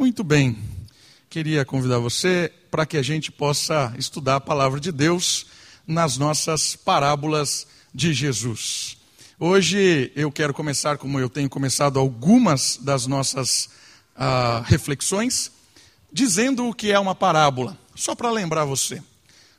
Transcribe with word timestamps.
Muito 0.00 0.24
bem. 0.24 0.56
Queria 1.28 1.62
convidar 1.62 1.98
você 1.98 2.50
para 2.70 2.86
que 2.86 2.96
a 2.96 3.02
gente 3.02 3.30
possa 3.30 3.94
estudar 3.98 4.36
a 4.36 4.40
palavra 4.40 4.80
de 4.80 4.90
Deus 4.90 5.44
nas 5.86 6.16
nossas 6.16 6.74
parábolas 6.74 7.66
de 7.94 8.14
Jesus. 8.14 8.96
Hoje 9.38 10.10
eu 10.16 10.32
quero 10.32 10.54
começar, 10.54 10.96
como 10.96 11.20
eu 11.20 11.28
tenho 11.28 11.50
começado 11.50 11.98
algumas 11.98 12.78
das 12.78 13.06
nossas 13.06 13.68
ah, 14.16 14.62
reflexões, 14.64 15.52
dizendo 16.10 16.66
o 16.66 16.72
que 16.74 16.90
é 16.90 16.98
uma 16.98 17.14
parábola. 17.14 17.76
Só 17.94 18.14
para 18.14 18.30
lembrar 18.30 18.64
você. 18.64 19.02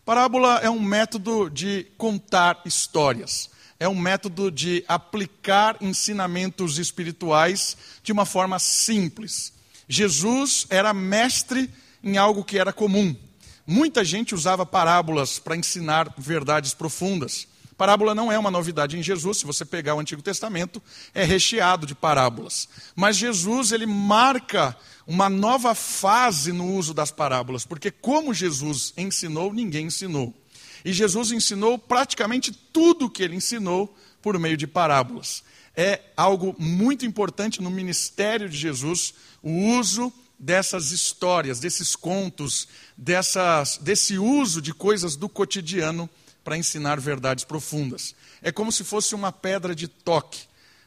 Parábola 0.03 0.57
é 0.63 0.69
um 0.71 0.81
método 0.81 1.51
de 1.51 1.85
contar 1.99 2.59
histórias. 2.65 3.47
É 3.79 3.87
um 3.87 3.93
método 3.93 4.49
de 4.49 4.83
aplicar 4.87 5.77
ensinamentos 5.79 6.79
espirituais 6.79 7.77
de 8.01 8.11
uma 8.11 8.25
forma 8.25 8.57
simples. 8.57 9.53
Jesus 9.91 10.65
era 10.69 10.93
mestre 10.93 11.69
em 12.01 12.15
algo 12.15 12.45
que 12.45 12.57
era 12.57 12.71
comum. 12.71 13.13
Muita 13.67 14.05
gente 14.05 14.33
usava 14.33 14.65
parábolas 14.65 15.37
para 15.37 15.57
ensinar 15.57 16.15
verdades 16.17 16.73
profundas. 16.73 17.45
Parábola 17.77 18.15
não 18.15 18.31
é 18.31 18.39
uma 18.39 18.49
novidade 18.49 18.97
em 18.97 19.03
Jesus, 19.03 19.39
se 19.39 19.45
você 19.45 19.65
pegar 19.65 19.95
o 19.95 19.99
Antigo 19.99 20.21
Testamento, 20.21 20.81
é 21.13 21.25
recheado 21.25 21.85
de 21.85 21.93
parábolas. 21.93 22.69
Mas 22.95 23.17
Jesus, 23.17 23.73
ele 23.73 23.85
marca 23.85 24.77
uma 25.05 25.27
nova 25.29 25.75
fase 25.75 26.53
no 26.53 26.73
uso 26.73 26.93
das 26.93 27.11
parábolas, 27.11 27.65
porque 27.65 27.91
como 27.91 28.33
Jesus 28.33 28.93
ensinou, 28.95 29.51
ninguém 29.51 29.87
ensinou. 29.87 30.33
E 30.85 30.93
Jesus 30.93 31.33
ensinou 31.33 31.77
praticamente 31.77 32.53
tudo 32.53 33.07
o 33.07 33.09
que 33.09 33.23
ele 33.23 33.35
ensinou 33.35 33.93
por 34.21 34.39
meio 34.39 34.55
de 34.55 34.67
parábolas. 34.67 35.43
É 35.75 35.99
algo 36.15 36.55
muito 36.57 37.05
importante 37.05 37.61
no 37.61 37.69
ministério 37.69 38.47
de 38.47 38.57
Jesus 38.57 39.13
o 39.41 39.51
uso 39.77 40.13
dessas 40.37 40.91
histórias, 40.91 41.59
desses 41.59 41.95
contos, 41.95 42.67
dessas, 42.97 43.77
desse 43.77 44.17
uso 44.17 44.61
de 44.61 44.73
coisas 44.73 45.15
do 45.15 45.29
cotidiano 45.29 46.09
para 46.43 46.57
ensinar 46.57 46.99
verdades 46.99 47.43
profundas. 47.43 48.15
É 48.41 48.51
como 48.51 48.71
se 48.71 48.83
fosse 48.83 49.13
uma 49.13 49.31
pedra 49.31 49.75
de 49.75 49.87
toque. 49.87 50.41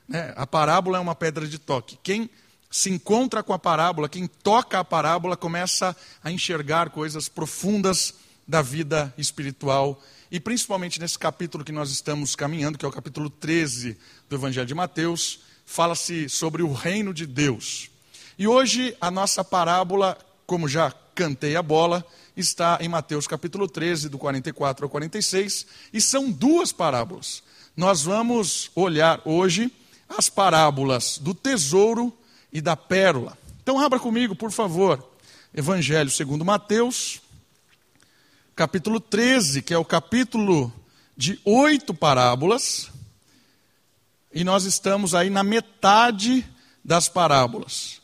Né? 0.09 0.33
A 0.37 0.47
parábola 0.47 0.99
é 0.99 1.01
uma 1.01 1.15
pedra 1.15 1.47
de 1.47 1.59
toque. 1.59 1.99
Quem 2.03 2.29
se 2.71 2.91
encontra 2.91 3.43
com 3.43 3.53
a 3.53 3.59
parábola, 3.59 4.09
quem 4.09 4.27
toca 4.27 4.81
a 4.81 4.85
parábola, 4.85 5.37
começa 5.37 5.97
a 6.23 6.33
enxergar 6.33 6.91
coisas 6.91 7.29
profundas 7.29 8.15
da 8.47 8.61
vida 8.61 9.15
espiritual. 9.17 10.03
E 10.31 10.41
principalmente 10.41 10.99
nesse 10.99 11.17
capítulo 11.17 11.65
que 11.65 11.71
nós 11.71 11.91
estamos 11.93 12.35
caminhando, 12.35 12.77
que 12.77 12.85
é 12.85 12.89
o 12.89 12.93
capítulo 12.93 13.31
13 13.31 13.97
do 14.29 14.35
Evangelho 14.35 14.67
de 14.67 14.75
Mateus, 14.75 15.41
fala-se 15.65 16.29
sobre 16.29 16.65
o 16.65 16.73
reino 16.73 17.15
de 17.15 17.27
Deus. 17.27 17.94
E 18.37 18.49
hoje 18.49 18.97
a 19.01 19.13
nossa 19.13 19.45
parábola, 19.45 20.19
como 20.45 20.67
já 20.67 20.93
cantei 21.15 21.55
a 21.55 21.63
bola, 21.63 22.05
está 22.37 22.79
em 22.81 22.89
Mateus 22.89 23.29
capítulo 23.29 23.69
13, 23.69 24.09
do 24.09 24.19
44 24.19 24.85
ao 24.85 24.91
46, 24.91 25.67
e 25.93 26.01
são 26.01 26.31
duas 26.31 26.73
parábolas. 26.73 27.45
Nós 27.77 28.03
vamos 28.03 28.73
olhar 28.75 29.21
hoje 29.25 29.73
as 30.09 30.29
parábolas 30.29 31.19
do 31.19 31.33
tesouro 31.33 32.13
e 32.53 32.61
da 32.61 32.77
pérola. 32.77 33.39
Então 33.63 33.79
abra 33.79 34.01
comigo, 34.01 34.35
por 34.35 34.51
favor, 34.51 35.03
Evangelho 35.55 36.11
segundo 36.11 36.45
Mateus, 36.45 37.23
capítulo 38.57 38.99
13, 38.99 39.63
que 39.63 39.73
é 39.73 39.79
o 39.79 39.85
capítulo 39.85 40.73
de 41.17 41.41
oito 41.45 41.95
parábolas, 41.95 42.91
e 44.33 44.43
nós 44.43 44.65
estamos 44.65 45.15
aí 45.15 45.31
na 45.31 45.45
metade 45.45 46.45
das 46.85 47.09
parábolas. 47.09 48.03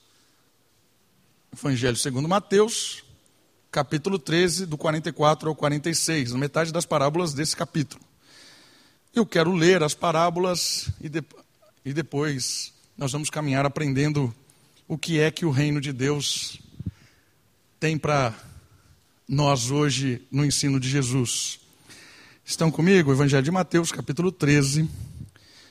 Evangelho 1.53 1.97
segundo 1.97 2.29
Mateus, 2.29 3.03
capítulo 3.73 4.21
13, 4.21 4.67
do 4.67 4.79
44 4.79 5.49
ao 5.49 5.57
46, 5.57 6.33
na 6.33 6.39
metade 6.39 6.73
das 6.73 6.87
parábolas 6.87 7.35
desse 7.35 7.57
capítulo. 7.57 8.01
Eu 9.13 9.27
quero 9.27 9.53
ler 9.53 9.83
as 9.83 9.93
parábolas 9.93 10.89
e, 11.01 11.09
de, 11.09 11.25
e 11.85 11.93
depois 11.93 12.73
nós 12.97 13.11
vamos 13.11 13.31
caminhar 13.31 13.67
aprendendo 13.67 14.33
o 14.87 14.97
que 14.97 15.19
é 15.19 15.29
que 15.29 15.45
o 15.45 15.51
reino 15.51 15.81
de 15.81 15.93
Deus 15.93 16.61
tem 17.81 17.99
para 17.99 18.33
nós 19.29 19.73
hoje 19.73 20.23
no 20.31 20.45
ensino 20.45 20.79
de 20.79 20.89
Jesus. 20.89 21.59
Estão 22.45 22.71
comigo? 22.71 23.11
Evangelho 23.11 23.43
de 23.43 23.51
Mateus, 23.51 23.91
capítulo 23.91 24.31
13. 24.31 24.89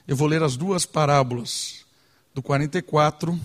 Eu 0.06 0.16
vou 0.18 0.28
ler 0.28 0.44
as 0.44 0.58
duas 0.58 0.86
parábolas, 0.86 1.86
do 2.34 2.42
44 2.42 3.40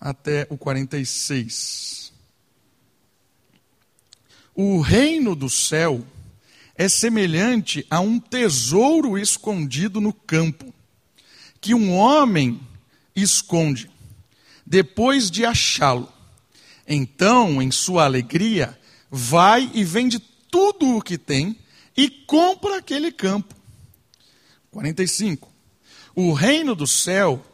até 0.00 0.46
o 0.50 0.56
46. 0.56 2.12
O 4.54 4.80
reino 4.80 5.34
do 5.34 5.50
céu 5.50 6.04
é 6.74 6.88
semelhante 6.88 7.86
a 7.90 8.00
um 8.00 8.18
tesouro 8.18 9.18
escondido 9.18 10.00
no 10.00 10.12
campo, 10.12 10.72
que 11.60 11.74
um 11.74 11.94
homem 11.94 12.60
esconde, 13.14 13.90
depois 14.64 15.30
de 15.30 15.44
achá-lo. 15.44 16.12
Então, 16.86 17.60
em 17.60 17.70
sua 17.70 18.04
alegria, 18.04 18.78
vai 19.10 19.70
e 19.74 19.82
vende 19.82 20.18
tudo 20.50 20.96
o 20.96 21.02
que 21.02 21.18
tem 21.18 21.58
e 21.96 22.08
compra 22.08 22.76
aquele 22.76 23.10
campo. 23.10 23.54
45. 24.70 25.50
O 26.14 26.32
reino 26.32 26.74
do 26.74 26.86
céu 26.86 27.44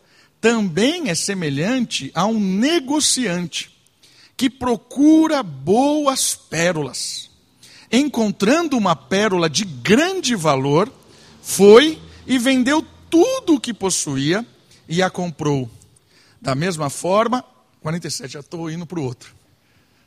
também 0.43 1.09
é 1.09 1.15
semelhante 1.15 2.11
a 2.13 2.27
um 2.27 2.41
negociante 2.41 3.71
que 4.37 4.51
procura 4.51 5.41
boas 5.41 6.35
pérolas. 6.35 7.31
Encontrando 7.93 8.77
uma 8.77 8.97
pérola 8.97 9.49
de 9.49 9.65
grande 9.65 10.35
valor, 10.35 10.93
foi 11.41 12.03
e 12.27 12.39
vendeu 12.39 12.85
tudo 13.09 13.55
o 13.55 13.61
que 13.61 13.73
possuía 13.73 14.45
e 14.89 15.01
a 15.01 15.09
comprou. 15.09 15.71
Da 16.41 16.57
mesma 16.57 16.91
forma, 16.91 17.45
47, 17.81 18.33
já 18.33 18.41
estou 18.41 18.69
indo 18.69 18.85
para 18.85 18.99
o 18.99 19.05
outro. 19.05 19.33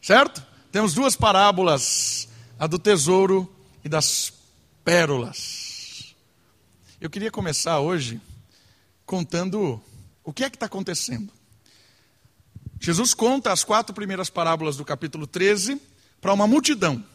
Certo? 0.02 0.46
Temos 0.70 0.94
duas 0.94 1.16
parábolas, 1.16 2.28
a 2.60 2.68
do 2.68 2.78
tesouro 2.78 3.50
e 3.86 3.88
das 3.88 4.34
pérolas. 4.84 6.14
Eu 7.00 7.10
queria 7.10 7.32
começar 7.32 7.80
hoje 7.80 8.20
contando 9.06 9.82
o 10.26 10.34
que 10.34 10.44
é 10.44 10.50
que 10.50 10.56
está 10.56 10.66
acontecendo? 10.66 11.32
Jesus 12.80 13.14
conta 13.14 13.52
as 13.52 13.64
quatro 13.64 13.94
primeiras 13.94 14.30
parábolas 14.30 14.76
do 14.76 14.84
capítulo 14.84 15.28
13 15.28 15.80
para 16.20 16.34
uma 16.34 16.48
multidão. 16.48 17.06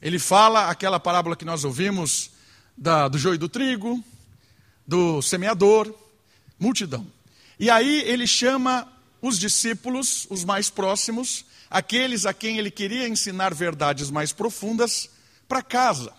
Ele 0.00 0.18
fala 0.18 0.70
aquela 0.70 0.98
parábola 0.98 1.36
que 1.36 1.44
nós 1.44 1.64
ouvimos 1.64 2.30
da, 2.76 3.08
do 3.08 3.18
joio 3.18 3.38
do 3.38 3.48
trigo, 3.48 4.02
do 4.86 5.20
semeador, 5.20 5.94
multidão. 6.58 7.06
E 7.60 7.70
aí 7.70 8.00
ele 8.06 8.26
chama 8.26 8.90
os 9.20 9.38
discípulos, 9.38 10.26
os 10.30 10.44
mais 10.44 10.70
próximos, 10.70 11.44
aqueles 11.70 12.24
a 12.24 12.32
quem 12.32 12.58
ele 12.58 12.70
queria 12.70 13.06
ensinar 13.06 13.54
verdades 13.54 14.10
mais 14.10 14.32
profundas, 14.32 15.10
para 15.46 15.62
casa. 15.62 16.12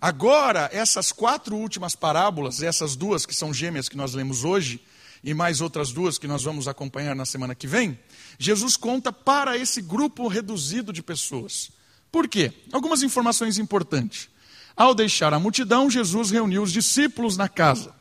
Agora, 0.00 0.70
essas 0.72 1.10
quatro 1.10 1.56
últimas 1.56 1.96
parábolas, 1.96 2.62
essas 2.62 2.94
duas 2.94 3.26
que 3.26 3.34
são 3.34 3.52
gêmeas 3.52 3.88
que 3.88 3.96
nós 3.96 4.14
lemos 4.14 4.44
hoje, 4.44 4.80
e 5.22 5.34
mais 5.34 5.60
outras 5.60 5.92
duas 5.92 6.18
que 6.18 6.26
nós 6.26 6.42
vamos 6.42 6.68
acompanhar 6.68 7.14
na 7.14 7.24
semana 7.24 7.54
que 7.54 7.66
vem, 7.66 7.98
Jesus 8.38 8.76
conta 8.76 9.12
para 9.12 9.56
esse 9.56 9.80
grupo 9.80 10.28
reduzido 10.28 10.92
de 10.92 11.02
pessoas. 11.02 11.70
Por 12.10 12.28
quê? 12.28 12.52
Algumas 12.72 13.02
informações 13.02 13.58
importantes. 13.58 14.28
Ao 14.76 14.94
deixar 14.94 15.32
a 15.32 15.38
multidão, 15.38 15.90
Jesus 15.90 16.30
reuniu 16.30 16.62
os 16.62 16.72
discípulos 16.72 17.36
na 17.36 17.48
casa. 17.48 17.94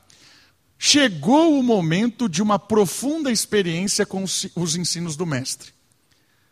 Chegou 0.78 1.58
o 1.58 1.64
momento 1.64 2.28
de 2.28 2.42
uma 2.42 2.60
profunda 2.60 3.32
experiência 3.32 4.06
com 4.06 4.24
os 4.24 4.76
ensinos 4.76 5.16
do 5.16 5.26
Mestre. 5.26 5.74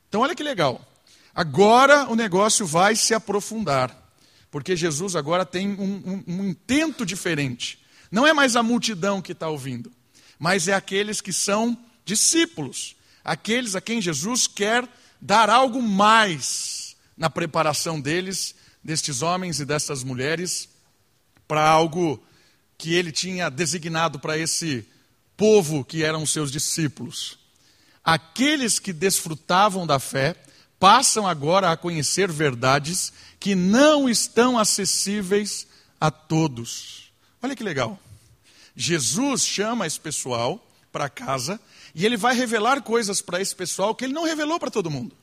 Então, 0.07 0.21
olha 0.21 0.35
que 0.35 0.43
legal. 0.43 0.81
Agora 1.35 2.09
o 2.09 2.15
negócio 2.15 2.65
vai 2.65 2.95
se 2.95 3.13
aprofundar, 3.13 4.13
porque 4.51 4.75
Jesus 4.75 5.15
agora 5.15 5.45
tem 5.45 5.69
um, 5.69 6.03
um, 6.05 6.23
um 6.27 6.49
intento 6.49 7.05
diferente. 7.05 7.79
Não 8.11 8.25
é 8.25 8.31
mais 8.31 8.55
a 8.55 8.61
multidão 8.61 9.21
que 9.21 9.31
está 9.31 9.49
ouvindo, 9.49 9.91
mas 10.39 10.67
é 10.67 10.73
aqueles 10.73 11.21
que 11.21 11.33
são 11.33 11.77
discípulos, 12.05 12.95
aqueles 13.23 13.75
a 13.75 13.81
quem 13.81 14.01
Jesus 14.01 14.47
quer 14.47 14.87
dar 15.21 15.49
algo 15.49 15.81
mais 15.81 16.95
na 17.17 17.29
preparação 17.29 17.99
deles, 17.99 18.55
destes 18.83 19.21
homens 19.21 19.59
e 19.59 19.65
dessas 19.65 20.03
mulheres, 20.03 20.67
para 21.47 21.67
algo 21.67 22.21
que 22.77 22.93
ele 22.93 23.11
tinha 23.11 23.49
designado 23.49 24.19
para 24.19 24.37
esse 24.37 24.85
povo 25.37 25.85
que 25.85 26.03
eram 26.03 26.25
seus 26.25 26.51
discípulos. 26.51 27.37
Aqueles 28.03 28.79
que 28.79 28.91
desfrutavam 28.91 29.87
da 29.87 29.99
fé 29.99 30.35
passam 30.79 31.25
agora 31.25 31.71
a 31.71 31.77
conhecer 31.77 32.29
verdades 32.29 33.13
que 33.39 33.55
não 33.55 34.09
estão 34.09 34.59
acessíveis 34.59 35.65
a 35.99 36.11
todos. 36.11 37.13
Olha 37.41 37.55
que 37.55 37.63
legal. 37.63 37.97
Jesus 38.75 39.45
chama 39.45 39.85
esse 39.85 39.99
pessoal 39.99 40.65
para 40.91 41.09
casa 41.09 41.59
E 41.95 42.05
ele 42.05 42.17
vai 42.17 42.35
revelar 42.35 42.81
coisas 42.81 43.21
para 43.21 43.41
esse 43.41 43.55
pessoal 43.55 43.93
que 43.93 44.05
ele 44.05 44.13
não 44.13 44.25
revelou 44.25 44.59
para 44.59 44.71
todo 44.71 44.89
mundo. 44.89 45.15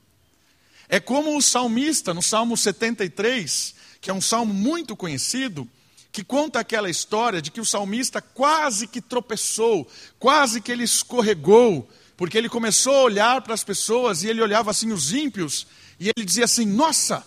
É 0.88 0.99
como 0.99 1.37
o 1.37 1.43
salmista, 1.43 2.12
no 2.12 2.23
Salmo 2.23 2.56
73, 2.56 3.75
que 4.00 4.11
é 4.11 4.14
um 4.14 4.20
salmo 4.20 4.52
muito 4.52 4.97
conhecido, 4.97 5.69
que 6.11 6.25
conta 6.25 6.58
aquela 6.58 6.91
história 6.91 7.41
de 7.41 7.50
que 7.50 7.61
o 7.61 7.64
salmista 7.64 8.20
quase 8.20 8.88
que 8.88 9.00
tropeçou, 9.00 9.88
quase 10.19 10.61
que 10.61 10.73
ele 10.73 10.82
escorregou, 10.82 11.88
porque 12.17 12.37
ele 12.37 12.49
começou 12.49 12.94
a 12.94 13.03
olhar 13.03 13.41
para 13.43 13.55
as 13.55 13.62
pessoas 13.62 14.23
e 14.23 14.29
ele 14.29 14.43
olhava 14.43 14.73
assim 14.73 14.93
os 14.93 15.12
ímpios, 15.12 15.67
e 15.99 16.08
ele 16.08 16.26
dizia 16.26 16.44
assim: 16.44 16.67
Nossa, 16.67 17.25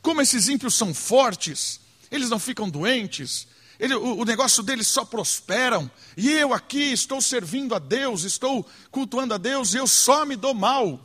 como 0.00 0.22
esses 0.22 0.48
ímpios 0.48 0.74
são 0.74 0.94
fortes, 0.94 1.80
eles 2.10 2.30
não 2.30 2.38
ficam 2.38 2.68
doentes, 2.68 3.48
ele, 3.80 3.94
o, 3.94 4.18
o, 4.18 4.24
negócio 4.26 4.62
deles 4.62 4.86
só 4.86 5.06
prosperam, 5.06 5.90
e 6.14 6.30
eu 6.30 6.52
aqui 6.52 6.92
estou 6.92 7.20
servindo 7.22 7.74
a 7.74 7.78
Deus, 7.78 8.24
estou 8.24 8.68
cultuando 8.90 9.32
a 9.32 9.38
Deus, 9.38 9.72
e 9.72 9.78
eu 9.78 9.86
só 9.86 10.26
me 10.26 10.36
dou 10.36 10.52
mal. 10.52 11.00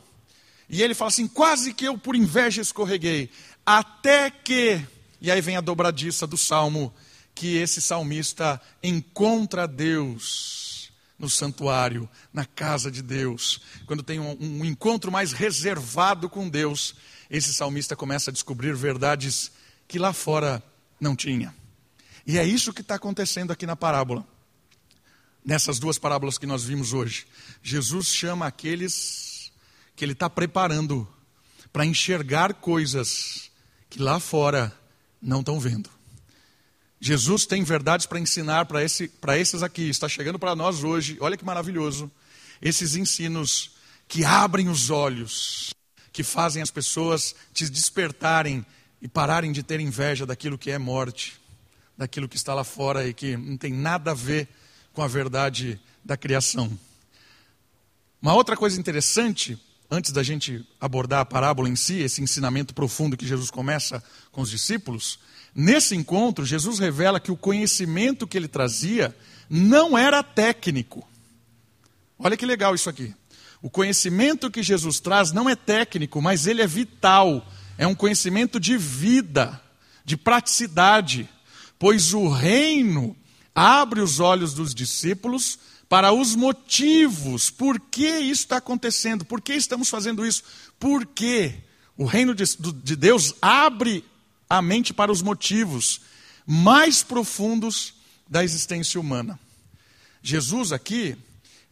E 0.68 0.82
ele 0.82 0.94
fala 0.94 1.08
assim: 1.08 1.26
quase 1.26 1.72
que 1.72 1.86
eu 1.86 1.96
por 1.96 2.14
inveja 2.14 2.60
escorreguei, 2.60 3.30
até 3.64 4.30
que. 4.30 4.80
E 5.22 5.30
aí 5.30 5.40
vem 5.40 5.56
a 5.56 5.62
dobradiça 5.62 6.26
do 6.26 6.36
salmo, 6.36 6.92
que 7.34 7.56
esse 7.56 7.80
salmista 7.80 8.60
encontra 8.82 9.66
Deus 9.66 10.92
no 11.18 11.30
santuário, 11.30 12.06
na 12.30 12.44
casa 12.44 12.90
de 12.90 13.00
Deus. 13.00 13.62
Quando 13.86 14.02
tem 14.02 14.20
um, 14.20 14.36
um 14.38 14.64
encontro 14.66 15.10
mais 15.10 15.32
reservado 15.32 16.28
com 16.28 16.46
Deus, 16.46 16.94
esse 17.30 17.54
salmista 17.54 17.96
começa 17.96 18.30
a 18.30 18.32
descobrir 18.32 18.74
verdades 18.74 19.50
que 19.88 19.98
lá 19.98 20.12
fora 20.12 20.62
não 21.00 21.16
tinha. 21.16 21.54
E 22.26 22.38
é 22.38 22.44
isso 22.44 22.72
que 22.72 22.80
está 22.80 22.96
acontecendo 22.96 23.52
aqui 23.52 23.64
na 23.64 23.76
parábola. 23.76 24.26
Nessas 25.44 25.78
duas 25.78 25.96
parábolas 25.96 26.36
que 26.36 26.46
nós 26.46 26.64
vimos 26.64 26.92
hoje. 26.92 27.24
Jesus 27.62 28.08
chama 28.08 28.46
aqueles 28.46 29.52
que 29.94 30.04
ele 30.04 30.12
está 30.12 30.28
preparando 30.28 31.08
para 31.72 31.86
enxergar 31.86 32.54
coisas 32.54 33.48
que 33.88 34.00
lá 34.00 34.18
fora 34.18 34.76
não 35.22 35.38
estão 35.38 35.60
vendo. 35.60 35.88
Jesus 36.98 37.46
tem 37.46 37.62
verdades 37.62 38.06
para 38.06 38.18
ensinar 38.18 38.66
para 38.66 38.82
esse, 38.82 39.10
esses 39.38 39.62
aqui, 39.62 39.88
está 39.88 40.08
chegando 40.08 40.38
para 40.38 40.56
nós 40.56 40.82
hoje, 40.82 41.16
olha 41.20 41.36
que 41.36 41.44
maravilhoso, 41.44 42.10
esses 42.60 42.96
ensinos 42.96 43.72
que 44.08 44.24
abrem 44.24 44.68
os 44.68 44.90
olhos, 44.90 45.72
que 46.12 46.24
fazem 46.24 46.62
as 46.62 46.70
pessoas 46.70 47.34
te 47.52 47.68
despertarem 47.68 48.66
e 49.00 49.06
pararem 49.06 49.52
de 49.52 49.62
ter 49.62 49.78
inveja 49.78 50.26
daquilo 50.26 50.58
que 50.58 50.70
é 50.70 50.78
morte 50.78 51.38
daquilo 51.96 52.28
que 52.28 52.36
está 52.36 52.52
lá 52.54 52.64
fora 52.64 53.06
e 53.06 53.14
que 53.14 53.36
não 53.36 53.56
tem 53.56 53.72
nada 53.72 54.10
a 54.10 54.14
ver 54.14 54.48
com 54.92 55.02
a 55.02 55.08
verdade 55.08 55.80
da 56.04 56.16
criação. 56.16 56.70
Uma 58.20 58.34
outra 58.34 58.56
coisa 58.56 58.78
interessante, 58.78 59.58
antes 59.90 60.10
da 60.10 60.22
gente 60.22 60.66
abordar 60.80 61.20
a 61.20 61.24
parábola 61.24 61.68
em 61.68 61.76
si, 61.76 62.00
esse 62.00 62.22
ensinamento 62.22 62.74
profundo 62.74 63.16
que 63.16 63.26
Jesus 63.26 63.50
começa 63.50 64.02
com 64.32 64.40
os 64.40 64.50
discípulos, 64.50 65.18
nesse 65.54 65.94
encontro, 65.94 66.44
Jesus 66.44 66.78
revela 66.78 67.20
que 67.20 67.30
o 67.30 67.36
conhecimento 67.36 68.26
que 68.26 68.36
ele 68.36 68.48
trazia 68.48 69.16
não 69.48 69.96
era 69.96 70.22
técnico. 70.22 71.06
Olha 72.18 72.36
que 72.36 72.46
legal 72.46 72.74
isso 72.74 72.90
aqui. 72.90 73.14
O 73.62 73.70
conhecimento 73.70 74.50
que 74.50 74.62
Jesus 74.62 75.00
traz 75.00 75.32
não 75.32 75.48
é 75.48 75.56
técnico, 75.56 76.20
mas 76.20 76.46
ele 76.46 76.62
é 76.62 76.66
vital. 76.66 77.46
É 77.78 77.86
um 77.86 77.94
conhecimento 77.94 78.58
de 78.58 78.76
vida, 78.76 79.60
de 80.04 80.16
praticidade 80.16 81.28
pois 81.78 82.14
o 82.14 82.28
reino 82.28 83.16
abre 83.54 84.00
os 84.00 84.20
olhos 84.20 84.54
dos 84.54 84.74
discípulos 84.74 85.58
para 85.88 86.12
os 86.12 86.34
motivos, 86.34 87.48
por 87.48 87.78
que 87.78 88.18
isso 88.18 88.42
está 88.42 88.56
acontecendo, 88.56 89.24
por 89.24 89.40
que 89.40 89.54
estamos 89.54 89.88
fazendo 89.88 90.26
isso, 90.26 90.42
por 90.78 91.06
que 91.06 91.54
o 91.96 92.04
reino 92.04 92.34
de, 92.34 92.44
de 92.82 92.96
Deus 92.96 93.34
abre 93.40 94.04
a 94.48 94.60
mente 94.60 94.92
para 94.92 95.12
os 95.12 95.22
motivos 95.22 96.00
mais 96.46 97.02
profundos 97.02 97.94
da 98.28 98.44
existência 98.44 99.00
humana. 99.00 99.38
Jesus 100.22 100.72
aqui, 100.72 101.16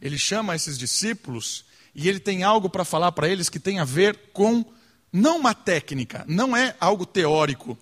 ele 0.01 0.17
chama 0.17 0.55
esses 0.55 0.77
discípulos 0.77 1.65
e 1.93 2.07
ele 2.07 2.19
tem 2.19 2.43
algo 2.43 2.69
para 2.69 2.85
falar 2.85 3.11
para 3.11 3.29
eles 3.29 3.49
que 3.49 3.59
tem 3.59 3.79
a 3.79 3.85
ver 3.85 4.17
com 4.33 4.65
não 5.11 5.37
uma 5.37 5.53
técnica, 5.53 6.25
não 6.27 6.55
é 6.55 6.75
algo 6.79 7.05
teórico, 7.05 7.77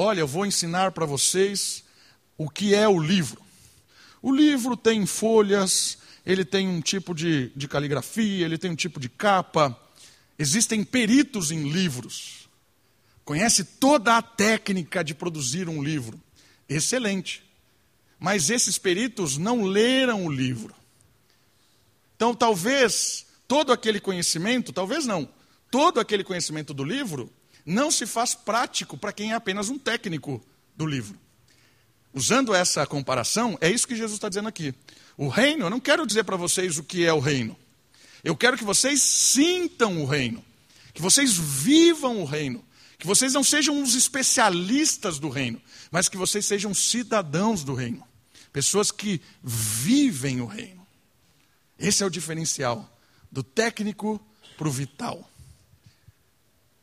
Olha, 0.00 0.20
eu 0.20 0.28
vou 0.28 0.46
ensinar 0.46 0.92
para 0.92 1.04
vocês 1.04 1.82
o 2.36 2.48
que 2.48 2.72
é 2.72 2.86
o 2.86 3.00
livro. 3.00 3.42
O 4.22 4.32
livro 4.32 4.76
tem 4.76 5.04
folhas, 5.04 5.98
ele 6.24 6.44
tem 6.44 6.68
um 6.68 6.80
tipo 6.80 7.12
de, 7.12 7.50
de 7.56 7.66
caligrafia, 7.66 8.44
ele 8.44 8.56
tem 8.56 8.70
um 8.70 8.76
tipo 8.76 9.00
de 9.00 9.08
capa. 9.08 9.76
Existem 10.38 10.84
peritos 10.84 11.50
em 11.50 11.68
livros. 11.68 12.48
Conhece 13.24 13.64
toda 13.64 14.16
a 14.16 14.22
técnica 14.22 15.02
de 15.02 15.16
produzir 15.16 15.68
um 15.68 15.82
livro. 15.82 16.22
Excelente. 16.68 17.42
Mas 18.20 18.50
esses 18.50 18.78
peritos 18.78 19.36
não 19.36 19.64
leram 19.64 20.26
o 20.26 20.30
livro. 20.30 20.72
Então, 22.14 22.36
talvez 22.36 23.26
todo 23.48 23.72
aquele 23.72 23.98
conhecimento, 23.98 24.72
talvez 24.72 25.06
não, 25.06 25.28
todo 25.72 25.98
aquele 25.98 26.22
conhecimento 26.22 26.72
do 26.72 26.84
livro 26.84 27.28
não 27.68 27.90
se 27.90 28.06
faz 28.06 28.34
prático 28.34 28.96
para 28.96 29.12
quem 29.12 29.32
é 29.32 29.34
apenas 29.34 29.68
um 29.68 29.78
técnico 29.78 30.42
do 30.74 30.86
livro. 30.86 31.18
Usando 32.14 32.54
essa 32.54 32.86
comparação, 32.86 33.58
é 33.60 33.70
isso 33.70 33.86
que 33.86 33.94
Jesus 33.94 34.14
está 34.14 34.28
dizendo 34.30 34.48
aqui. 34.48 34.74
O 35.18 35.28
reino, 35.28 35.66
eu 35.66 35.70
não 35.70 35.78
quero 35.78 36.06
dizer 36.06 36.24
para 36.24 36.36
vocês 36.36 36.78
o 36.78 36.82
que 36.82 37.04
é 37.04 37.12
o 37.12 37.18
reino. 37.18 37.54
Eu 38.24 38.34
quero 38.34 38.56
que 38.56 38.64
vocês 38.64 39.02
sintam 39.02 40.02
o 40.02 40.06
reino, 40.06 40.42
que 40.94 41.02
vocês 41.02 41.36
vivam 41.36 42.22
o 42.22 42.24
reino, 42.24 42.64
que 42.98 43.06
vocês 43.06 43.34
não 43.34 43.44
sejam 43.44 43.82
os 43.82 43.94
especialistas 43.94 45.18
do 45.18 45.28
reino, 45.28 45.60
mas 45.90 46.08
que 46.08 46.16
vocês 46.16 46.46
sejam 46.46 46.72
cidadãos 46.72 47.62
do 47.62 47.74
reino, 47.74 48.02
pessoas 48.50 48.90
que 48.90 49.20
vivem 49.42 50.40
o 50.40 50.46
reino. 50.46 50.86
Esse 51.78 52.02
é 52.02 52.06
o 52.06 52.10
diferencial 52.10 52.98
do 53.30 53.42
técnico 53.42 54.18
para 54.56 54.68
o 54.68 54.72
vital. 54.72 55.30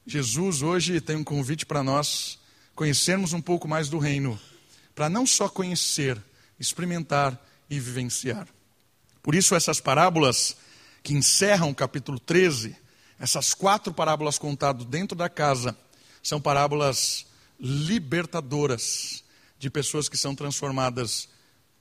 Jesus 0.07 0.61
hoje 0.61 1.01
tem 1.01 1.15
um 1.15 1.23
convite 1.23 1.65
para 1.65 1.83
nós 1.83 2.37
conhecermos 2.75 3.33
um 3.33 3.41
pouco 3.41 3.67
mais 3.67 3.89
do 3.89 3.97
reino, 3.97 4.39
para 4.93 5.09
não 5.09 5.25
só 5.25 5.49
conhecer, 5.49 6.21
experimentar 6.59 7.43
e 7.67 7.79
vivenciar. 7.79 8.47
Por 9.23 9.33
isso, 9.33 9.55
essas 9.55 9.79
parábolas 9.79 10.55
que 11.01 11.13
encerram 11.13 11.71
o 11.71 11.75
capítulo 11.75 12.19
13, 12.19 12.75
essas 13.19 13.55
quatro 13.55 13.91
parábolas 13.91 14.37
contadas 14.37 14.85
dentro 14.85 15.17
da 15.17 15.27
casa, 15.27 15.75
são 16.21 16.39
parábolas 16.39 17.25
libertadoras 17.59 19.23
de 19.57 19.71
pessoas 19.71 20.07
que 20.07 20.17
são 20.17 20.35
transformadas 20.35 21.27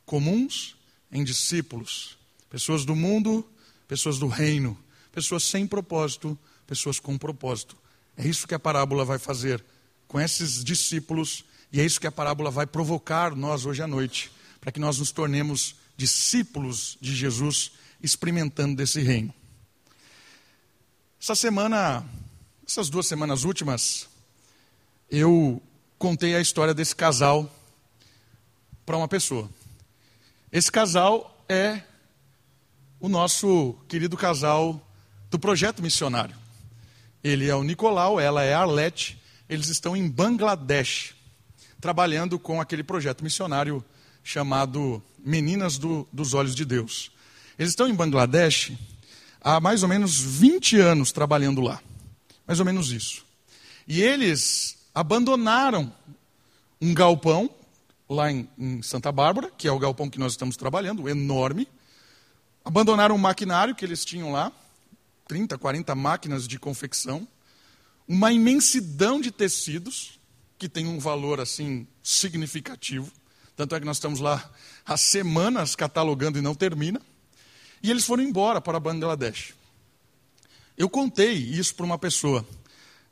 comuns 0.07 0.77
em 1.13 1.23
discípulos, 1.23 2.17
pessoas 2.49 2.87
do 2.87 2.97
mundo, 2.97 3.47
pessoas 3.87 4.19
do 4.19 4.29
reino, 4.29 4.79
pessoas 5.13 5.45
sem 5.45 5.67
propósito, 5.67 6.39
pessoas 6.67 6.99
com 6.99 7.19
propósito. 7.19 7.84
É 8.17 8.27
isso 8.27 8.47
que 8.47 8.55
a 8.55 8.59
parábola 8.59 9.05
vai 9.05 9.19
fazer 9.19 9.65
com 10.07 10.21
esses 10.21 10.63
discípulos 10.63 11.45
e 11.73 11.81
é 11.81 11.85
isso 11.85 12.01
que 12.01 12.07
a 12.07 12.13
parábola 12.13 12.53
vai 12.53 12.67
provocar 12.67 13.35
nós 13.35 13.67
hoje 13.67 13.83
à 13.83 13.87
noite, 13.89 14.31
para 14.61 14.71
que 14.71 14.79
nós 14.79 14.99
nos 14.99 15.11
tornemos 15.11 15.75
discípulos 15.97 16.97
de 17.01 17.13
Jesus, 17.15 17.73
experimentando 18.01 18.77
desse 18.77 19.01
reino. 19.01 19.35
Essa 21.21 21.35
semana, 21.35 22.05
essas 22.65 22.89
duas 22.89 23.09
semanas 23.09 23.43
últimas, 23.43 24.09
eu 25.11 25.61
contei 25.99 26.37
a 26.37 26.41
história 26.41 26.73
desse 26.73 26.95
casal 26.95 27.53
para 28.87 28.97
uma 28.97 29.09
pessoa. 29.09 29.51
Esse 30.53 30.71
casal 30.71 31.45
é 31.49 31.83
o 33.01 33.09
nosso 33.09 33.75
querido 33.89 34.17
casal 34.17 34.81
do 35.29 35.41
projeto 35.41 35.83
missionário. 35.83 36.44
Ele 37.25 37.49
é 37.49 37.55
o 37.57 37.63
Nicolau, 37.63 38.21
ela 38.21 38.45
é 38.45 38.53
a 38.53 38.61
Arlete. 38.61 39.19
Eles 39.49 39.69
estão 39.69 39.97
em 39.97 40.07
Bangladesh, 40.07 41.15
trabalhando 41.81 42.39
com 42.39 42.61
aquele 42.61 42.85
projeto 42.85 43.25
missionário 43.25 43.83
chamado 44.23 45.03
Meninas 45.19 45.79
do, 45.79 46.07
dos 46.13 46.35
Olhos 46.35 46.55
de 46.55 46.67
Deus. 46.67 47.11
Eles 47.59 47.71
estão 47.71 47.89
em 47.89 47.95
Bangladesh 47.95 48.73
há 49.41 49.59
mais 49.59 49.83
ou 49.83 49.89
menos 49.89 50.21
20 50.21 50.79
anos 50.79 51.13
trabalhando 51.13 51.63
lá. 51.63 51.81
Mais 52.47 52.61
ou 52.61 52.67
menos 52.67 52.93
isso. 52.93 53.25
E 53.89 54.03
eles 54.03 54.77
abandonaram 54.95 55.91
um 56.79 56.93
galpão 56.93 57.49
lá 58.07 58.31
em, 58.31 58.47
em, 58.59 58.83
Santa 58.83 59.11
Bárbara, 59.11 59.51
que 59.57 59.67
é 59.67 59.73
o 59.73 59.79
galpão 59.79 60.11
que 60.11 60.19
nós 60.19 60.33
estamos 60.33 60.59
trabalhando, 60.59 61.09
enorme. 61.09 61.67
Abandonaram 62.63 63.15
o 63.15 63.19
maquinário 63.19 63.75
que 63.75 63.85
eles 63.85 64.05
tinham 64.05 64.31
lá 64.31 64.53
30, 65.27 65.57
40 65.59 65.95
máquinas 65.95 66.47
de 66.47 66.59
confecção, 66.59 67.27
uma 68.07 68.33
imensidão 68.33 69.21
de 69.21 69.31
tecidos, 69.31 70.21
que 70.59 70.69
tem 70.69 70.87
um 70.87 70.99
valor 70.99 71.41
assim 71.41 71.87
significativo. 72.03 73.11
Tanto 73.57 73.75
é 73.75 73.81
que 73.81 73.87
nós 73.87 73.97
estamos 73.97 74.21
lá 74.21 74.51
há 74.85 74.97
semanas 74.97 75.75
catalogando 75.75 76.39
e 76.39 76.43
não 76.43 76.55
termina. 76.55 77.01
E 77.83 77.91
eles 77.91 78.05
foram 78.05 78.23
embora 78.23 78.61
para 78.61 78.81
Bangladesh. 78.81 79.55
Eu 80.77 80.89
contei 80.89 81.33
isso 81.33 81.75
para 81.75 81.87
uma 81.87 81.99
pessoa. 81.99 82.47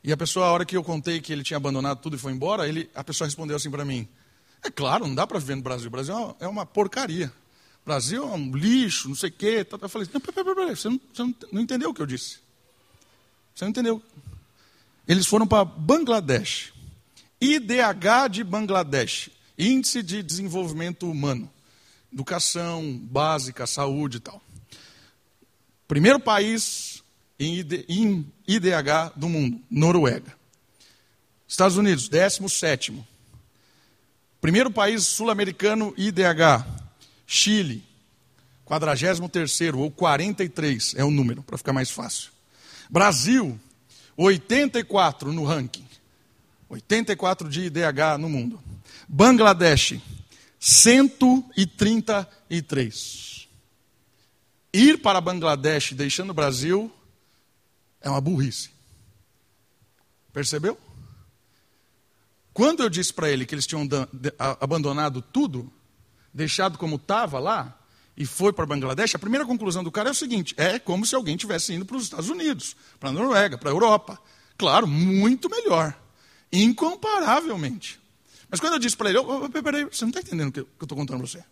E 0.03 0.11
a 0.11 0.17
pessoa, 0.17 0.47
a 0.47 0.51
hora 0.51 0.65
que 0.65 0.75
eu 0.75 0.83
contei 0.83 1.21
que 1.21 1.31
ele 1.31 1.43
tinha 1.43 1.57
abandonado 1.57 1.99
tudo 1.99 2.15
e 2.15 2.19
foi 2.19 2.33
embora, 2.33 2.67
ele, 2.67 2.89
a 2.93 3.03
pessoa 3.03 3.25
respondeu 3.25 3.55
assim 3.55 3.71
para 3.71 3.85
mim: 3.85 4.07
É 4.61 4.69
claro, 4.69 5.07
não 5.07 5.15
dá 5.15 5.25
para 5.25 5.39
viver 5.39 5.55
no 5.55 5.61
Brasil. 5.61 5.87
O 5.87 5.91
Brasil 5.91 6.13
é 6.13 6.17
uma, 6.17 6.35
é 6.41 6.47
uma 6.47 6.65
porcaria. 6.65 7.31
Brasil 7.85 8.23
é 8.23 8.35
um 8.35 8.55
lixo, 8.55 9.09
não 9.09 9.15
sei 9.15 9.29
o 9.29 9.33
quê. 9.33 9.67
Eu 9.69 9.89
falei: 9.89 10.07
Não, 10.13 10.21
pera, 10.21 10.43
pera, 10.43 10.55
pera, 10.55 10.75
você, 10.75 10.89
não, 10.89 10.99
você 11.13 11.35
não, 11.51 11.61
entendeu 11.61 11.89
o 11.89 11.93
que 11.93 12.01
eu 12.01 12.05
disse. 12.05 12.39
Você 13.53 13.65
não 13.65 13.69
entendeu. 13.69 14.01
Eles 15.07 15.25
foram 15.25 15.45
para 15.45 15.65
Bangladesh. 15.65 16.73
IDH 17.41 18.29
de 18.31 18.43
Bangladesh 18.43 19.29
Índice 19.57 20.01
de 20.01 20.23
Desenvolvimento 20.23 21.09
Humano. 21.09 21.51
Educação 22.11 22.97
básica, 22.97 23.67
saúde 23.67 24.17
e 24.17 24.19
tal. 24.19 24.41
Primeiro 25.87 26.19
país 26.19 27.03
em 27.39 27.59
IDH 28.47 29.13
do 29.15 29.27
mundo, 29.27 29.61
Noruega. 29.69 30.33
Estados 31.47 31.77
Unidos, 31.77 32.07
17. 32.07 33.03
Primeiro 34.39 34.71
país 34.71 35.05
sul-americano 35.05 35.93
IDH, 35.97 36.65
Chile, 37.25 37.83
43 38.65 39.19
ou 39.75 39.89
43 39.91 40.95
é 40.95 41.03
o 41.03 41.11
número, 41.11 41.43
para 41.43 41.57
ficar 41.57 41.73
mais 41.73 41.89
fácil. 41.89 42.31
Brasil, 42.89 43.59
84 44.15 45.33
no 45.33 45.43
ranking. 45.43 45.85
84 46.69 47.49
de 47.49 47.65
IDH 47.65 48.17
no 48.19 48.29
mundo. 48.29 48.61
Bangladesh, 49.07 49.99
133. 50.59 53.47
Ir 54.73 54.99
para 54.99 55.21
Bangladesh 55.21 55.93
deixando 55.93 56.31
o 56.31 56.33
Brasil 56.33 56.91
é 58.01 58.09
uma 58.09 58.19
burrice. 58.19 58.71
Percebeu? 60.31 60.75
Quando 62.53 62.83
eu 62.83 62.89
disse 62.89 63.13
para 63.13 63.29
ele 63.29 63.45
que 63.45 63.55
eles 63.55 63.67
tinham 63.67 63.87
abandonado 64.59 65.21
tudo, 65.21 65.71
deixado 66.33 66.77
como 66.77 66.95
estava 66.95 67.39
lá, 67.39 67.77
e 68.15 68.25
foi 68.25 68.53
para 68.53 68.65
Bangladesh, 68.65 69.15
a 69.15 69.19
primeira 69.19 69.45
conclusão 69.45 69.83
do 69.83 69.91
cara 69.91 70.09
é 70.09 70.11
o 70.11 70.15
seguinte: 70.15 70.53
é 70.57 70.77
como 70.77 71.05
se 71.05 71.15
alguém 71.15 71.35
tivesse 71.35 71.73
indo 71.73 71.85
para 71.85 71.97
os 71.97 72.03
Estados 72.03 72.29
Unidos, 72.29 72.75
para 72.99 73.09
a 73.09 73.11
Noruega, 73.11 73.57
para 73.57 73.69
a 73.69 73.73
Europa. 73.73 74.19
Claro, 74.57 74.87
muito 74.87 75.49
melhor. 75.49 75.97
Incomparavelmente. 76.51 77.99
Mas 78.49 78.59
quando 78.59 78.73
eu 78.73 78.79
disse 78.79 78.95
para 78.95 79.09
ele, 79.09 79.17
oh, 79.17 79.49
peraí, 79.49 79.85
você 79.85 80.05
não 80.05 80.09
está 80.09 80.21
entendendo 80.21 80.49
o 80.49 80.51
que 80.51 80.59
eu 80.59 80.67
estou 80.83 80.95
contando 80.95 81.17
para 81.17 81.27
você. 81.27 81.43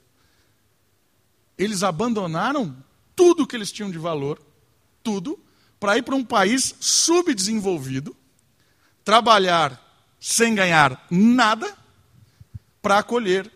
Eles 1.57 1.81
abandonaram 1.81 2.77
tudo 3.15 3.47
que 3.47 3.55
eles 3.55 3.71
tinham 3.71 3.89
de 3.89 3.97
valor, 3.97 4.39
tudo, 5.01 5.39
para 5.79 5.97
ir 5.97 6.03
para 6.03 6.15
um 6.15 6.23
país 6.23 6.75
subdesenvolvido, 6.79 8.15
trabalhar 9.03 9.79
sem 10.19 10.53
ganhar 10.53 11.07
nada, 11.09 11.75
para 12.83 12.99
acolher 12.99 13.51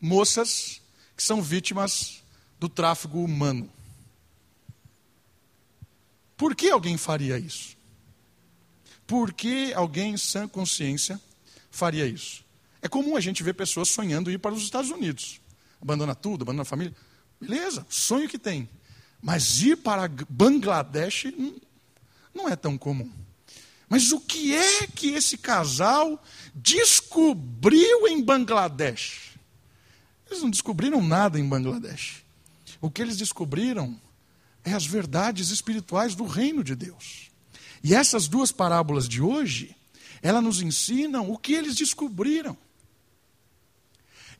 moças 0.00 0.80
que 1.16 1.22
são 1.22 1.42
vítimas 1.42 2.22
do 2.58 2.68
tráfico 2.68 3.18
humano. 3.22 3.70
Por 6.36 6.54
que 6.54 6.70
alguém 6.70 6.96
faria 6.96 7.38
isso? 7.38 7.76
Por 9.06 9.32
que 9.32 9.72
alguém 9.72 10.14
em 10.14 10.16
sã 10.16 10.46
consciência 10.46 11.20
faria 11.70 12.06
isso? 12.06 12.44
É 12.82 12.88
comum 12.88 13.16
a 13.16 13.20
gente 13.20 13.42
ver 13.42 13.54
pessoas 13.54 13.88
sonhando 13.88 14.30
ir 14.30 14.38
para 14.38 14.54
os 14.54 14.62
Estados 14.62 14.90
Unidos. 14.90 15.40
Abandona 15.80 16.14
tudo, 16.14 16.42
abandona 16.42 16.62
a 16.62 16.66
família. 16.66 16.94
Beleza, 17.40 17.86
sonho 17.88 18.28
que 18.28 18.38
tem. 18.38 18.68
Mas 19.20 19.62
ir 19.62 19.76
para 19.76 20.08
Bangladesh 20.28 21.32
não 22.34 22.48
é 22.48 22.56
tão 22.56 22.76
comum. 22.76 23.10
Mas 23.88 24.12
o 24.12 24.20
que 24.20 24.54
é 24.54 24.86
que 24.86 25.10
esse 25.10 25.38
casal 25.38 26.22
descobriu 26.54 28.08
em 28.08 28.22
Bangladesh? 28.22 29.25
Eles 30.26 30.42
não 30.42 30.50
descobriram 30.50 31.00
nada 31.00 31.38
em 31.38 31.48
Bangladesh. 31.48 32.22
O 32.80 32.90
que 32.90 33.00
eles 33.00 33.16
descobriram 33.16 33.98
é 34.64 34.72
as 34.72 34.84
verdades 34.84 35.50
espirituais 35.50 36.14
do 36.14 36.24
reino 36.24 36.62
de 36.64 36.74
Deus. 36.74 37.30
E 37.82 37.94
essas 37.94 38.26
duas 38.26 38.50
parábolas 38.50 39.08
de 39.08 39.22
hoje, 39.22 39.74
elas 40.20 40.42
nos 40.42 40.60
ensinam 40.60 41.30
o 41.30 41.38
que 41.38 41.54
eles 41.54 41.76
descobriram. 41.76 42.56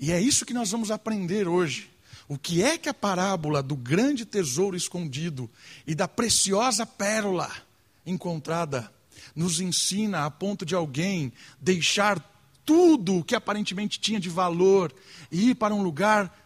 E 0.00 0.12
é 0.12 0.20
isso 0.20 0.44
que 0.44 0.52
nós 0.52 0.70
vamos 0.70 0.90
aprender 0.90 1.46
hoje. 1.46 1.90
O 2.28 2.36
que 2.36 2.62
é 2.62 2.76
que 2.76 2.88
a 2.88 2.94
parábola 2.94 3.62
do 3.62 3.76
grande 3.76 4.24
tesouro 4.24 4.76
escondido 4.76 5.48
e 5.86 5.94
da 5.94 6.08
preciosa 6.08 6.84
pérola 6.84 7.50
encontrada 8.04 8.92
nos 9.34 9.60
ensina 9.60 10.24
a 10.24 10.30
ponto 10.30 10.66
de 10.66 10.74
alguém 10.74 11.32
deixar 11.60 12.18
tudo 12.66 13.25
que 13.25 13.37
aparentemente 13.37 14.00
tinha 14.00 14.18
de 14.18 14.28
valor 14.28 14.92
e 15.30 15.50
ir 15.50 15.54
para 15.54 15.73
um 15.73 15.82
lugar 15.82 16.37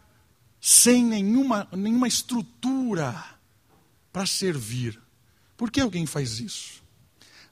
sem 0.61 1.03
nenhuma, 1.03 1.67
nenhuma 1.73 2.07
estrutura 2.07 3.25
para 4.13 4.27
servir. 4.27 5.01
Por 5.57 5.71
que 5.71 5.81
alguém 5.81 6.05
faz 6.05 6.39
isso? 6.39 6.83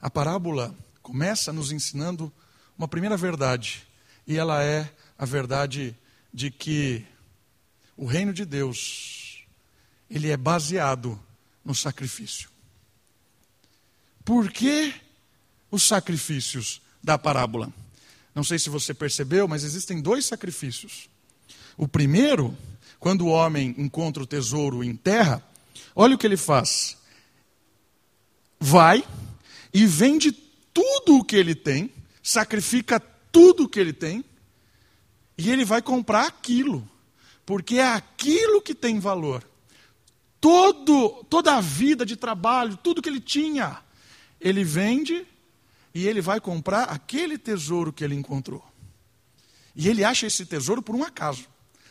A 0.01 0.11
parábola 0.11 0.77
começa 1.03 1.53
nos 1.53 1.73
ensinando 1.73 2.31
uma 2.77 2.87
primeira 2.87 3.17
verdade, 3.17 3.89
e 4.27 4.37
ela 4.37 4.63
é 4.63 4.93
a 5.17 5.25
verdade 5.25 5.97
de 6.33 6.51
que 6.51 7.05
o 7.97 8.07
reino 8.07 8.33
de 8.33 8.45
Deus 8.45 9.47
ele 10.09 10.31
é 10.31 10.37
baseado 10.37 11.19
no 11.65 11.75
sacrifício. 11.75 12.51
Por 14.25 14.51
que 14.51 14.95
os 15.71 15.83
sacrifícios 15.83 16.81
da 17.03 17.19
parábola? 17.19 17.73
Não 18.39 18.45
sei 18.45 18.57
se 18.57 18.71
você 18.71 18.95
percebeu, 18.95 19.49
mas 19.49 19.65
existem 19.65 20.01
dois 20.01 20.25
sacrifícios. 20.25 21.11
O 21.77 21.89
primeiro, 21.89 22.57
quando 23.01 23.23
o 23.23 23.31
homem 23.31 23.75
encontra 23.77 24.23
o 24.23 24.27
tesouro 24.27 24.85
em 24.85 24.95
terra, 24.95 25.43
olha 25.93 26.15
o 26.15 26.19
que 26.19 26.25
ele 26.25 26.37
faz. 26.37 26.97
Vai 28.61 29.05
e 29.75 29.85
vende 29.87 30.31
tudo 30.31 31.17
o 31.17 31.25
que 31.25 31.35
ele 31.35 31.53
tem, 31.53 31.93
sacrifica 32.23 33.01
tudo 33.33 33.65
o 33.65 33.69
que 33.69 33.81
ele 33.81 33.93
tem, 33.93 34.25
e 35.37 35.51
ele 35.51 35.65
vai 35.65 35.83
comprar 35.83 36.29
aquilo, 36.29 36.89
porque 37.45 37.79
é 37.79 37.89
aquilo 37.89 38.63
que 38.63 38.73
tem 38.73 39.01
valor. 39.01 39.43
Todo, 40.41 41.25
toda 41.29 41.57
a 41.57 41.61
vida 41.61 42.07
de 42.07 42.15
trabalho, 42.15 42.77
tudo 42.77 43.03
que 43.03 43.09
ele 43.09 43.21
tinha, 43.21 43.83
ele 44.41 44.63
vende 44.63 45.27
e 45.99 46.07
ele 46.07 46.21
vai 46.21 46.41
comprar 46.41 46.85
aquele 46.85 47.37
tesouro 47.37 47.93
que 47.93 48.05
ele 48.05 48.15
encontrou. 48.15 48.65
E 49.75 49.89
ele 49.89 50.05
acha 50.05 50.29
esse 50.29 50.47
tesouro 50.47 50.81
por 50.81 50.95
um 50.95 51.03
acaso. 51.03 51.45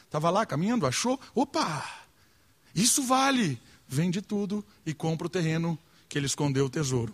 Estava 0.06 0.30
lá 0.30 0.46
caminhando, 0.46 0.88
achou, 0.88 1.20
opa, 1.36 2.08
isso 2.74 3.04
vale. 3.04 3.62
Vende 3.86 4.22
tudo 4.22 4.66
e 4.86 4.94
compra 4.94 5.28
o 5.28 5.30
terreno 5.30 5.78
que 6.08 6.18
ele 6.18 6.26
escondeu 6.26 6.68
o 6.68 6.70
tesouro. 6.70 7.14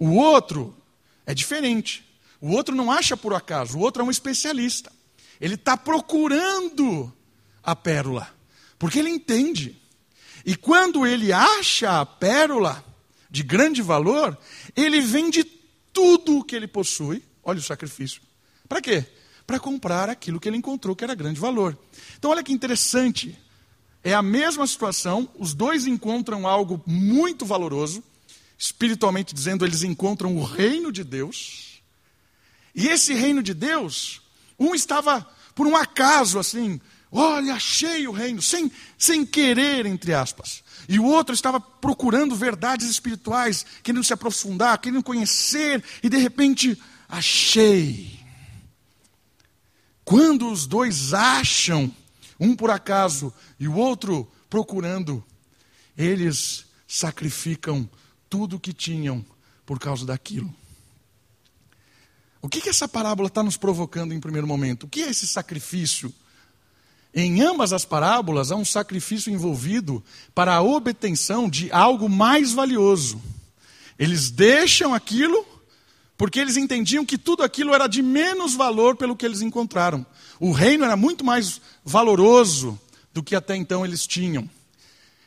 O 0.00 0.16
outro 0.16 0.76
é 1.24 1.32
diferente. 1.32 2.04
O 2.40 2.50
outro 2.50 2.74
não 2.74 2.90
acha 2.90 3.16
por 3.16 3.32
acaso, 3.32 3.78
o 3.78 3.80
outro 3.80 4.02
é 4.02 4.04
um 4.04 4.10
especialista. 4.10 4.90
Ele 5.40 5.54
está 5.54 5.76
procurando 5.76 7.12
a 7.62 7.76
pérola, 7.76 8.34
porque 8.80 8.98
ele 8.98 9.10
entende. 9.10 9.80
E 10.44 10.56
quando 10.56 11.06
ele 11.06 11.32
acha 11.32 12.00
a 12.00 12.04
pérola 12.04 12.84
de 13.30 13.44
grande 13.44 13.80
valor, 13.80 14.36
ele 14.74 15.00
vende 15.00 15.55
tudo 15.96 16.40
o 16.40 16.44
que 16.44 16.54
ele 16.54 16.68
possui. 16.68 17.22
Olha 17.42 17.58
o 17.58 17.62
sacrifício. 17.62 18.20
Para 18.68 18.82
quê? 18.82 19.06
Para 19.46 19.58
comprar 19.58 20.10
aquilo 20.10 20.38
que 20.38 20.46
ele 20.46 20.58
encontrou 20.58 20.94
que 20.94 21.02
era 21.02 21.14
grande 21.14 21.40
valor. 21.40 21.78
Então, 22.18 22.30
olha 22.32 22.42
que 22.42 22.52
interessante. 22.52 23.38
É 24.04 24.12
a 24.12 24.20
mesma 24.20 24.66
situação, 24.66 25.26
os 25.38 25.54
dois 25.54 25.86
encontram 25.86 26.46
algo 26.46 26.82
muito 26.86 27.46
valoroso, 27.46 28.04
espiritualmente 28.58 29.34
dizendo, 29.34 29.64
eles 29.64 29.82
encontram 29.82 30.36
o 30.36 30.44
reino 30.44 30.92
de 30.92 31.02
Deus. 31.02 31.80
E 32.74 32.88
esse 32.88 33.14
reino 33.14 33.42
de 33.42 33.54
Deus 33.54 34.20
um 34.58 34.74
estava, 34.74 35.26
por 35.54 35.66
um 35.66 35.76
acaso, 35.76 36.38
assim, 36.38 36.78
olha, 37.10 37.54
achei 37.54 38.06
o 38.06 38.12
reino, 38.12 38.42
sem, 38.42 38.70
sem 38.98 39.24
querer, 39.24 39.86
entre 39.86 40.12
aspas. 40.14 40.62
E 40.88 40.98
o 40.98 41.04
outro 41.04 41.34
estava 41.34 41.60
procurando 41.60 42.34
verdades 42.36 42.88
espirituais, 42.88 43.64
querendo 43.82 44.04
se 44.04 44.12
aprofundar, 44.12 44.78
querendo 44.78 45.02
conhecer, 45.02 45.82
e 46.02 46.08
de 46.08 46.16
repente, 46.16 46.80
achei. 47.08 48.18
Quando 50.04 50.50
os 50.50 50.66
dois 50.66 51.12
acham, 51.12 51.92
um 52.38 52.54
por 52.54 52.70
acaso 52.70 53.32
e 53.58 53.66
o 53.66 53.74
outro 53.74 54.30
procurando, 54.48 55.24
eles 55.96 56.66
sacrificam 56.86 57.88
tudo 58.28 58.56
o 58.56 58.60
que 58.60 58.72
tinham 58.72 59.24
por 59.64 59.78
causa 59.80 60.06
daquilo. 60.06 60.54
O 62.40 62.48
que, 62.48 62.60
que 62.60 62.68
essa 62.68 62.86
parábola 62.86 63.26
está 63.26 63.42
nos 63.42 63.56
provocando 63.56 64.14
em 64.14 64.20
primeiro 64.20 64.46
momento? 64.46 64.84
O 64.84 64.88
que 64.88 65.02
é 65.02 65.10
esse 65.10 65.26
sacrifício? 65.26 66.14
Em 67.14 67.40
ambas 67.42 67.72
as 67.72 67.84
parábolas 67.84 68.50
há 68.50 68.56
um 68.56 68.64
sacrifício 68.64 69.32
envolvido 69.32 70.04
para 70.34 70.54
a 70.54 70.62
obtenção 70.62 71.48
de 71.48 71.70
algo 71.72 72.08
mais 72.08 72.52
valioso. 72.52 73.20
Eles 73.98 74.30
deixam 74.30 74.92
aquilo 74.92 75.46
porque 76.16 76.40
eles 76.40 76.56
entendiam 76.56 77.04
que 77.04 77.18
tudo 77.18 77.42
aquilo 77.42 77.74
era 77.74 77.86
de 77.86 78.02
menos 78.02 78.54
valor 78.54 78.96
pelo 78.96 79.16
que 79.16 79.24
eles 79.24 79.42
encontraram. 79.42 80.04
O 80.40 80.50
reino 80.50 80.84
era 80.84 80.96
muito 80.96 81.24
mais 81.24 81.60
valoroso 81.84 82.78
do 83.12 83.22
que 83.22 83.34
até 83.34 83.56
então 83.56 83.84
eles 83.84 84.06
tinham. 84.06 84.48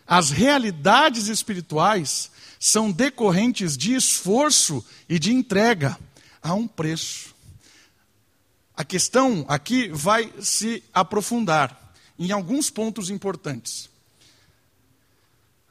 As 0.06 0.32
realidades 0.32 1.28
espirituais 1.28 2.32
são 2.60 2.92
decorrentes 2.92 3.78
de 3.78 3.94
esforço 3.94 4.84
e 5.08 5.20
de 5.20 5.32
entrega 5.32 5.98
a 6.42 6.54
um 6.54 6.68
preço. 6.68 7.36
A 8.80 8.86
questão 8.86 9.44
aqui 9.50 9.90
vai 9.90 10.32
se 10.40 10.82
aprofundar 10.94 11.94
em 12.18 12.32
alguns 12.32 12.70
pontos 12.70 13.10
importantes. 13.10 13.90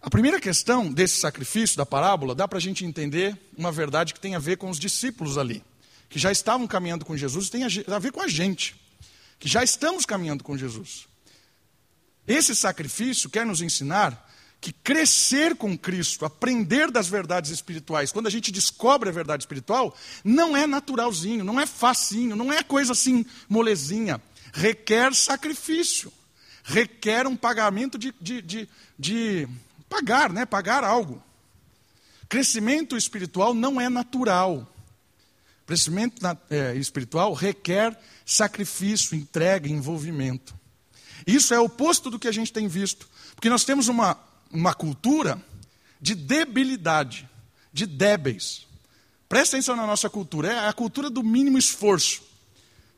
A 0.03 0.11
primeira 0.11 0.39
questão 0.39 0.93
desse 0.93 1.19
sacrifício, 1.19 1.79
da 1.79 1.87
parábola, 1.87 2.35
dá 2.35 2.47
para 2.47 2.59
a 2.59 2.61
gente 2.61 2.85
entender 2.85 3.35
uma 3.57 3.73
verdade 3.73 4.13
que 4.13 4.21
tem 4.21 4.35
a 4.35 4.39
ver 4.39 4.59
com 4.59 4.69
os 4.69 4.79
discípulos 4.79 5.39
ali, 5.39 5.65
que 6.11 6.19
já 6.19 6.31
estavam 6.31 6.67
caminhando 6.67 7.07
com 7.07 7.17
Jesus, 7.17 7.49
tem 7.49 7.63
a 7.65 7.99
ver 7.99 8.13
com 8.13 8.21
a 8.21 8.29
gente, 8.29 8.79
que 9.39 9.49
já 9.49 9.65
estamos 9.65 10.05
caminhando 10.05 10.45
com 10.45 10.55
Jesus. 10.55 11.09
Esse 12.27 12.55
sacrifício 12.55 13.31
quer 13.31 13.47
nos 13.47 13.63
ensinar 13.63 14.28
que 14.61 14.73
crescer 14.73 15.55
com 15.55 15.79
Cristo, 15.79 16.25
aprender 16.25 16.91
das 16.91 17.09
verdades 17.09 17.51
espirituais, 17.51 18.11
quando 18.11 18.27
a 18.27 18.31
gente 18.31 18.51
descobre 18.51 19.09
a 19.09 19.13
verdade 19.13 19.43
espiritual, 19.43 19.97
não 20.25 20.57
é 20.57 20.67
naturalzinho, 20.67 21.45
não 21.45 21.61
é 21.61 21.67
facinho, 21.67 22.35
não 22.35 22.53
é 22.53 22.63
coisa 22.63 22.93
assim 22.93 23.25
molezinha. 23.49 24.21
Requer 24.53 25.15
sacrifício, 25.15 26.13
requer 26.65 27.27
um 27.27 27.37
pagamento 27.37 27.97
de, 27.97 28.13
de, 28.21 28.43
de, 28.43 28.69
de 28.99 29.49
pagar, 29.89 30.33
né? 30.33 30.45
Pagar 30.45 30.83
algo. 30.83 31.23
Crescimento 32.29 32.97
espiritual 32.97 33.55
não 33.55 33.81
é 33.81 33.89
natural. 33.89 34.67
Crescimento 35.67 36.21
é, 36.51 36.75
espiritual 36.75 37.33
requer 37.33 37.99
sacrifício, 38.27 39.17
entrega, 39.17 39.69
envolvimento. 39.69 40.55
Isso 41.27 41.55
é 41.55 41.61
oposto 41.61 42.11
do 42.11 42.19
que 42.19 42.27
a 42.27 42.33
gente 42.33 42.53
tem 42.53 42.67
visto. 42.67 43.09
Porque 43.35 43.49
nós 43.49 43.65
temos 43.65 43.89
uma 43.89 44.28
uma 44.51 44.75
cultura 44.75 45.41
de 46.01 46.15
debilidade, 46.15 47.29
de 47.73 47.87
débeis. 47.87 48.67
Presta 49.29 49.57
atenção 49.57 49.77
na 49.77 49.87
nossa 49.87 50.09
cultura, 50.09 50.53
é 50.53 50.69
a 50.69 50.73
cultura 50.73 51.11
do 51.11 51.23
mínimo 51.23 51.59
esforço. 51.59 52.23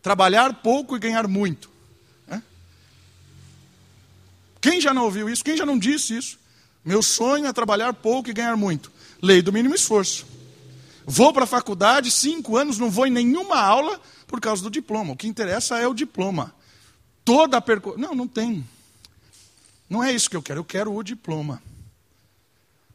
Trabalhar 0.02 0.62
pouco 0.62 0.96
e 0.96 0.98
ganhar 0.98 1.26
muito. 1.26 1.70
É? 2.28 2.40
Quem 4.60 4.80
já 4.80 4.94
não 4.94 5.04
ouviu 5.04 5.28
isso? 5.28 5.44
Quem 5.44 5.56
já 5.56 5.66
não 5.66 5.78
disse 5.78 6.16
isso? 6.16 6.38
Meu 6.84 7.02
sonho 7.02 7.46
é 7.46 7.52
trabalhar 7.52 7.92
pouco 7.92 8.30
e 8.30 8.32
ganhar 8.32 8.56
muito. 8.56 8.90
Lei 9.20 9.42
do 9.42 9.52
mínimo 9.52 9.74
esforço. 9.74 10.26
Vou 11.04 11.32
para 11.32 11.44
a 11.44 11.46
faculdade, 11.46 12.10
cinco 12.10 12.56
anos, 12.56 12.78
não 12.78 12.90
vou 12.90 13.06
em 13.06 13.10
nenhuma 13.10 13.60
aula 13.60 14.00
por 14.26 14.40
causa 14.40 14.62
do 14.62 14.70
diploma. 14.70 15.12
O 15.12 15.16
que 15.16 15.26
interessa 15.26 15.78
é 15.78 15.86
o 15.86 15.92
diploma. 15.92 16.54
Toda 17.24 17.56
a 17.56 17.60
percorrência. 17.60 18.06
Não, 18.06 18.14
não 18.14 18.28
tem. 18.28 18.64
Não 19.90 20.04
é 20.04 20.12
isso 20.12 20.30
que 20.30 20.36
eu 20.36 20.42
quero, 20.42 20.60
eu 20.60 20.64
quero 20.64 20.94
o 20.94 21.02
diploma. 21.02 21.60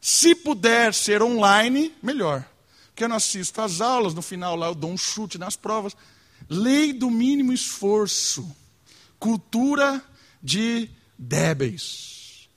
Se 0.00 0.34
puder 0.34 0.94
ser 0.94 1.22
online, 1.22 1.92
melhor. 2.02 2.48
Porque 2.86 3.04
eu 3.04 3.08
não 3.08 3.16
assisto 3.16 3.60
às 3.60 3.82
aulas, 3.82 4.14
no 4.14 4.22
final 4.22 4.56
lá 4.56 4.68
eu 4.68 4.74
dou 4.74 4.90
um 4.90 4.96
chute 4.96 5.36
nas 5.36 5.56
provas. 5.56 5.94
Lei 6.48 6.94
do 6.94 7.10
mínimo 7.10 7.52
esforço. 7.52 8.50
Cultura 9.18 10.02
de 10.42 10.88
débeis. 11.18 12.48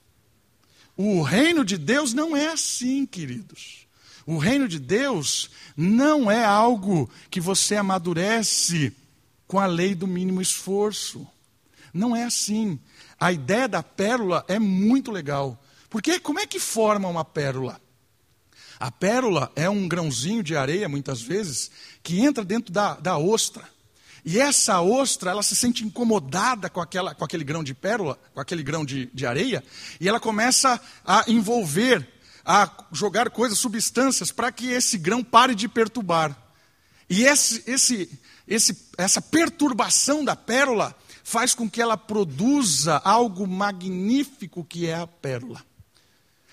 O 0.95 1.21
reino 1.21 1.65
de 1.65 1.77
Deus 1.77 2.13
não 2.13 2.35
é 2.35 2.47
assim, 2.47 3.05
queridos. 3.05 3.87
O 4.25 4.37
reino 4.37 4.67
de 4.67 4.79
Deus 4.79 5.49
não 5.75 6.29
é 6.29 6.45
algo 6.45 7.09
que 7.29 7.41
você 7.41 7.75
amadurece 7.75 8.95
com 9.47 9.59
a 9.59 9.65
lei 9.65 9.95
do 9.95 10.05
mínimo 10.05 10.41
esforço. 10.41 11.27
Não 11.93 12.15
é 12.15 12.23
assim. 12.23 12.79
A 13.19 13.31
ideia 13.31 13.67
da 13.67 13.83
pérola 13.83 14.45
é 14.47 14.57
muito 14.57 15.11
legal. 15.11 15.61
Porque 15.89 16.19
como 16.19 16.39
é 16.39 16.47
que 16.47 16.59
forma 16.59 17.07
uma 17.07 17.25
pérola? 17.25 17.81
A 18.79 18.89
pérola 18.89 19.51
é 19.55 19.69
um 19.69 19.87
grãozinho 19.87 20.41
de 20.41 20.55
areia, 20.55 20.87
muitas 20.87 21.21
vezes, 21.21 21.69
que 22.01 22.21
entra 22.21 22.45
dentro 22.45 22.71
da, 22.71 22.93
da 22.93 23.17
ostra. 23.17 23.67
E 24.23 24.39
essa 24.39 24.81
ostra, 24.81 25.31
ela 25.31 25.43
se 25.43 25.55
sente 25.55 25.83
incomodada 25.83 26.69
com, 26.69 26.79
aquela, 26.79 27.13
com 27.13 27.25
aquele 27.25 27.43
grão 27.43 27.63
de 27.63 27.73
pérola, 27.73 28.17
com 28.33 28.39
aquele 28.39 28.63
grão 28.63 28.85
de, 28.85 29.07
de 29.13 29.25
areia, 29.25 29.63
e 29.99 30.07
ela 30.07 30.19
começa 30.19 30.79
a 31.05 31.25
envolver, 31.27 32.07
a 32.45 32.69
jogar 32.91 33.29
coisas, 33.29 33.57
substâncias, 33.59 34.31
para 34.31 34.51
que 34.51 34.67
esse 34.67 34.97
grão 34.97 35.23
pare 35.23 35.55
de 35.55 35.67
perturbar. 35.67 36.37
E 37.09 37.23
esse, 37.23 37.63
esse, 37.65 38.19
esse, 38.47 38.87
essa 38.97 39.21
perturbação 39.21 40.23
da 40.23 40.35
pérola 40.35 40.95
faz 41.29 41.53
com 41.53 41.69
que 41.69 41.79
ela 41.79 41.95
produza 41.95 42.97
algo 43.05 43.45
magnífico 43.45 44.63
que 44.63 44.87
é 44.87 44.95
a 44.95 45.05
pérola. 45.05 45.63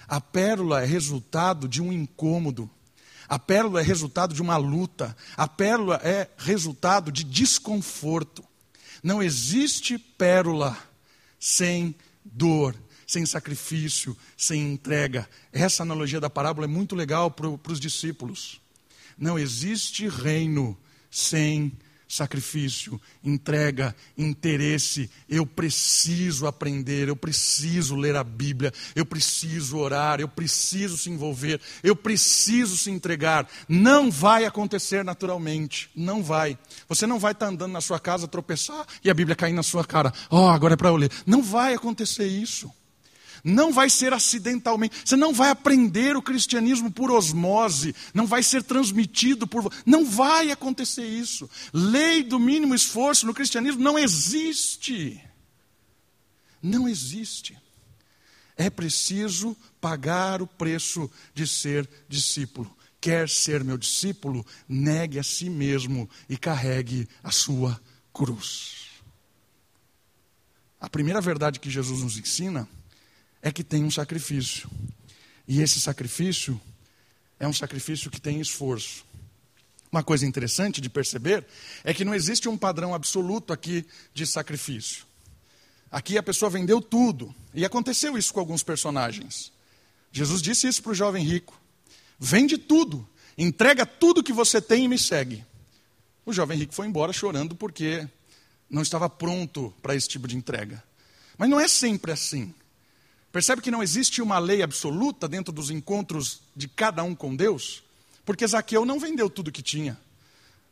A 0.07 0.21
pérola 0.21 0.83
é 0.83 0.85
resultado 0.85 1.67
de 1.67 1.81
um 1.81 1.91
incômodo. 1.91 2.71
A 3.27 3.39
pérola 3.39 3.81
é 3.81 3.83
resultado 3.83 4.35
de 4.35 4.43
uma 4.43 4.59
luta. 4.59 5.17
A 5.35 5.49
pérola 5.49 5.99
é 6.05 6.29
resultado 6.37 7.11
de 7.11 7.25
desconforto. 7.25 8.45
Não 9.03 9.23
existe 9.23 9.97
pérola 9.97 10.77
sem 11.41 11.95
dor, 12.23 12.77
sem 13.07 13.25
sacrifício, 13.25 14.15
sem 14.37 14.75
entrega. 14.75 15.27
Essa 15.55 15.85
analogia 15.85 16.21
da 16.21 16.29
parábola 16.29 16.67
é 16.67 16.69
muito 16.69 16.95
legal 16.95 17.31
para 17.31 17.73
os 17.73 17.81
discípulos. 17.81 18.61
Não 19.17 19.39
existe 19.39 20.07
reino 20.07 20.77
sem 21.11 21.73
sacrifício, 22.09 23.01
entrega, 23.23 23.95
interesse. 24.17 25.11
Eu 25.29 25.47
preciso 25.47 26.47
aprender, 26.47 27.09
eu 27.09 27.17
preciso 27.17 27.97
ler 27.97 28.17
a 28.17 28.25
Bíblia, 28.25 28.73
eu 28.95 29.05
preciso 29.05 29.79
orar, 29.79 30.21
eu 30.21 30.29
preciso 30.29 30.97
se 30.97 31.11
envolver, 31.11 31.61
eu 31.83 31.97
preciso 31.97 32.77
se 32.77 32.91
entregar. 32.91 33.49
Não 33.69 34.11
vai 34.11 34.45
acontecer 34.45 35.05
naturalmente, 35.05 35.91
não 35.95 36.23
vai. 36.23 36.59
Você 36.89 37.07
não 37.07 37.19
vai 37.19 37.33
estar 37.33 37.47
andando 37.47 37.73
na 37.73 37.81
sua 37.81 37.99
casa, 37.99 38.29
tropeçar 38.29 38.87
e 39.03 39.11
a 39.11 39.15
Bíblia 39.15 39.37
cair 39.37 39.53
na 39.53 39.63
sua 39.63 39.85
cara. 39.85 40.13
Oh, 40.31 40.49
agora 40.49 40.75
é 40.75 40.77
para 40.77 40.89
eu 40.89 40.97
ler. 40.97 41.11
Não 41.27 41.43
vai 41.43 41.75
acontecer 41.75 42.27
isso 42.27 42.73
não 43.47 43.73
vai 43.73 43.89
ser 43.89 44.13
acidentalmente. 44.13 45.03
Você 45.05 45.15
não 45.15 45.33
vai 45.33 45.51
aprender 45.51 46.17
o 46.17 46.23
cristianismo 46.23 46.91
por 46.91 47.13
osmose, 47.13 47.95
não 48.13 48.27
vai 48.27 48.43
ser 48.43 48.65
transmitido 48.65 49.47
por. 49.47 49.73
Não 49.87 50.05
vai 50.05 50.51
acontecer 50.51 51.07
isso. 51.07 51.49
Lei 51.73 52.25
do 52.25 52.41
mínimo 52.41 52.75
esforço 52.75 53.25
no 53.25 53.33
cristianismo 53.33 53.81
não 53.81 53.97
existe. 53.97 55.23
Não 56.61 56.89
existe. 56.89 57.57
É 58.57 58.69
preciso 58.69 59.57
pagar 59.81 60.43
o 60.43 60.47
preço 60.47 61.09
de 61.33 61.47
ser 61.47 61.89
discípulo. 62.09 62.75
Quer 63.01 63.29
ser 63.29 63.63
meu 63.63 63.79
discípulo? 63.79 64.45
Negue 64.69 65.21
a 65.21 65.23
si 65.23 65.49
mesmo 65.49 66.11
e 66.29 66.37
carregue 66.37 67.09
a 67.23 67.31
sua 67.31 67.81
cruz. 68.13 68.87
A 70.81 70.91
primeira 70.91 71.21
verdade 71.21 71.61
que 71.61 71.71
Jesus 71.71 72.03
nos 72.03 72.19
ensina 72.19 72.69
é 73.47 73.53
que 73.53 73.63
tem 73.63 73.85
um 73.85 73.91
sacrifício. 73.93 74.69
E 75.47 75.63
esse 75.63 75.81
sacrifício 75.81 76.61
é 77.39 77.47
um 77.47 77.53
sacrifício 77.53 78.11
que 78.11 78.21
tem 78.21 78.41
esforço. 78.41 79.05
Uma 79.91 80.03
coisa 80.03 80.27
interessante 80.27 80.81
de 80.81 80.91
perceber 80.91 81.47
é 81.85 81.95
que 81.95 82.05
não 82.05 82.13
existe 82.13 82.49
um 82.49 82.59
padrão 82.59 82.93
absoluto 82.93 83.53
aqui 83.53 83.87
de 84.13 84.27
sacrifício. 84.27 85.07
Aqui 85.93 86.19
a 86.19 86.25
pessoa 86.25 86.51
vendeu 86.51 86.81
tudo. 86.81 87.33
E 87.55 87.65
aconteceu 87.65 88.19
isso 88.19 88.35
com 88.35 88.41
alguns 88.41 88.65
personagens. 88.65 89.53
Jesus 90.11 90.43
disse 90.43 90.67
isso 90.67 90.83
para 90.83 90.91
o 90.91 90.97
jovem 90.97 91.25
rico: 91.25 91.57
vende 92.19 92.59
tudo, 92.59 93.09
entrega 93.39 93.87
tudo 93.87 94.25
que 94.25 94.33
você 94.33 94.61
tem 94.61 94.87
e 94.87 94.89
me 94.89 94.99
segue. 94.99 95.47
O 96.25 96.33
jovem 96.33 96.59
rico 96.59 96.75
foi 96.75 96.89
embora 96.89 97.13
chorando 97.13 97.55
porque 97.55 98.09
não 98.69 98.83
estava 98.83 99.09
pronto 99.09 99.73
para 99.81 99.95
esse 99.95 100.09
tipo 100.09 100.27
de 100.27 100.37
entrega. 100.37 100.83
Mas 101.39 101.49
não 101.49 101.61
é 101.61 101.69
sempre 101.69 102.11
assim. 102.11 102.53
Percebe 103.37 103.61
que 103.61 103.71
não 103.71 103.83
existe 103.83 104.23
uma 104.23 104.39
lei 104.39 104.63
absoluta 104.63 105.29
dentro 105.29 105.53
dos 105.53 105.69
encontros 105.69 106.41
de 106.57 106.67
cada 106.67 107.03
um 107.03 107.15
com 107.15 107.37
Deus? 107.37 107.83
Porque 108.25 108.47
Zaqueu 108.47 108.87
não 108.87 108.99
vendeu 108.99 109.29
tudo 109.29 109.53
que 109.53 109.63
tinha. 109.63 110.01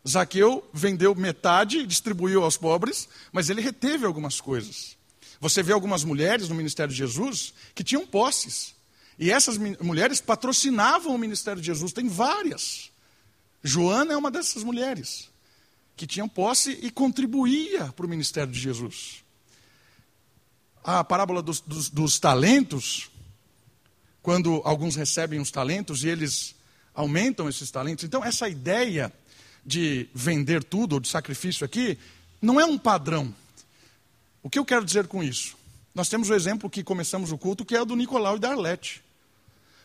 Zaqueu 0.08 0.66
vendeu 0.72 1.14
metade 1.14 1.80
e 1.80 1.86
distribuiu 1.86 2.42
aos 2.42 2.56
pobres, 2.56 3.06
mas 3.30 3.50
ele 3.50 3.60
reteve 3.60 4.06
algumas 4.06 4.40
coisas. 4.40 4.96
Você 5.38 5.62
vê 5.62 5.74
algumas 5.74 6.04
mulheres 6.04 6.48
no 6.48 6.54
ministério 6.54 6.90
de 6.90 6.96
Jesus 6.96 7.52
que 7.74 7.84
tinham 7.84 8.06
posses. 8.06 8.74
E 9.18 9.30
essas 9.30 9.58
mulheres 9.58 10.22
patrocinavam 10.22 11.14
o 11.14 11.18
ministério 11.18 11.60
de 11.60 11.66
Jesus. 11.66 11.92
Tem 11.92 12.08
várias. 12.08 12.90
Joana 13.62 14.14
é 14.14 14.16
uma 14.16 14.30
dessas 14.30 14.64
mulheres 14.64 15.28
que 15.98 16.06
tinham 16.06 16.30
posse 16.30 16.78
e 16.80 16.90
contribuía 16.90 17.92
para 17.92 18.06
o 18.06 18.08
ministério 18.08 18.50
de 18.50 18.58
Jesus. 18.58 19.22
A 20.84 21.02
parábola 21.02 21.42
dos, 21.42 21.60
dos, 21.60 21.88
dos 21.88 22.18
talentos, 22.20 23.10
quando 24.22 24.60
alguns 24.64 24.94
recebem 24.94 25.40
os 25.40 25.50
talentos 25.50 26.04
e 26.04 26.08
eles 26.08 26.54
aumentam 26.94 27.48
esses 27.48 27.70
talentos. 27.70 28.04
Então, 28.04 28.22
essa 28.22 28.48
ideia 28.48 29.10
de 29.64 30.08
vender 30.14 30.62
tudo, 30.62 30.94
ou 30.94 31.00
de 31.00 31.08
sacrifício 31.08 31.64
aqui, 31.64 31.98
não 32.40 32.60
é 32.60 32.66
um 32.66 32.76
padrão. 32.76 33.34
O 34.42 34.50
que 34.50 34.58
eu 34.58 34.64
quero 34.64 34.84
dizer 34.84 35.06
com 35.06 35.24
isso? 35.24 35.56
Nós 35.94 36.08
temos 36.08 36.28
o 36.28 36.34
exemplo 36.34 36.68
que 36.68 36.84
começamos 36.84 37.32
o 37.32 37.38
culto, 37.38 37.64
que 37.64 37.74
é 37.74 37.80
o 37.80 37.86
do 37.86 37.96
Nicolau 37.96 38.36
e 38.36 38.40
da 38.40 38.50
Arlete. 38.50 39.02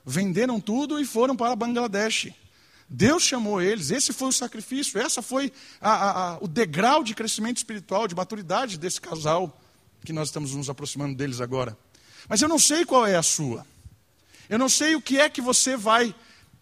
Venderam 0.06 0.60
tudo 0.60 1.00
e 1.00 1.06
foram 1.06 1.36
para 1.36 1.56
Bangladesh. 1.56 2.34
Deus 2.90 3.24
chamou 3.24 3.62
eles, 3.62 3.92
esse 3.92 4.12
foi 4.12 4.30
o 4.30 4.34
sacrifício, 4.34 5.00
essa 5.00 5.22
foi 5.22 5.54
a, 5.80 5.92
a, 5.92 6.10
a, 6.34 6.38
o 6.42 6.48
degrau 6.48 7.04
de 7.04 7.14
crescimento 7.14 7.58
espiritual, 7.58 8.08
de 8.08 8.16
maturidade 8.16 8.80
desse 8.80 9.00
casal, 9.00 9.56
que 10.06 10.14
nós 10.14 10.30
estamos 10.30 10.54
nos 10.54 10.70
aproximando 10.70 11.16
deles 11.16 11.42
agora. 11.42 11.78
Mas 12.28 12.42
eu 12.42 12.50
não 12.50 12.60
sei 12.60 12.86
qual 12.86 13.06
é 13.06 13.16
a 13.16 13.24
sua. 13.24 13.66
Eu 14.50 14.58
não 14.58 14.70
sei 14.70 14.96
o 14.96 15.02
que 15.02 15.20
é 15.20 15.30
que 15.30 15.42
você 15.42 15.78
vai 15.78 16.14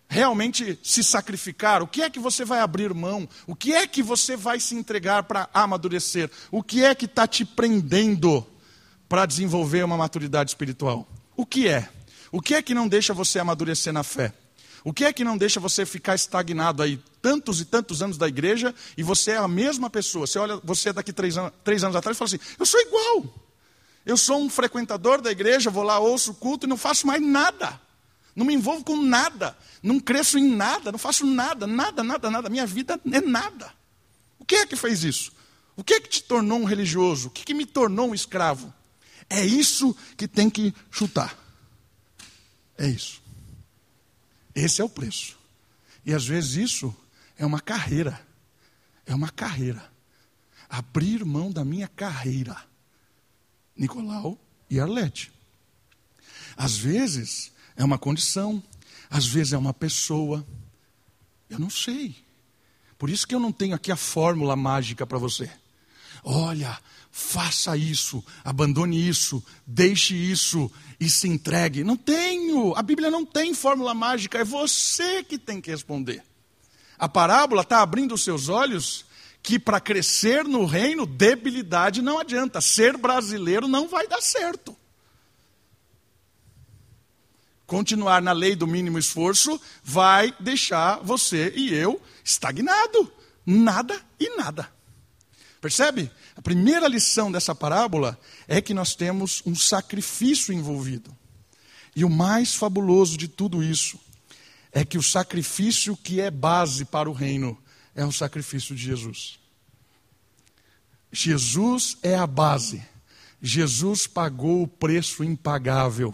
realmente 0.10 0.80
se 0.82 1.04
sacrificar, 1.04 1.82
o 1.82 1.88
que 1.88 2.02
é 2.02 2.10
que 2.10 2.20
você 2.20 2.46
vai 2.46 2.60
abrir 2.60 2.94
mão, 2.94 3.28
o 3.46 3.56
que 3.56 3.74
é 3.74 3.86
que 3.86 4.02
você 4.02 4.38
vai 4.38 4.60
se 4.60 4.74
entregar 4.74 5.24
para 5.24 5.50
amadurecer, 5.54 6.32
o 6.50 6.64
que 6.64 6.84
é 6.84 6.96
que 6.96 7.06
está 7.06 7.28
te 7.28 7.44
prendendo 7.44 8.46
para 9.10 9.26
desenvolver 9.26 9.84
uma 9.84 9.98
maturidade 9.98 10.50
espiritual. 10.50 11.08
O 11.36 11.46
que 11.46 11.68
é? 11.68 11.90
O 12.32 12.42
que 12.42 12.56
é 12.56 12.62
que 12.62 12.74
não 12.74 12.88
deixa 12.88 13.14
você 13.14 13.40
amadurecer 13.40 13.94
na 13.94 14.04
fé? 14.04 14.34
O 14.88 14.94
que 14.94 15.04
é 15.04 15.12
que 15.12 15.26
não 15.26 15.38
deixa 15.38 15.60
você 15.60 15.86
ficar 15.86 16.16
estagnado 16.16 16.82
aí 16.82 16.98
tantos 17.22 17.60
e 17.60 17.66
tantos 17.66 18.02
anos 18.02 18.18
da 18.18 18.26
igreja 18.26 18.74
e 18.96 19.04
você 19.04 19.32
é 19.32 19.36
a 19.36 19.46
mesma 19.46 19.90
pessoa? 19.90 20.26
Você 20.26 20.40
olha, 20.40 20.62
você 20.64 20.88
é 20.88 20.94
daqui 20.94 21.12
três, 21.12 21.38
anos, 21.38 21.52
três 21.62 21.84
anos 21.84 21.94
atrás 21.98 22.16
e 22.16 22.18
fala 22.18 22.28
assim: 22.30 22.40
eu 22.58 22.66
sou 22.66 22.80
igual. 22.80 23.26
Eu 24.06 24.16
sou 24.16 24.42
um 24.42 24.50
frequentador 24.50 25.20
da 25.20 25.30
igreja, 25.30 25.70
vou 25.70 25.84
lá, 25.84 26.00
ouço 26.00 26.32
o 26.32 26.36
culto 26.36 26.66
e 26.66 26.70
não 26.70 26.78
faço 26.78 27.06
mais 27.06 27.22
nada. 27.22 27.82
Não 28.34 28.46
me 28.46 28.54
envolvo 28.54 28.86
com 28.86 28.96
nada. 28.96 29.58
Não 29.84 30.00
cresço 30.00 30.40
em 30.40 30.56
nada. 30.56 30.90
Não 30.90 30.98
faço 30.98 31.26
nada, 31.26 31.68
nada, 31.68 32.02
nada, 32.02 32.32
nada. 32.32 32.50
Minha 32.50 32.66
vida 32.66 32.98
é 33.12 33.20
nada. 33.20 33.74
O 34.40 34.46
que 34.46 34.56
é 34.56 34.66
que 34.66 34.78
fez 34.78 35.04
isso? 35.04 35.34
O 35.76 35.84
que 35.84 35.96
é 35.96 36.00
que 36.00 36.08
te 36.08 36.24
tornou 36.24 36.60
um 36.60 36.64
religioso? 36.64 37.28
O 37.28 37.32
que, 37.32 37.42
é 37.42 37.46
que 37.46 37.54
me 37.54 37.66
tornou 37.66 38.12
um 38.12 38.16
escravo? 38.16 38.74
É 39.30 39.46
isso 39.46 39.94
que 40.16 40.30
tem 40.30 40.50
que 40.50 40.74
chutar. 40.90 41.38
É 42.78 42.88
isso. 42.88 43.27
Esse 44.58 44.82
é 44.82 44.84
o 44.84 44.90
preço. 44.90 45.38
E 46.04 46.12
às 46.12 46.26
vezes 46.26 46.56
isso 46.56 46.96
é 47.38 47.46
uma 47.46 47.62
carreira. 47.62 48.20
É 49.06 49.14
uma 49.14 49.30
carreira. 49.30 49.88
Abrir 50.68 51.24
mão 51.24 51.52
da 51.52 51.64
minha 51.64 51.88
carreira. 51.88 52.58
Nicolau 53.76 54.36
e 54.68 54.80
Arlete. 54.80 55.32
Às 56.58 56.76
vezes 56.76 57.52
é 57.76 57.84
uma 57.84 58.00
condição, 58.00 58.62
às 59.12 59.28
vezes 59.28 59.54
é 59.54 59.58
uma 59.60 59.76
pessoa. 59.76 60.44
Eu 61.48 61.60
não 61.60 61.70
sei. 61.70 62.16
Por 62.98 63.12
isso 63.12 63.28
que 63.28 63.36
eu 63.36 63.40
não 63.40 63.52
tenho 63.52 63.76
aqui 63.76 63.92
a 63.92 63.96
fórmula 63.96 64.56
mágica 64.56 65.06
para 65.06 65.20
você. 65.20 65.52
Olha, 66.24 66.82
faça 67.12 67.78
isso, 67.78 68.26
abandone 68.44 69.08
isso, 69.08 69.44
deixe 69.68 70.16
isso 70.16 70.72
e 71.00 71.10
se 71.10 71.28
entregue. 71.28 71.84
Não 71.84 71.96
tenho. 71.96 72.76
A 72.76 72.82
Bíblia 72.82 73.10
não 73.10 73.26
tem 73.26 73.54
fórmula 73.54 73.94
mágica, 73.94 74.40
é 74.40 74.44
você 74.44 75.24
que 75.24 75.38
tem 75.38 75.62
que 75.62 75.72
responder. 75.72 76.24
A 76.98 77.08
parábola 77.08 77.62
está 77.62 77.82
abrindo 77.82 78.16
os 78.16 78.24
seus 78.24 78.50
olhos 78.50 79.06
que 79.44 79.60
para 79.60 79.80
crescer 79.80 80.44
no 80.44 80.66
reino, 80.66 81.06
debilidade 81.06 82.02
não 82.02 82.20
adianta. 82.20 82.60
Ser 82.60 82.98
brasileiro 82.98 83.68
não 83.68 83.88
vai 83.88 84.08
dar 84.08 84.22
certo 84.22 84.76
continuar 87.68 88.22
na 88.22 88.32
lei 88.32 88.56
do 88.56 88.66
mínimo 88.66 88.98
esforço 88.98 89.62
vai 89.84 90.34
deixar 90.40 91.02
você 91.04 91.54
e 91.56 91.74
eu 91.74 92.02
estagnado. 92.24 93.12
Nada 93.46 94.02
e 94.20 94.36
nada. 94.38 94.77
Percebe? 95.62 96.12
A 96.36 96.42
primeira 96.42 96.88
lição 96.88 97.32
dessa 97.32 97.56
parábola 97.56 98.20
é 98.48 98.62
que 98.62 98.74
nós 98.74 98.96
temos 98.96 99.42
um 99.46 99.56
sacrifício 99.56 100.54
envolvido. 100.54 101.16
E 101.96 102.06
o 102.06 102.10
mais 102.10 102.54
fabuloso 102.54 103.18
de 103.18 103.28
tudo 103.28 103.64
isso 103.64 104.00
é 104.72 104.86
que 104.86 104.98
o 104.98 105.04
sacrifício 105.04 105.98
que 105.98 106.22
é 106.22 106.30
base 106.30 106.86
para 106.86 107.10
o 107.10 107.14
reino 107.14 107.58
é 107.96 108.06
o 108.06 108.12
sacrifício 108.12 108.76
de 108.76 108.84
Jesus. 108.84 109.40
Jesus 111.12 111.98
é 112.04 112.16
a 112.16 112.28
base. 112.28 112.86
Jesus 113.42 114.06
pagou 114.06 114.64
o 114.64 114.68
preço 114.68 115.24
impagável 115.24 116.14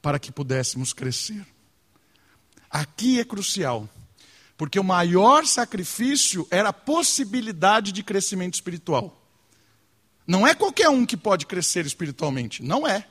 para 0.00 0.18
que 0.18 0.32
pudéssemos 0.32 0.92
crescer. 0.92 1.46
Aqui 2.70 3.20
é 3.20 3.24
crucial, 3.24 3.88
porque 4.58 4.78
o 4.78 4.84
maior 4.84 5.46
sacrifício 5.46 6.46
era 6.50 6.70
a 6.70 6.72
possibilidade 6.72 7.92
de 7.92 8.02
crescimento 8.02 8.54
espiritual. 8.54 9.16
Não 10.26 10.44
é 10.44 10.52
qualquer 10.52 10.90
um 10.90 11.06
que 11.06 11.16
pode 11.16 11.46
crescer 11.46 11.86
espiritualmente, 11.86 12.62
não 12.62 12.86
é. 12.86 13.06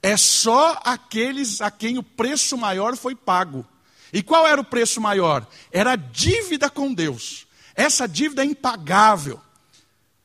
É 0.00 0.16
só 0.16 0.80
aqueles 0.84 1.60
a 1.60 1.72
quem 1.72 1.98
o 1.98 2.04
preço 2.04 2.56
maior 2.56 2.96
foi 2.96 3.16
pago. 3.16 3.66
E 4.12 4.22
qual 4.22 4.46
era 4.46 4.60
o 4.60 4.64
preço 4.64 5.00
maior? 5.00 5.44
Era 5.72 5.94
a 5.94 5.96
dívida 5.96 6.70
com 6.70 6.94
Deus. 6.94 7.48
Essa 7.74 8.06
dívida 8.06 8.42
é 8.42 8.46
impagável. 8.46 9.40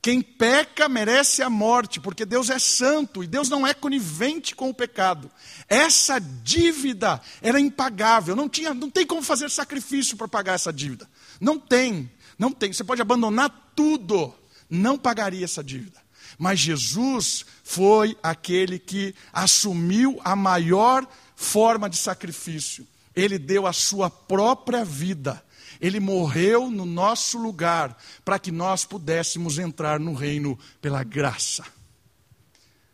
Quem 0.01 0.21
peca 0.21 0.88
merece 0.88 1.41
a 1.41 1.49
morte, 1.49 1.99
porque 1.99 2.25
Deus 2.25 2.49
é 2.49 2.57
santo 2.57 3.21
e 3.21 3.27
Deus 3.27 3.49
não 3.49 3.67
é 3.67 3.73
conivente 3.73 4.55
com 4.55 4.69
o 4.69 4.73
pecado. 4.73 5.29
Essa 5.67 6.19
dívida 6.19 7.21
era 7.41 7.59
impagável, 7.59 8.33
não, 8.33 8.47
tinha, 8.47 8.73
não 8.73 8.89
tem 8.89 9.05
como 9.05 9.21
fazer 9.21 9.49
sacrifício 9.49 10.15
para 10.15 10.27
pagar 10.27 10.53
essa 10.53 10.71
dívida. 10.71 11.09
Não 11.39 11.59
tem, 11.59 12.09
não 12.38 12.49
tem. 12.51 12.71
Você 12.71 12.83
pode 12.83 13.01
abandonar 13.01 13.73
tudo, 13.75 14.33
não 14.69 14.97
pagaria 14.97 15.43
essa 15.43 15.62
dívida. 15.62 15.99
Mas 16.38 16.62
Jesus 16.62 17.45
foi 17.65 18.17
aquele 18.23 18.79
que 18.79 19.13
assumiu 19.33 20.21
a 20.23 20.33
maior 20.33 21.05
forma 21.35 21.89
de 21.89 21.97
sacrifício. 21.97 22.88
Ele 23.13 23.38
deu 23.38 23.67
a 23.67 23.73
sua 23.73 24.09
própria 24.09 24.85
vida 24.85 25.43
ele 25.79 25.99
morreu 25.99 26.69
no 26.69 26.85
nosso 26.85 27.37
lugar 27.37 27.97
para 28.25 28.39
que 28.39 28.51
nós 28.51 28.85
pudéssemos 28.85 29.57
entrar 29.57 29.99
no 29.99 30.13
reino 30.13 30.57
pela 30.81 31.03
graça. 31.03 31.65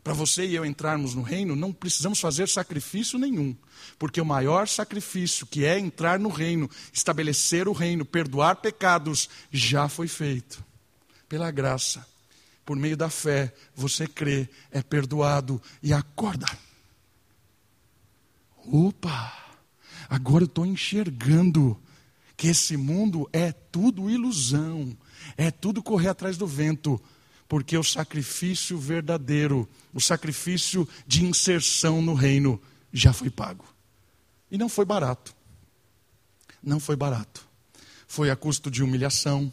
Para 0.03 0.13
você 0.13 0.45
e 0.45 0.53
eu 0.53 0.63
entrarmos 0.63 1.15
no 1.15 1.23
reino, 1.23 1.55
não 1.55 1.73
precisamos 1.73 2.19
fazer 2.19 2.47
sacrifício 2.47 3.17
nenhum, 3.17 3.55
porque 3.97 4.21
o 4.21 4.25
maior 4.25 4.67
sacrifício, 4.67 5.47
que 5.47 5.65
é 5.65 5.79
entrar 5.79 6.19
no 6.19 6.29
reino, 6.29 6.69
estabelecer 6.93 7.67
o 7.67 7.73
reino, 7.73 8.05
perdoar 8.05 8.57
pecados, 8.57 9.27
já 9.51 9.89
foi 9.89 10.07
feito 10.07 10.63
pela 11.27 11.49
graça. 11.49 12.05
Por 12.63 12.75
meio 12.75 12.95
da 12.95 13.09
fé, 13.09 13.51
você 13.75 14.07
crê, 14.07 14.47
é 14.69 14.83
perdoado 14.83 15.59
e 15.81 15.91
acorda. 15.91 16.45
Opa! 18.67 19.33
Agora 20.07 20.43
eu 20.43 20.47
estou 20.47 20.67
enxergando 20.67 21.79
que 22.37 22.47
esse 22.47 22.75
mundo 22.75 23.29
é 23.31 23.51
tudo 23.51 24.09
ilusão, 24.09 24.95
é 25.37 25.49
tudo 25.49 25.81
correr 25.81 26.09
atrás 26.09 26.37
do 26.37 26.45
vento, 26.45 27.01
porque 27.47 27.77
o 27.77 27.83
sacrifício 27.83 28.77
verdadeiro, 28.77 29.69
o 29.93 30.01
sacrifício 30.01 30.87
de 31.07 31.23
inserção 31.23 32.01
no 32.01 32.13
reino, 32.13 32.61
já 32.91 33.13
foi 33.13 33.29
pago. 33.29 33.65
E 34.51 34.57
não 34.57 34.67
foi 34.67 34.85
barato. 34.85 35.35
Não 36.61 36.79
foi 36.79 36.95
barato. 36.95 37.47
Foi 38.07 38.29
a 38.29 38.35
custo 38.35 38.69
de 38.69 38.83
humilhação, 38.83 39.51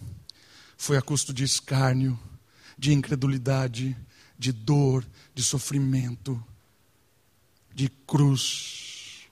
foi 0.76 0.96
a 0.96 1.02
custo 1.02 1.32
de 1.32 1.44
escárnio, 1.44 2.18
de 2.78 2.92
incredulidade, 2.92 3.96
de 4.38 4.52
dor, 4.52 5.06
de 5.34 5.42
sofrimento, 5.42 6.42
de 7.74 7.88
cruz. 7.88 9.28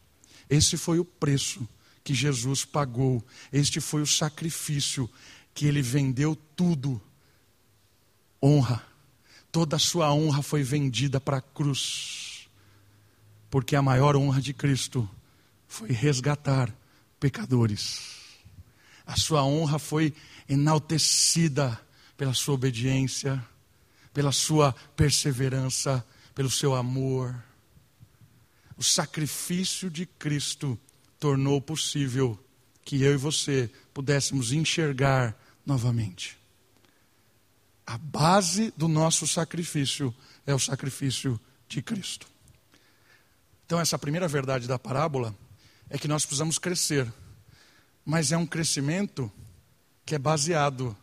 Esse 0.49 0.77
foi 0.77 0.99
o 0.99 1.05
preço 1.05 1.69
que 2.03 2.15
Jesus 2.15 2.65
pagou. 2.65 3.25
Este 3.53 3.81
foi 3.81 4.03
o 4.03 4.07
sacrifício 4.07 5.09
que 5.55 5.67
ele 5.67 5.83
vendeu 5.83 6.35
tudo. 6.57 7.01
Honra. 8.43 8.85
Toda 9.53 9.77
a 9.77 9.81
sua 9.81 10.13
honra 10.13 10.43
foi 10.43 10.63
vendida 10.63 11.21
para 11.21 11.39
a 11.39 11.43
cruz. 11.43 12.49
Porque 13.51 13.75
a 13.75 13.83
maior 13.83 14.17
honra 14.17 14.41
de 14.41 14.55
Cristo 14.55 15.09
foi 15.67 15.91
resgatar 15.91 16.75
pecadores. 17.19 18.21
A 19.07 19.17
sua 19.17 19.45
honra 19.45 19.79
foi 19.79 20.15
enaltecida 20.49 21.81
pela 22.17 22.35
sua 22.35 22.55
obediência, 22.55 23.45
pela 24.13 24.33
sua 24.33 24.73
perseverança, 24.97 26.05
pelo 26.35 26.51
seu 26.51 26.75
amor. 26.75 27.35
O 28.77 28.83
sacrifício 28.83 29.91
de 29.91 30.07
Cristo 30.07 30.79
tornou 31.21 31.61
possível 31.61 32.43
que 32.83 33.03
eu 33.03 33.13
e 33.13 33.17
você 33.17 33.71
pudéssemos 33.93 34.53
enxergar 34.53 35.39
novamente. 35.65 36.39
A 37.87 37.99
base 37.99 38.73
do 38.77 38.89
nosso 38.89 39.27
sacrifício 39.27 40.15
é 40.47 40.55
o 40.55 40.59
sacrifício 40.59 41.39
de 41.69 41.83
Cristo. 41.83 42.27
Então, 43.67 43.79
essa 43.79 43.99
primeira 43.99 44.27
verdade 44.27 44.67
da 44.67 44.79
parábola 44.79 45.37
é 45.89 45.99
que 45.99 46.09
nós 46.09 46.25
precisamos 46.25 46.59
crescer, 46.59 47.13
mas 48.05 48.33
é 48.33 48.37
um 48.37 48.47
crescimento 48.47 49.31
que 50.07 50.15
é 50.15 50.19
baseado 50.19 50.97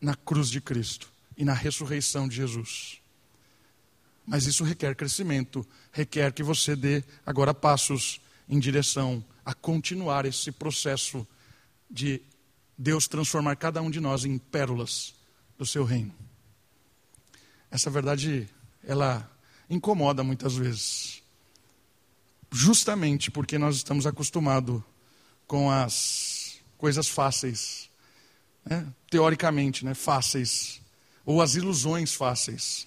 na 0.00 0.14
cruz 0.14 0.48
de 0.48 0.60
Cristo 0.60 1.08
e 1.36 1.44
na 1.44 1.52
ressurreição 1.52 2.26
de 2.26 2.36
Jesus. 2.36 3.00
Mas 4.26 4.46
isso 4.46 4.64
requer 4.64 4.94
crescimento, 4.96 5.66
requer 5.92 6.32
que 6.32 6.42
você 6.42 6.74
dê 6.74 7.04
agora 7.24 7.54
passos 7.54 8.20
em 8.48 8.58
direção 8.58 9.24
a 9.44 9.54
continuar 9.54 10.24
esse 10.24 10.50
processo 10.50 11.26
de 11.90 12.22
Deus 12.76 13.08
transformar 13.08 13.56
cada 13.56 13.82
um 13.82 13.90
de 13.90 14.00
nós 14.00 14.24
em 14.24 14.38
pérolas 14.38 15.14
do 15.58 15.66
seu 15.66 15.84
reino. 15.84 16.14
Essa 17.70 17.90
verdade, 17.90 18.48
ela 18.84 19.28
incomoda 19.68 20.22
muitas 20.22 20.54
vezes. 20.54 21.22
Justamente 22.50 23.30
porque 23.30 23.58
nós 23.58 23.76
estamos 23.76 24.06
acostumados 24.06 24.82
com 25.46 25.70
as 25.70 26.60
coisas 26.78 27.08
fáceis, 27.08 27.90
né? 28.64 28.86
teoricamente, 29.10 29.84
né? 29.84 29.92
fáceis, 29.92 30.80
ou 31.26 31.42
as 31.42 31.56
ilusões 31.56 32.14
fáceis. 32.14 32.86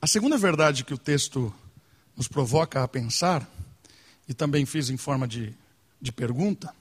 A 0.00 0.06
segunda 0.06 0.38
verdade 0.38 0.84
que 0.84 0.94
o 0.94 0.98
texto 0.98 1.54
nos 2.16 2.28
provoca 2.28 2.82
a 2.82 2.88
pensar, 2.88 3.48
e 4.28 4.34
também 4.34 4.66
fiz 4.66 4.90
em 4.90 4.96
forma 4.96 5.26
de, 5.26 5.54
de 6.00 6.12
pergunta, 6.12 6.74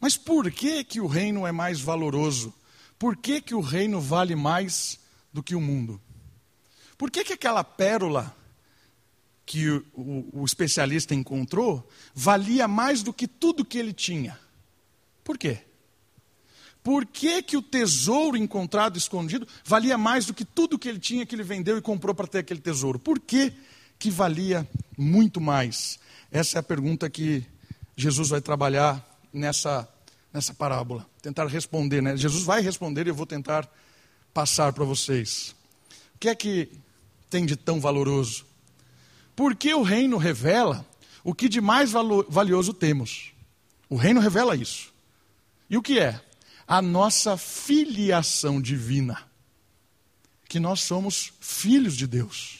mas 0.00 0.16
por 0.16 0.50
que, 0.50 0.82
que 0.82 1.00
o 1.00 1.06
reino 1.06 1.46
é 1.46 1.52
mais 1.52 1.80
valoroso? 1.80 2.54
Por 2.98 3.16
que, 3.16 3.40
que 3.40 3.54
o 3.54 3.60
reino 3.60 4.00
vale 4.00 4.34
mais 4.34 4.98
do 5.32 5.42
que 5.42 5.54
o 5.54 5.60
mundo? 5.60 6.00
Por 6.96 7.10
que, 7.10 7.24
que 7.24 7.34
aquela 7.34 7.62
pérola 7.62 8.34
que 9.44 9.68
o, 9.68 9.84
o, 9.94 10.40
o 10.40 10.44
especialista 10.44 11.14
encontrou 11.14 11.88
valia 12.14 12.66
mais 12.66 13.02
do 13.02 13.12
que 13.12 13.28
tudo 13.28 13.64
que 13.64 13.78
ele 13.78 13.92
tinha? 13.92 14.38
Por 15.22 15.36
quê? 15.36 15.58
Por 16.82 17.04
que, 17.04 17.42
que 17.42 17.56
o 17.56 17.62
tesouro 17.62 18.36
encontrado 18.36 18.96
escondido 18.96 19.46
valia 19.64 19.98
mais 19.98 20.24
do 20.24 20.32
que 20.32 20.44
tudo 20.44 20.78
que 20.78 20.88
ele 20.88 20.98
tinha 20.98 21.26
que 21.26 21.34
ele 21.34 21.42
vendeu 21.42 21.76
e 21.76 21.82
comprou 21.82 22.14
para 22.14 22.26
ter 22.26 22.38
aquele 22.38 22.60
tesouro? 22.60 22.98
Por 22.98 23.20
que, 23.20 23.52
que 23.98 24.10
valia 24.10 24.66
muito 24.96 25.40
mais? 25.40 26.00
Essa 26.30 26.58
é 26.58 26.60
a 26.60 26.62
pergunta 26.62 27.08
que 27.10 27.44
Jesus 27.96 28.28
vai 28.28 28.40
trabalhar 28.40 29.04
nessa, 29.32 29.88
nessa 30.32 30.54
parábola. 30.54 31.06
Tentar 31.22 31.46
responder, 31.46 32.00
né? 32.00 32.16
Jesus 32.16 32.44
vai 32.44 32.60
responder 32.60 33.06
e 33.06 33.10
eu 33.10 33.14
vou 33.14 33.26
tentar 33.26 33.68
passar 34.32 34.72
para 34.72 34.84
vocês. 34.84 35.54
O 36.14 36.18
que 36.18 36.28
é 36.28 36.34
que 36.34 36.68
tem 37.28 37.44
de 37.44 37.56
tão 37.56 37.80
valoroso? 37.80 38.46
Porque 39.34 39.72
o 39.74 39.82
reino 39.82 40.16
revela 40.16 40.86
o 41.24 41.34
que 41.34 41.48
de 41.48 41.60
mais 41.60 41.92
valioso 42.28 42.72
temos. 42.72 43.32
O 43.88 43.96
reino 43.96 44.20
revela 44.20 44.54
isso. 44.54 44.92
E 45.68 45.76
o 45.76 45.82
que 45.82 45.98
é? 45.98 46.20
a 46.70 46.80
nossa 46.80 47.36
filiação 47.36 48.62
divina. 48.62 49.28
Que 50.48 50.60
nós 50.60 50.82
somos 50.82 51.32
filhos 51.40 51.96
de 51.96 52.06
Deus. 52.06 52.59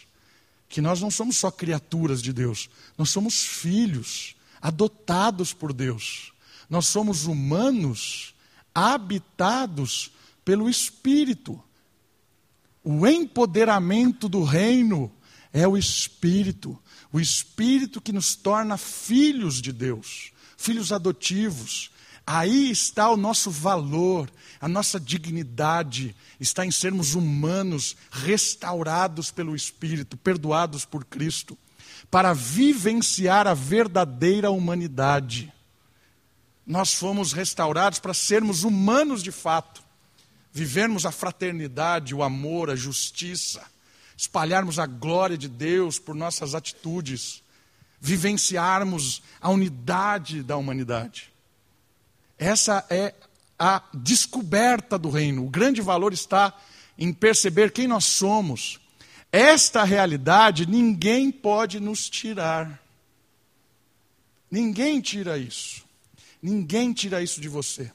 Que 0.70 0.80
nós 0.80 1.02
não 1.02 1.10
somos 1.10 1.36
só 1.36 1.50
criaturas 1.50 2.22
de 2.22 2.32
Deus, 2.32 2.70
nós 2.96 3.10
somos 3.10 3.44
filhos, 3.44 4.34
adotados 4.62 5.52
por 5.52 5.72
Deus. 5.72 6.32
Nós 6.70 6.86
somos 6.86 7.26
humanos 7.26 8.34
habitados 8.72 10.12
pelo 10.44 10.70
Espírito. 10.70 11.60
O 12.84 13.06
empoderamento 13.06 14.28
do 14.28 14.44
reino 14.44 15.12
é 15.52 15.66
o 15.66 15.76
Espírito, 15.76 16.78
o 17.12 17.18
Espírito 17.18 18.00
que 18.00 18.12
nos 18.12 18.36
torna 18.36 18.78
filhos 18.78 19.60
de 19.60 19.72
Deus, 19.72 20.30
filhos 20.56 20.92
adotivos, 20.92 21.90
Aí 22.26 22.70
está 22.70 23.10
o 23.10 23.16
nosso 23.16 23.50
valor, 23.50 24.30
a 24.60 24.68
nossa 24.68 25.00
dignidade, 25.00 26.14
está 26.38 26.64
em 26.64 26.70
sermos 26.70 27.14
humanos, 27.14 27.96
restaurados 28.10 29.30
pelo 29.30 29.56
Espírito, 29.56 30.16
perdoados 30.16 30.84
por 30.84 31.04
Cristo, 31.04 31.58
para 32.10 32.32
vivenciar 32.32 33.46
a 33.46 33.54
verdadeira 33.54 34.50
humanidade. 34.50 35.52
Nós 36.66 36.94
fomos 36.94 37.32
restaurados 37.32 37.98
para 37.98 38.14
sermos 38.14 38.62
humanos 38.62 39.22
de 39.22 39.32
fato, 39.32 39.82
vivermos 40.52 41.06
a 41.06 41.10
fraternidade, 41.10 42.14
o 42.14 42.22
amor, 42.22 42.70
a 42.70 42.76
justiça, 42.76 43.64
espalharmos 44.16 44.78
a 44.78 44.86
glória 44.86 45.38
de 45.38 45.48
Deus 45.48 45.98
por 45.98 46.14
nossas 46.14 46.54
atitudes, 46.54 47.42
vivenciarmos 48.00 49.22
a 49.40 49.50
unidade 49.50 50.42
da 50.42 50.56
humanidade. 50.56 51.29
Essa 52.40 52.86
é 52.88 53.14
a 53.58 53.82
descoberta 53.92 54.98
do 54.98 55.10
reino. 55.10 55.44
O 55.44 55.50
grande 55.50 55.82
valor 55.82 56.14
está 56.14 56.58
em 56.96 57.12
perceber 57.12 57.70
quem 57.70 57.86
nós 57.86 58.06
somos. 58.06 58.80
Esta 59.30 59.84
realidade 59.84 60.64
ninguém 60.64 61.30
pode 61.30 61.78
nos 61.78 62.08
tirar. 62.08 62.82
Ninguém 64.50 65.02
tira 65.02 65.36
isso. 65.36 65.84
Ninguém 66.40 66.94
tira 66.94 67.22
isso 67.22 67.42
de 67.42 67.48
você. 67.48 67.92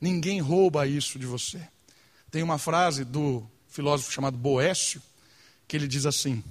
Ninguém 0.00 0.40
rouba 0.40 0.86
isso 0.86 1.18
de 1.18 1.26
você. 1.26 1.60
Tem 2.30 2.42
uma 2.42 2.56
frase 2.56 3.04
do 3.04 3.46
filósofo 3.68 4.10
chamado 4.10 4.38
Boécio, 4.38 5.02
que 5.68 5.76
ele 5.76 5.86
diz 5.86 6.06
assim: 6.06 6.42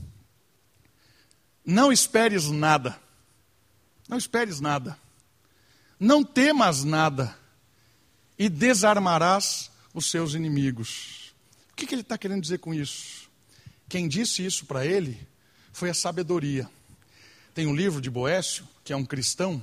Não 1.65 1.91
esperes 1.91 2.51
nada. 2.51 3.01
Não 4.07 4.17
esperes 4.17 4.59
nada 4.59 4.95
não 5.99 6.23
temas 6.23 6.83
nada 6.83 7.35
e 8.37 8.47
desarmarás 8.47 9.69
os 9.93 10.09
seus 10.09 10.33
inimigos. 10.33 11.33
O 11.71 11.75
que, 11.75 11.85
que 11.85 11.93
ele 11.93 12.01
está 12.01 12.17
querendo 12.17 12.41
dizer 12.41 12.59
com 12.59 12.73
isso? 12.73 13.29
Quem 13.87 14.07
disse 14.07 14.45
isso 14.45 14.65
para 14.65 14.85
ele 14.85 15.19
foi 15.73 15.89
a 15.89 15.93
sabedoria. 15.93 16.69
Tem 17.53 17.67
um 17.67 17.75
livro 17.75 17.99
de 18.01 18.09
Boécio, 18.09 18.67
que 18.83 18.93
é 18.93 18.95
um 18.95 19.05
cristão, 19.05 19.61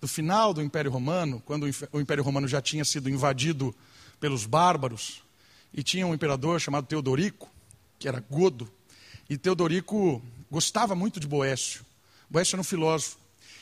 do 0.00 0.06
final 0.06 0.54
do 0.54 0.62
Império 0.62 0.90
Romano, 0.90 1.42
quando 1.44 1.68
o 1.92 2.00
Império 2.00 2.22
Romano 2.22 2.46
já 2.46 2.62
tinha 2.62 2.84
sido 2.84 3.10
invadido 3.10 3.74
pelos 4.20 4.46
bárbaros, 4.46 5.22
e 5.72 5.82
tinha 5.82 6.06
um 6.06 6.14
imperador 6.14 6.60
chamado 6.60 6.86
Teodorico, 6.86 7.50
que 7.98 8.08
era 8.08 8.24
godo, 8.30 8.70
e 9.28 9.36
Teodorico 9.36 10.22
gostava 10.50 10.94
muito 10.94 11.20
de 11.20 11.26
Boécio. 11.26 11.84
Boécio 12.30 12.56
era 12.56 12.60
um 12.60 12.64
filósofo. 12.64 13.18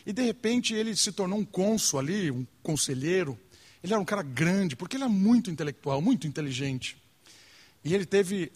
E 0.07 0.13
de 0.13 0.23
repente 0.23 0.73
ele 0.73 0.95
se 0.95 1.11
tornou 1.11 1.39
um 1.39 1.45
cônsul 1.45 1.99
ali, 1.99 2.31
um 2.31 2.47
conselheiro. 2.63 3.37
Ele 3.83 3.93
era 3.93 4.01
um 4.01 4.05
cara 4.05 4.23
grande, 4.23 4.77
porque 4.77 4.97
ele 4.97 5.03
era 5.03 5.13
muito 5.13 5.51
intelectual, 5.51 6.01
muito 6.01 6.29
inteligente. 6.29 6.97
E 7.85 7.93
ele 7.93 8.07
teve 8.07 8.53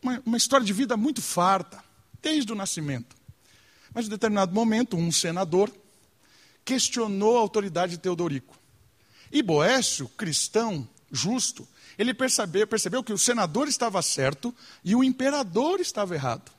uma, 0.00 0.22
uma 0.24 0.36
história 0.36 0.64
de 0.64 0.72
vida 0.72 0.96
muito 0.96 1.20
farta, 1.20 1.82
desde 2.22 2.52
o 2.52 2.56
nascimento. 2.56 3.16
Mas 3.92 4.06
em 4.06 4.10
determinado 4.10 4.54
momento, 4.54 4.96
um 4.96 5.10
senador 5.10 5.72
questionou 6.64 7.36
a 7.36 7.40
autoridade 7.40 7.92
de 7.92 7.98
Teodorico. 7.98 8.56
E 9.32 9.42
Boécio, 9.42 10.08
cristão, 10.10 10.88
justo, 11.10 11.66
ele 11.98 12.12
percebeu, 12.14 12.66
percebeu 12.66 13.02
que 13.02 13.12
o 13.12 13.18
senador 13.18 13.68
estava 13.68 14.00
certo 14.02 14.54
e 14.84 14.94
o 14.94 15.02
imperador 15.02 15.80
estava 15.80 16.14
errado. 16.14 16.52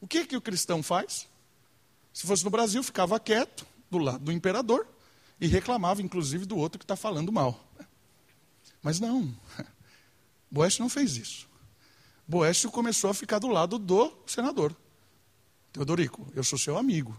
O 0.00 0.06
que, 0.06 0.24
que 0.24 0.36
o 0.36 0.40
cristão 0.40 0.82
faz? 0.82 1.26
Se 2.12 2.26
fosse 2.26 2.44
no 2.44 2.50
Brasil, 2.50 2.82
ficava 2.82 3.18
quieto 3.20 3.66
do 3.90 3.98
lado 3.98 4.24
do 4.24 4.32
imperador 4.32 4.86
e 5.40 5.46
reclamava, 5.46 6.02
inclusive, 6.02 6.44
do 6.44 6.56
outro 6.56 6.78
que 6.78 6.84
está 6.84 6.96
falando 6.96 7.32
mal. 7.32 7.68
Mas 8.82 8.98
não, 8.98 9.34
Boécio 10.50 10.82
não 10.82 10.88
fez 10.88 11.16
isso. 11.16 11.48
Boécio 12.26 12.70
começou 12.70 13.10
a 13.10 13.14
ficar 13.14 13.38
do 13.38 13.48
lado 13.48 13.78
do 13.78 14.12
senador. 14.26 14.74
Teodorico, 15.72 16.30
eu 16.34 16.44
sou 16.44 16.58
seu 16.58 16.76
amigo. 16.76 17.16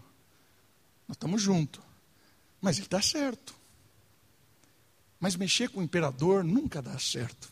Nós 1.08 1.16
estamos 1.16 1.40
juntos. 1.40 1.82
Mas 2.60 2.76
ele 2.76 2.86
está 2.86 3.02
certo. 3.02 3.54
Mas 5.18 5.36
mexer 5.36 5.68
com 5.68 5.80
o 5.80 5.82
imperador 5.82 6.44
nunca 6.44 6.80
dá 6.80 6.98
certo. 6.98 7.50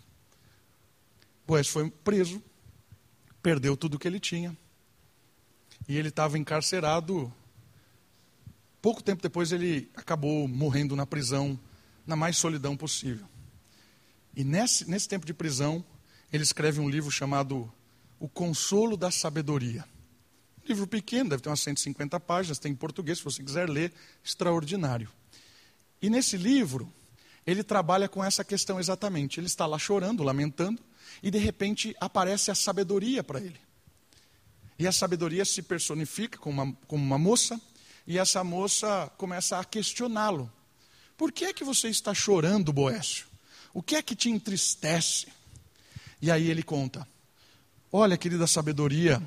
Boécio 1.46 1.72
foi 1.72 1.90
preso, 1.90 2.42
perdeu 3.42 3.76
tudo 3.76 3.98
que 3.98 4.07
ele 4.07 4.20
tinha 4.20 4.57
e 5.88 5.97
ele 5.97 6.09
estava 6.09 6.38
encarcerado. 6.38 7.33
Pouco 8.81 9.03
tempo 9.03 9.23
depois 9.23 9.53
ele 9.53 9.90
acabou 9.95 10.49
morrendo 10.49 10.97
na 10.97 11.07
prisão, 11.07 11.59
na 12.07 12.16
mais 12.16 12.37
solidão 12.37 12.77
possível. 12.77 13.27
E 14.35 14.45
nesse, 14.45 14.88
nesse 14.88 15.09
tempo 15.09 15.27
de 15.27 15.35
prisão, 15.35 15.85
ele 16.33 16.43
escreve 16.43 16.81
um 16.81 16.88
livro 16.88 17.11
chamado 17.11 17.71
O 18.19 18.29
Consolo 18.29 18.97
da 18.97 19.11
Sabedoria. 19.11 19.85
Um 20.64 20.69
livro 20.69 20.87
pequeno, 20.87 21.31
deve 21.31 21.43
ter 21.43 21.49
umas 21.49 21.61
150 21.61 22.19
páginas, 22.21 22.59
tem 22.59 22.73
em 22.73 22.77
português, 22.77 23.19
se 23.19 23.25
você 23.25 23.43
quiser 23.43 23.69
ler, 23.69 23.93
extraordinário. 24.25 25.09
E 26.01 26.09
nesse 26.09 26.37
livro, 26.37 26.90
ele 27.47 27.64
trabalha 27.64 28.09
com 28.09 28.25
essa 28.25 28.45
questão 28.45 28.79
exatamente. 28.79 29.40
Ele 29.40 29.47
está 29.47 29.66
lá 29.66 29.79
chorando, 29.79 30.23
lamentando, 30.23 30.81
e 31.23 31.31
de 31.31 31.38
repente 31.38 31.95
aparece 32.01 32.51
a 32.51 32.55
sabedoria 32.55 33.25
para 33.25 33.40
ele. 33.40 33.61
E 34.81 34.87
a 34.87 34.93
sabedoria 34.93 35.45
se 35.45 35.61
personifica 35.61 36.38
como 36.38 36.62
uma, 36.62 36.73
como 36.88 37.05
uma 37.05 37.19
moça, 37.19 37.61
e 38.07 38.16
essa 38.16 38.43
moça 38.43 39.12
começa 39.19 39.59
a 39.59 39.64
questioná-lo. 39.64 40.51
Por 41.19 41.31
que 41.31 41.45
é 41.45 41.53
que 41.53 41.62
você 41.62 41.90
está 41.90 42.14
chorando, 42.14 42.73
Boécio? 42.73 43.27
O 43.75 43.83
que 43.83 43.95
é 43.95 44.01
que 44.01 44.16
te 44.16 44.31
entristece? 44.31 45.27
E 46.23 46.31
aí 46.31 46.51
ele 46.51 46.62
conta: 46.62 47.07
Olha, 47.93 48.16
querida 48.16 48.47
sabedoria, 48.47 49.23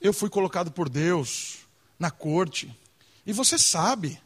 eu 0.00 0.14
fui 0.14 0.30
colocado 0.30 0.72
por 0.72 0.88
Deus 0.88 1.58
na 1.98 2.10
corte, 2.10 2.74
e 3.26 3.34
você 3.34 3.58
sabe, 3.58 4.18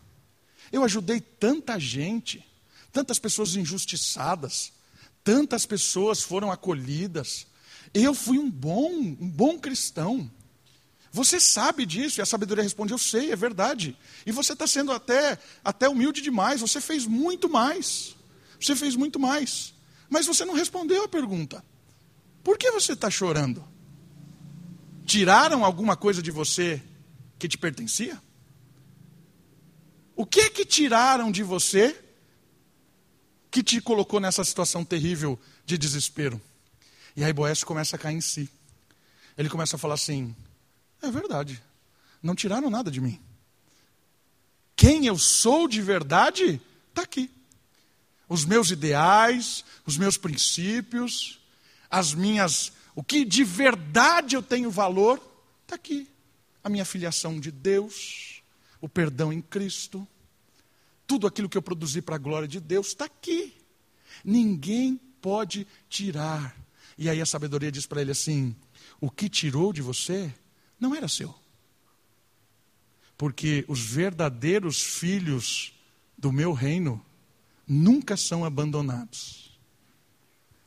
eu 0.71 0.85
ajudei 0.85 1.21
tanta 1.21 1.77
gente, 1.77 2.47
tantas 2.93 3.19
pessoas 3.19 3.57
injustiçadas, 3.57 4.73
tantas 5.25 5.67
pessoas 5.67 6.23
foram 6.23 6.53
acolhidas. 6.53 7.49
Eu 7.93 8.15
fui 8.15 8.39
um 8.39 8.51
bom, 8.51 8.91
um 8.91 9.29
bom 9.29 9.59
cristão. 9.59 10.31
Você 11.13 11.41
sabe 11.41 11.85
disso? 11.85 12.21
E 12.21 12.23
a 12.23 12.27
sabedoria 12.27 12.63
responde: 12.63 12.93
Eu 12.93 12.99
sei, 12.99 13.33
é 13.33 13.37
verdade. 13.37 13.97
E 14.25 14.31
você 14.31 14.53
está 14.53 14.67
sendo 14.67 14.93
até, 14.93 15.39
até 15.65 15.89
humilde 15.89 16.21
demais. 16.21 16.61
Você 16.61 16.81
fez 16.81 17.07
muito 17.07 17.49
mais. 17.49 18.15
Você 18.61 18.77
fez 18.77 18.95
muito 18.95 19.19
mais. 19.19 19.75
Mas 20.09 20.27
você 20.27 20.45
não 20.45 20.55
respondeu 20.55 21.05
a 21.05 21.09
pergunta. 21.09 21.65
Por 22.45 22.57
que 22.57 22.71
você 22.71 22.93
está 22.93 23.11
chorando? 23.11 23.65
Tiraram 25.05 25.65
alguma 25.65 25.97
coisa 25.97 26.23
de 26.23 26.31
você 26.31 26.83
que 27.39 27.49
te 27.49 27.59
pertencia? 27.59 28.21
O 30.15 30.27
que 30.27 30.41
é 30.41 30.51
que 30.51 30.65
tiraram 30.65 31.31
de 31.33 31.43
você 31.43 31.99
que 33.51 33.63
te 33.63 33.81
colocou 33.81 34.21
nessa 34.21 34.45
situação 34.45 34.85
terrível 34.85 35.39
de 35.65 35.77
desespero? 35.77 36.41
E 37.21 37.23
aí 37.23 37.35
Boés 37.35 37.63
começa 37.63 37.97
a 37.97 37.99
cair 37.99 38.17
em 38.17 38.21
si. 38.23 38.49
Ele 39.37 39.51
começa 39.51 39.77
a 39.77 39.79
falar 39.79 39.93
assim: 39.93 40.35
é 41.03 41.11
verdade, 41.11 41.63
não 42.23 42.35
tiraram 42.35 42.71
nada 42.71 42.91
de 42.91 42.99
mim. 42.99 43.21
Quem 44.75 45.05
eu 45.05 45.19
sou 45.19 45.69
de 45.69 45.83
verdade 45.83 46.59
está 46.89 47.03
aqui. 47.03 47.31
Os 48.27 48.47
meus 48.47 48.71
ideais, 48.71 49.63
os 49.85 49.99
meus 49.99 50.17
princípios, 50.17 51.39
as 51.91 52.15
minhas. 52.15 52.73
O 52.95 53.05
que 53.05 53.23
de 53.23 53.45
verdade 53.45 54.35
eu 54.35 54.43
tenho 54.43 54.71
valor, 54.71 55.21
está 55.65 55.75
aqui. 55.75 56.09
A 56.65 56.71
minha 56.71 56.87
filiação 56.87 57.39
de 57.39 57.51
Deus, 57.51 58.43
o 58.81 58.89
perdão 58.89 59.31
em 59.31 59.43
Cristo, 59.43 60.09
tudo 61.07 61.27
aquilo 61.27 61.51
que 61.51 61.59
eu 61.59 61.63
produzi 61.63 62.01
para 62.01 62.15
a 62.15 62.19
glória 62.19 62.49
de 62.49 62.61
Deus 62.61 62.87
está 62.87 63.05
aqui. 63.05 63.55
Ninguém 64.25 64.99
pode 65.21 65.67
tirar. 65.87 66.57
E 67.01 67.09
aí 67.09 67.19
a 67.19 67.25
sabedoria 67.25 67.73
diz 67.73 67.87
para 67.87 68.03
ele 68.03 68.11
assim: 68.11 68.55
o 69.01 69.11
que 69.11 69.31
tirou 69.31 69.73
de 69.73 69.81
você 69.81 70.31
não 70.79 70.95
era 70.95 71.09
seu. 71.09 71.35
Porque 73.17 73.65
os 73.67 73.81
verdadeiros 73.81 74.83
filhos 74.83 75.73
do 76.17 76.31
meu 76.31 76.53
reino 76.53 77.03
nunca 77.67 78.19
são 78.19 78.45
abandonados. 78.45 79.59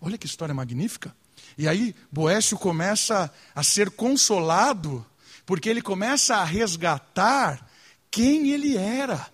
Olha 0.01 0.17
que 0.17 0.25
história 0.25 0.55
magnífica. 0.55 1.15
E 1.55 1.67
aí 1.67 1.95
Boécio 2.11 2.57
começa 2.57 3.31
a 3.53 3.61
ser 3.61 3.91
consolado, 3.91 5.05
porque 5.45 5.69
ele 5.69 5.83
começa 5.83 6.37
a 6.37 6.43
resgatar 6.43 7.69
quem 8.09 8.49
ele 8.49 8.75
era. 8.75 9.31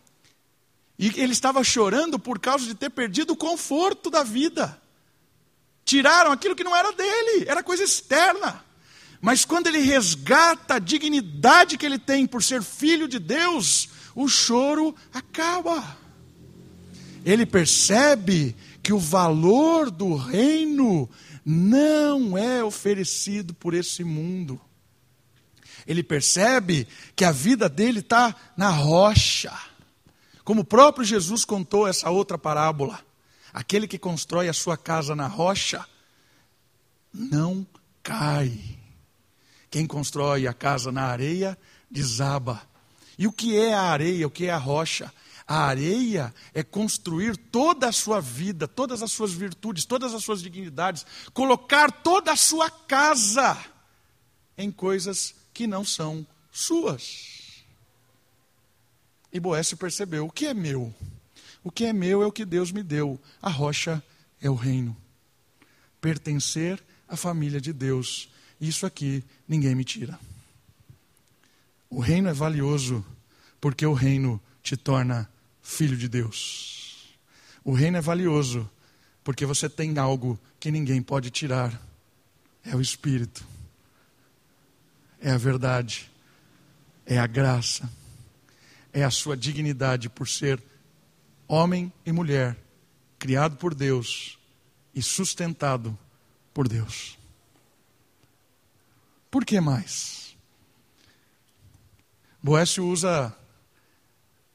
E 0.98 1.08
ele 1.18 1.32
estava 1.32 1.64
chorando 1.64 2.20
por 2.20 2.40
causa 2.40 2.66
de 2.66 2.76
ter 2.76 2.90
perdido 2.90 3.32
o 3.32 3.38
conforto 3.38 4.10
da 4.10 4.22
vida. 4.22 4.82
Tiraram 5.90 6.32
aquilo 6.32 6.56
que 6.56 6.64
não 6.64 6.76
era 6.76 6.92
dele, 6.92 7.46
era 7.48 7.64
coisa 7.64 7.84
externa. 7.84 8.64
Mas 9.20 9.44
quando 9.44 9.66
ele 9.66 9.80
resgata 9.80 10.76
a 10.76 10.80
dignidade 10.80 11.80
que 11.80 11.86
ele 11.86 11.98
tem 11.98 12.28
por 12.28 12.44
ser 12.44 12.62
filho 12.62 13.08
de 13.08 13.18
Deus, 13.18 13.90
o 14.14 14.28
choro 14.28 14.96
acaba. 15.12 15.98
Ele 17.26 17.44
percebe 17.44 18.56
que 18.84 18.94
o 18.94 19.00
valor 19.00 19.90
do 19.90 20.16
reino 20.16 21.10
não 21.44 22.38
é 22.38 22.64
oferecido 22.64 23.56
por 23.56 23.74
esse 23.74 24.04
mundo. 24.04 24.62
Ele 25.88 26.04
percebe 26.04 26.88
que 27.16 27.26
a 27.26 27.32
vida 27.32 27.68
dele 27.68 28.02
está 28.02 28.36
na 28.56 28.70
rocha. 28.70 29.52
Como 30.44 30.62
o 30.62 30.66
próprio 30.66 31.04
Jesus 31.04 31.44
contou 31.44 31.88
essa 31.88 32.12
outra 32.12 32.38
parábola, 32.38 33.04
aquele 33.54 33.88
que 33.88 33.98
constrói 33.98 34.50
a 34.50 34.54
sua 34.54 34.78
casa 34.78 35.16
na 35.16 35.28
rocha 35.28 35.86
não 37.14 37.66
cai. 38.04 38.60
Quem 39.70 39.86
constrói 39.86 40.48
a 40.48 40.54
casa 40.54 40.92
na 40.92 41.04
areia 41.04 41.58
desaba. 41.90 42.62
E 43.18 43.28
o 43.28 43.32
que 43.32 43.58
é 43.58 43.74
a 43.74 43.82
areia? 43.82 44.28
O 44.28 44.32
que 44.32 44.46
é 44.46 44.52
a 44.52 44.58
rocha? 44.58 45.14
A 45.48 45.64
areia 45.64 46.34
é 46.54 46.64
construir 46.64 47.36
toda 47.36 47.90
a 47.90 47.92
sua 47.92 48.22
vida, 48.22 48.68
todas 48.68 49.02
as 49.02 49.12
suas 49.12 49.34
virtudes, 49.34 49.84
todas 49.84 50.14
as 50.14 50.24
suas 50.24 50.42
dignidades, 50.42 51.06
colocar 51.34 51.92
toda 51.92 52.32
a 52.32 52.36
sua 52.36 52.70
casa 52.70 53.58
em 54.58 54.72
coisas 54.72 55.34
que 55.54 55.66
não 55.66 55.84
são 55.84 56.26
suas. 56.52 57.64
E 59.34 59.40
Boécio 59.40 59.76
percebeu: 59.76 60.26
o 60.28 60.32
que 60.32 60.46
é 60.46 60.54
meu? 60.54 60.94
O 61.64 61.72
que 61.72 61.86
é 61.86 61.94
meu 61.94 62.24
é 62.24 62.26
o 62.26 62.32
que 62.32 62.46
Deus 62.46 62.72
me 62.72 62.84
deu. 62.84 63.20
A 63.42 63.50
rocha 63.50 64.04
é 64.42 64.50
o 64.50 64.56
reino. 64.56 64.96
Pertencer 66.00 66.82
à 67.08 67.16
família 67.16 67.60
de 67.60 67.74
Deus. 67.74 68.30
Isso 68.60 68.86
aqui 68.86 69.24
ninguém 69.48 69.76
me 69.76 69.84
tira. 69.84 70.20
O 71.90 72.00
reino 72.00 72.30
é 72.30 72.34
valioso 72.34 73.06
porque 73.60 73.86
o 73.86 73.94
reino 73.94 74.40
te 74.62 74.78
torna 74.78 75.30
filho 75.62 75.98
de 75.98 76.08
Deus. 76.08 77.18
O 77.64 77.74
reino 77.74 77.98
é 77.98 78.02
valioso 78.02 78.70
porque 79.24 79.46
você 79.46 79.70
tem 79.70 79.98
algo 79.98 80.40
que 80.60 80.72
ninguém 80.72 81.02
pode 81.02 81.30
tirar. 81.30 81.82
É 82.64 82.76
o 82.76 82.82
Espírito. 82.82 83.46
É 85.20 85.32
a 85.32 85.38
verdade. 85.38 86.10
É 87.06 87.18
a 87.18 87.28
graça 87.28 87.90
é 88.94 89.04
a 89.04 89.12
sua 89.12 89.38
dignidade 89.38 90.10
por 90.10 90.28
ser 90.28 90.62
homem 91.50 91.92
e 92.06 92.12
mulher, 92.12 92.56
criado 93.18 93.58
por 93.58 93.74
Deus 93.74 94.38
e 94.94 95.02
sustentado 95.02 95.98
por 96.54 96.68
Deus. 96.68 97.18
Por 99.32 99.44
que 99.44 99.60
mais? 99.60 100.38
Boécio 102.42 102.86
usa 102.86 103.36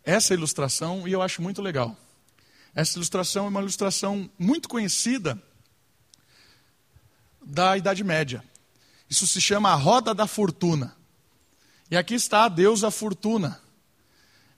essa 0.05 0.33
ilustração 0.35 1.07
e 1.07 1.13
eu 1.13 1.21
acho 1.21 1.43
muito 1.43 1.61
legal. 1.61 1.97
Essa 2.75 2.97
ilustração 2.97 3.47
é 3.47 3.49
uma 3.49 3.61
ilustração 3.61 4.31
muito 4.39 4.69
conhecida 4.69 5.41
da 7.45 7.77
Idade 7.77 8.05
Média. 8.05 8.43
Isso 9.11 9.27
se 9.27 9.41
chama 9.41 9.71
a 9.71 9.75
roda 9.75 10.15
da 10.15 10.27
fortuna. 10.27 10.97
E 11.91 11.97
aqui 11.97 12.15
está 12.15 12.45
a 12.45 12.49
deusa 12.49 12.91
Fortuna. 12.91 13.61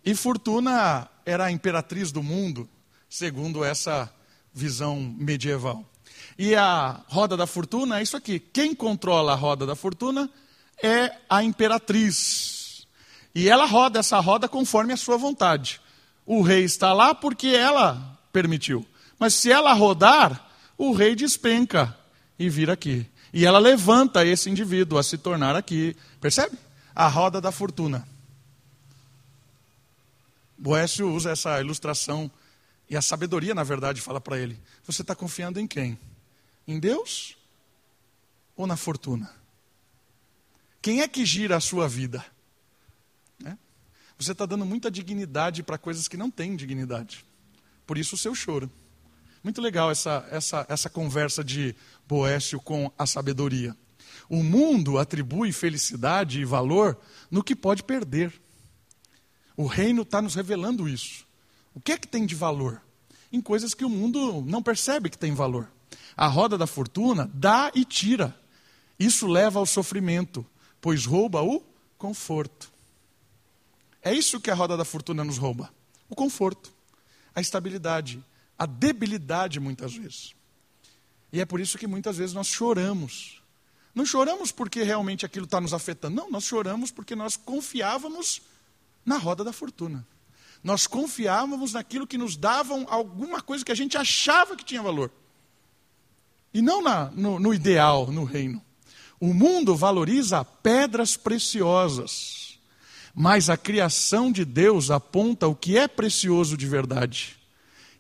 E 0.07 0.15
Fortuna 0.15 1.09
era 1.27 1.47
a 1.47 1.51
imperatriz 1.51 2.13
do 2.13 2.23
mundo, 2.23 2.69
segundo 3.11 3.65
essa 3.65 4.09
visão 4.55 5.01
medieval. 5.19 5.85
E 6.39 6.55
a 6.55 7.01
roda 7.09 7.37
da 7.37 7.45
fortuna 7.45 7.99
é 7.99 8.03
isso 8.05 8.17
aqui. 8.17 8.39
Quem 8.39 8.73
controla 8.73 9.33
a 9.33 9.35
roda 9.35 9.67
da 9.67 9.75
fortuna 9.75 10.31
é 10.81 11.11
a 11.29 11.43
imperatriz. 11.43 12.87
E 13.35 13.49
ela 13.49 13.67
roda 13.67 13.99
essa 13.99 14.21
roda 14.21 14.49
conforme 14.49 14.93
a 14.93 14.97
sua 14.97 15.17
vontade. 15.17 15.81
O 16.25 16.41
rei 16.41 16.63
está 16.63 16.93
lá 16.93 17.13
porque 17.13 17.49
ela 17.49 18.17
permitiu. 18.33 18.87
Mas 19.19 19.35
se 19.35 19.51
ela 19.51 19.73
rodar, 19.73 20.49
o 20.79 20.93
rei 20.93 21.17
despenca 21.17 21.97
e 22.39 22.49
vira 22.49 22.75
aqui. 22.75 23.07
E 23.33 23.45
ela 23.45 23.59
levanta 23.59 24.25
esse 24.25 24.49
indivíduo 24.49 24.99
a 24.99 25.03
se 25.03 25.19
tornar 25.19 25.57
aqui. 25.57 25.97
Percebe? 26.21 26.57
A 26.95 27.09
roda 27.09 27.41
da 27.41 27.51
fortuna. 27.51 28.07
Boécio 30.59 31.13
usa 31.13 31.31
essa 31.31 31.61
ilustração 31.61 32.31
e 32.89 32.97
a 32.97 33.03
sabedoria, 33.03 33.55
na 33.55 33.65
verdade, 33.65 34.01
fala 34.01 34.21
para 34.21 34.39
ele: 34.39 34.59
Você 34.85 35.03
está 35.03 35.15
confiando 35.15 35.61
em 35.61 35.67
quem? 35.67 35.99
Em 36.67 36.79
Deus 36.79 37.37
ou 38.57 38.67
na 38.67 38.77
fortuna? 38.77 39.31
Quem 40.81 41.01
é 41.01 41.09
que 41.09 41.27
gira 41.27 41.57
a 41.57 41.61
sua 41.61 41.89
vida? 41.89 42.25
É? 43.45 43.57
Você 44.19 44.33
está 44.33 44.47
dando 44.47 44.65
muita 44.65 44.91
dignidade 44.91 45.63
para 45.63 45.77
coisas 45.77 46.07
que 46.07 46.17
não 46.17 46.31
têm 46.31 46.55
dignidade. 46.55 47.25
Por 47.87 47.99
isso 47.99 48.15
o 48.15 48.19
seu 48.19 48.35
choro. 48.35 48.71
Muito 49.43 49.61
legal 49.61 49.91
essa, 49.91 50.27
essa, 50.31 50.67
essa 50.69 50.91
conversa 50.91 51.43
de 51.45 51.75
Boécio 52.07 52.61
com 52.61 52.91
a 52.99 53.07
sabedoria. 53.07 53.77
O 54.29 54.43
mundo 54.43 54.99
atribui 54.99 55.53
felicidade 55.53 56.41
e 56.41 56.45
valor 56.45 56.99
no 57.31 57.45
que 57.45 57.55
pode 57.55 57.83
perder. 57.83 58.33
O 59.57 59.67
reino 59.67 60.03
está 60.03 60.21
nos 60.21 60.35
revelando 60.35 60.89
isso. 60.89 61.25
O 61.75 61.81
que 61.81 61.93
é 61.93 61.99
que 61.99 62.07
tem 62.07 62.27
de 62.27 62.35
valor? 62.35 62.83
Em 63.33 63.41
coisas 63.41 63.75
que 63.75 63.85
o 63.85 63.89
mundo 63.89 64.43
não 64.43 64.63
percebe 64.63 65.11
que 65.11 65.19
tem 65.19 65.33
valor. 65.35 65.71
A 66.17 66.27
roda 66.27 66.57
da 66.57 66.67
fortuna 66.67 67.31
dá 67.33 67.71
e 67.75 67.85
tira. 67.85 68.39
Isso 68.99 69.27
leva 69.27 69.59
ao 69.59 69.67
sofrimento, 69.67 70.45
pois 70.81 71.05
rouba 71.05 71.43
o 71.43 71.63
conforto. 71.99 72.71
É 74.03 74.15
isso 74.15 74.41
que 74.41 74.51
a 74.51 74.55
roda 74.55 74.77
da 74.77 74.85
fortuna 74.85 75.25
nos 75.25 75.37
rouba: 75.37 75.73
o 76.09 76.15
conforto, 76.15 76.73
a 77.35 77.41
estabilidade, 77.41 78.23
a 78.59 78.65
debilidade, 78.65 79.61
muitas 79.61 79.95
vezes. 79.95 80.35
E 81.33 81.41
é 81.41 81.45
por 81.45 81.61
isso 81.61 81.77
que 81.77 81.87
muitas 81.87 82.17
vezes 82.17 82.35
nós 82.35 82.47
choramos. 82.47 83.43
Não 83.95 84.07
choramos 84.07 84.53
porque 84.53 84.83
realmente 84.83 85.27
aquilo 85.27 85.47
está 85.47 85.61
nos 85.61 85.73
afetando, 85.73 86.15
não, 86.15 86.31
nós 86.31 86.45
choramos 86.45 86.91
porque 86.91 87.17
nós 87.17 87.37
confiávamos 87.37 88.43
na 89.07 89.17
roda 89.17 89.43
da 89.43 89.53
fortuna. 89.53 90.07
Nós 90.63 90.87
confiávamos 90.87 91.73
naquilo 91.73 92.07
que 92.07 92.19
nos 92.19 92.37
davam 92.37 92.87
alguma 92.91 93.41
coisa 93.41 93.65
que 93.65 93.73
a 93.73 93.77
gente 93.77 93.97
achava 93.97 94.57
que 94.57 94.65
tinha 94.65 94.83
valor. 94.83 95.11
E 96.53 96.61
não 96.61 96.83
na, 96.83 97.11
no, 97.13 97.39
no 97.39 97.55
ideal, 97.55 98.11
no 98.11 98.25
reino. 98.25 98.61
O 99.19 99.33
mundo 99.33 99.75
valoriza 99.75 100.45
pedras 100.45 101.17
preciosas 101.17 102.47
mas 103.19 103.49
a 103.49 103.57
criação 103.57 104.31
de 104.31 104.45
Deus 104.45 104.91
aponta 104.91 105.49
o 105.49 105.57
que 105.57 105.79
é 105.79 105.89
precioso 105.89 106.55
de 106.55 106.67
verdade. 106.67 107.39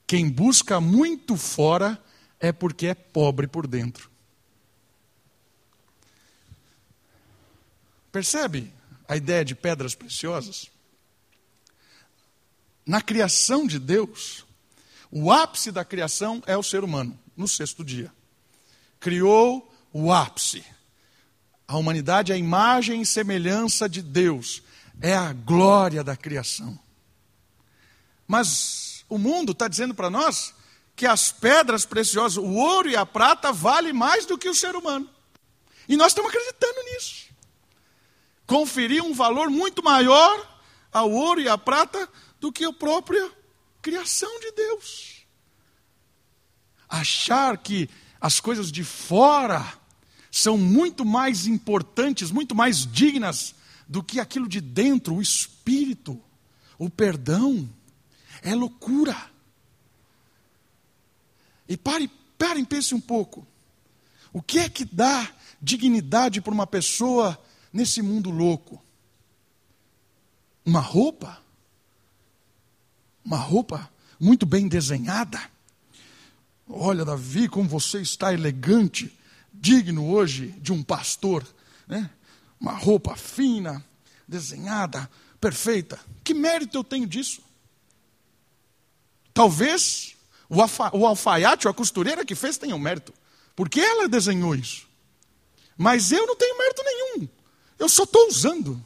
Quem 0.06 0.28
busca 0.28 0.78
muito 0.78 1.38
fora 1.38 1.98
é 2.38 2.52
porque 2.52 2.88
é 2.88 2.94
pobre 2.94 3.46
por 3.46 3.66
dentro. 3.66 4.10
Percebe 8.12 8.70
a 9.08 9.16
ideia 9.16 9.42
de 9.42 9.54
pedras 9.54 9.94
preciosas? 9.94 10.70
Na 12.86 13.02
criação 13.02 13.66
de 13.66 13.80
Deus, 13.80 14.46
o 15.10 15.32
ápice 15.32 15.72
da 15.72 15.84
criação 15.84 16.42
é 16.46 16.56
o 16.56 16.62
ser 16.62 16.84
humano, 16.84 17.18
no 17.36 17.48
sexto 17.48 17.84
dia. 17.84 18.12
Criou 19.00 19.74
o 19.92 20.12
ápice. 20.12 20.64
A 21.66 21.76
humanidade 21.76 22.30
é 22.30 22.36
a 22.36 22.38
imagem 22.38 23.02
e 23.02 23.06
semelhança 23.06 23.88
de 23.88 24.00
Deus 24.00 24.62
é 25.00 25.14
a 25.14 25.32
glória 25.32 26.02
da 26.02 26.16
criação. 26.16 26.78
Mas 28.26 29.04
o 29.08 29.18
mundo 29.18 29.52
está 29.52 29.68
dizendo 29.68 29.94
para 29.94 30.10
nós 30.10 30.54
que 30.94 31.06
as 31.06 31.30
pedras 31.30 31.84
preciosas, 31.84 32.38
o 32.38 32.54
ouro 32.54 32.88
e 32.88 32.96
a 32.96 33.04
prata, 33.04 33.52
vale 33.52 33.92
mais 33.92 34.24
do 34.24 34.38
que 34.38 34.48
o 34.48 34.54
ser 34.54 34.74
humano. 34.74 35.08
E 35.88 35.96
nós 35.96 36.08
estamos 36.08 36.30
acreditando 36.30 36.82
nisso. 36.84 37.26
Conferir 38.46 39.02
um 39.02 39.12
valor 39.12 39.50
muito 39.50 39.82
maior 39.82 40.56
ao 40.92 41.10
ouro 41.10 41.40
e 41.40 41.48
à 41.48 41.58
prata 41.58 42.08
do 42.46 42.52
que 42.52 42.64
a 42.64 42.72
própria 42.72 43.28
criação 43.82 44.38
de 44.38 44.52
Deus. 44.52 45.26
Achar 46.88 47.58
que 47.58 47.90
as 48.20 48.38
coisas 48.38 48.70
de 48.70 48.84
fora 48.84 49.66
são 50.30 50.56
muito 50.56 51.04
mais 51.04 51.48
importantes, 51.48 52.30
muito 52.30 52.54
mais 52.54 52.86
dignas 52.86 53.52
do 53.88 54.00
que 54.00 54.20
aquilo 54.20 54.48
de 54.48 54.60
dentro, 54.60 55.16
o 55.16 55.20
espírito, 55.20 56.22
o 56.78 56.88
perdão. 56.88 57.68
É 58.42 58.54
loucura. 58.54 59.16
E 61.68 61.76
pare, 61.76 62.08
parem, 62.38 62.64
pense 62.64 62.94
um 62.94 63.00
pouco. 63.00 63.44
O 64.32 64.40
que 64.40 64.60
é 64.60 64.68
que 64.68 64.84
dá 64.84 65.28
dignidade 65.60 66.40
para 66.40 66.54
uma 66.54 66.66
pessoa 66.66 67.36
nesse 67.72 68.00
mundo 68.02 68.30
louco? 68.30 68.80
Uma 70.64 70.80
roupa? 70.80 71.44
Uma 73.26 73.36
roupa 73.36 73.90
muito 74.18 74.46
bem 74.46 74.68
desenhada? 74.68 75.38
Olha, 76.66 77.04
Davi, 77.04 77.46
como 77.46 77.68
você 77.68 78.00
está 78.00 78.32
elegante, 78.32 79.14
digno 79.52 80.08
hoje 80.08 80.54
de 80.62 80.72
um 80.72 80.82
pastor. 80.82 81.46
Né? 81.86 82.08
uma 82.60 82.72
roupa 82.72 83.16
fina, 83.16 83.84
desenhada, 84.26 85.08
perfeita. 85.40 85.98
Que 86.24 86.34
mérito 86.34 86.76
eu 86.76 86.84
tenho 86.84 87.06
disso? 87.06 87.40
Talvez 89.32 90.16
o, 90.48 90.60
alfa, 90.60 90.90
o 90.96 91.06
alfaiate 91.06 91.66
ou 91.66 91.70
a 91.70 91.74
costureira 91.74 92.24
que 92.24 92.34
fez 92.34 92.56
tenha 92.56 92.74
um 92.74 92.78
mérito, 92.78 93.12
porque 93.54 93.80
ela 93.80 94.08
desenhou 94.08 94.54
isso. 94.54 94.86
Mas 95.76 96.10
eu 96.10 96.26
não 96.26 96.36
tenho 96.36 96.56
mérito 96.56 96.82
nenhum, 96.82 97.28
eu 97.78 97.88
só 97.88 98.04
estou 98.04 98.28
usando. 98.28 98.82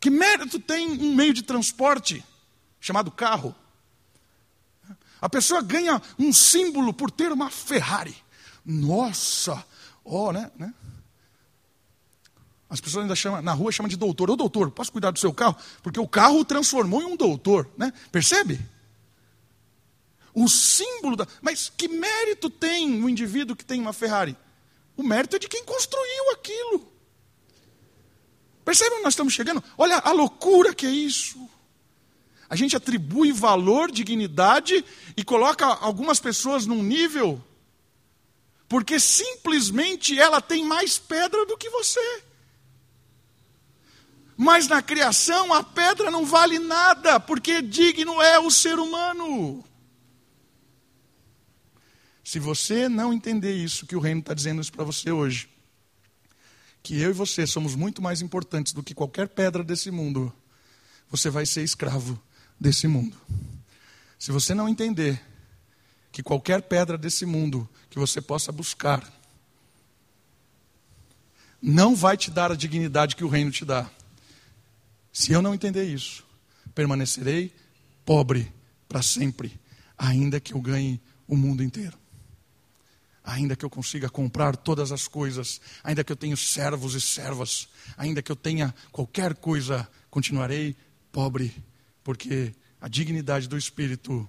Que 0.00 0.10
mérito 0.10 0.58
tem 0.58 0.88
um 0.88 1.14
meio 1.14 1.34
de 1.34 1.42
transporte 1.42 2.24
chamado 2.80 3.10
carro? 3.10 3.54
A 5.20 5.28
pessoa 5.28 5.60
ganha 5.60 6.00
um 6.18 6.32
símbolo 6.32 6.92
por 6.92 7.10
ter 7.10 7.32
uma 7.32 7.50
Ferrari. 7.50 8.16
Nossa, 8.64 9.64
ó, 10.04 10.28
oh, 10.28 10.32
né, 10.32 10.50
né? 10.56 10.72
As 12.70 12.80
pessoas 12.80 13.02
ainda 13.02 13.16
chamam, 13.16 13.40
na 13.40 13.52
rua 13.52 13.72
chamam 13.72 13.88
de 13.88 13.96
doutor. 13.96 14.30
Ô 14.30 14.36
doutor, 14.36 14.70
posso 14.70 14.92
cuidar 14.92 15.10
do 15.10 15.18
seu 15.18 15.32
carro? 15.32 15.56
Porque 15.82 15.98
o 15.98 16.06
carro 16.06 16.40
o 16.40 16.44
transformou 16.44 17.00
em 17.02 17.06
um 17.06 17.16
doutor, 17.16 17.68
né? 17.76 17.92
Percebe? 18.12 18.60
O 20.34 20.48
símbolo 20.48 21.16
da. 21.16 21.26
Mas 21.40 21.72
que 21.74 21.88
mérito 21.88 22.50
tem 22.50 23.02
o 23.02 23.08
indivíduo 23.08 23.56
que 23.56 23.64
tem 23.64 23.80
uma 23.80 23.94
Ferrari? 23.94 24.36
O 24.96 25.02
mérito 25.02 25.36
é 25.36 25.38
de 25.38 25.48
quem 25.48 25.64
construiu 25.64 26.30
aquilo. 26.32 26.92
Percebe 28.68 28.96
onde 28.96 29.04
nós 29.04 29.14
estamos 29.14 29.32
chegando? 29.32 29.64
Olha 29.78 29.96
a 29.96 30.12
loucura 30.12 30.74
que 30.74 30.84
é 30.84 30.90
isso. 30.90 31.48
A 32.50 32.54
gente 32.54 32.76
atribui 32.76 33.32
valor, 33.32 33.90
dignidade 33.90 34.84
e 35.16 35.24
coloca 35.24 35.64
algumas 35.64 36.20
pessoas 36.20 36.66
num 36.66 36.82
nível 36.82 37.42
porque 38.68 39.00
simplesmente 39.00 40.20
ela 40.20 40.42
tem 40.42 40.66
mais 40.66 40.98
pedra 40.98 41.46
do 41.46 41.56
que 41.56 41.70
você. 41.70 42.22
Mas 44.36 44.68
na 44.68 44.82
criação 44.82 45.54
a 45.54 45.62
pedra 45.62 46.10
não 46.10 46.26
vale 46.26 46.58
nada, 46.58 47.18
porque 47.18 47.62
digno 47.62 48.20
é 48.20 48.38
o 48.38 48.50
ser 48.50 48.78
humano. 48.78 49.64
Se 52.22 52.38
você 52.38 52.86
não 52.86 53.14
entender 53.14 53.54
isso, 53.54 53.86
que 53.86 53.96
o 53.96 54.00
reino 54.00 54.20
está 54.20 54.34
dizendo 54.34 54.60
isso 54.60 54.70
para 54.70 54.84
você 54.84 55.10
hoje, 55.10 55.48
que 56.88 56.98
eu 56.98 57.10
e 57.10 57.12
você 57.12 57.46
somos 57.46 57.74
muito 57.74 58.00
mais 58.00 58.22
importantes 58.22 58.72
do 58.72 58.82
que 58.82 58.94
qualquer 58.94 59.28
pedra 59.28 59.62
desse 59.62 59.90
mundo, 59.90 60.32
você 61.10 61.28
vai 61.28 61.44
ser 61.44 61.62
escravo 61.62 62.18
desse 62.58 62.88
mundo. 62.88 63.14
Se 64.18 64.32
você 64.32 64.54
não 64.54 64.66
entender 64.66 65.22
que 66.10 66.22
qualquer 66.22 66.62
pedra 66.62 66.96
desse 66.96 67.26
mundo 67.26 67.68
que 67.90 67.98
você 67.98 68.22
possa 68.22 68.50
buscar 68.50 69.06
não 71.60 71.94
vai 71.94 72.16
te 72.16 72.30
dar 72.30 72.50
a 72.50 72.56
dignidade 72.56 73.16
que 73.16 73.24
o 73.24 73.28
reino 73.28 73.50
te 73.50 73.66
dá. 73.66 73.90
Se 75.12 75.30
eu 75.30 75.42
não 75.42 75.52
entender 75.52 75.84
isso, 75.84 76.24
permanecerei 76.74 77.54
pobre 78.02 78.50
para 78.88 79.02
sempre, 79.02 79.60
ainda 79.98 80.40
que 80.40 80.54
eu 80.54 80.60
ganhe 80.62 80.98
o 81.26 81.36
mundo 81.36 81.62
inteiro. 81.62 81.97
Ainda 83.28 83.54
que 83.54 83.62
eu 83.62 83.68
consiga 83.68 84.08
comprar 84.08 84.56
todas 84.56 84.90
as 84.90 85.06
coisas, 85.06 85.60
ainda 85.84 86.02
que 86.02 86.10
eu 86.10 86.16
tenha 86.16 86.34
servos 86.34 86.94
e 86.94 87.00
servas, 87.00 87.68
ainda 87.94 88.22
que 88.22 88.32
eu 88.32 88.36
tenha 88.36 88.74
qualquer 88.90 89.34
coisa, 89.34 89.86
continuarei 90.10 90.74
pobre, 91.12 91.54
porque 92.02 92.54
a 92.80 92.88
dignidade 92.88 93.46
do 93.46 93.58
espírito 93.58 94.26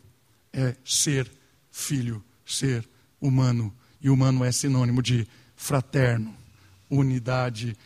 é 0.51 0.75
ser 0.83 1.31
filho, 1.71 2.21
ser 2.45 2.85
humano. 3.21 3.73
E 4.01 4.09
humano 4.09 4.43
é 4.43 4.51
sinônimo 4.51 5.01
de 5.01 5.25
fraterno, 5.55 6.35
unidade, 6.89 7.77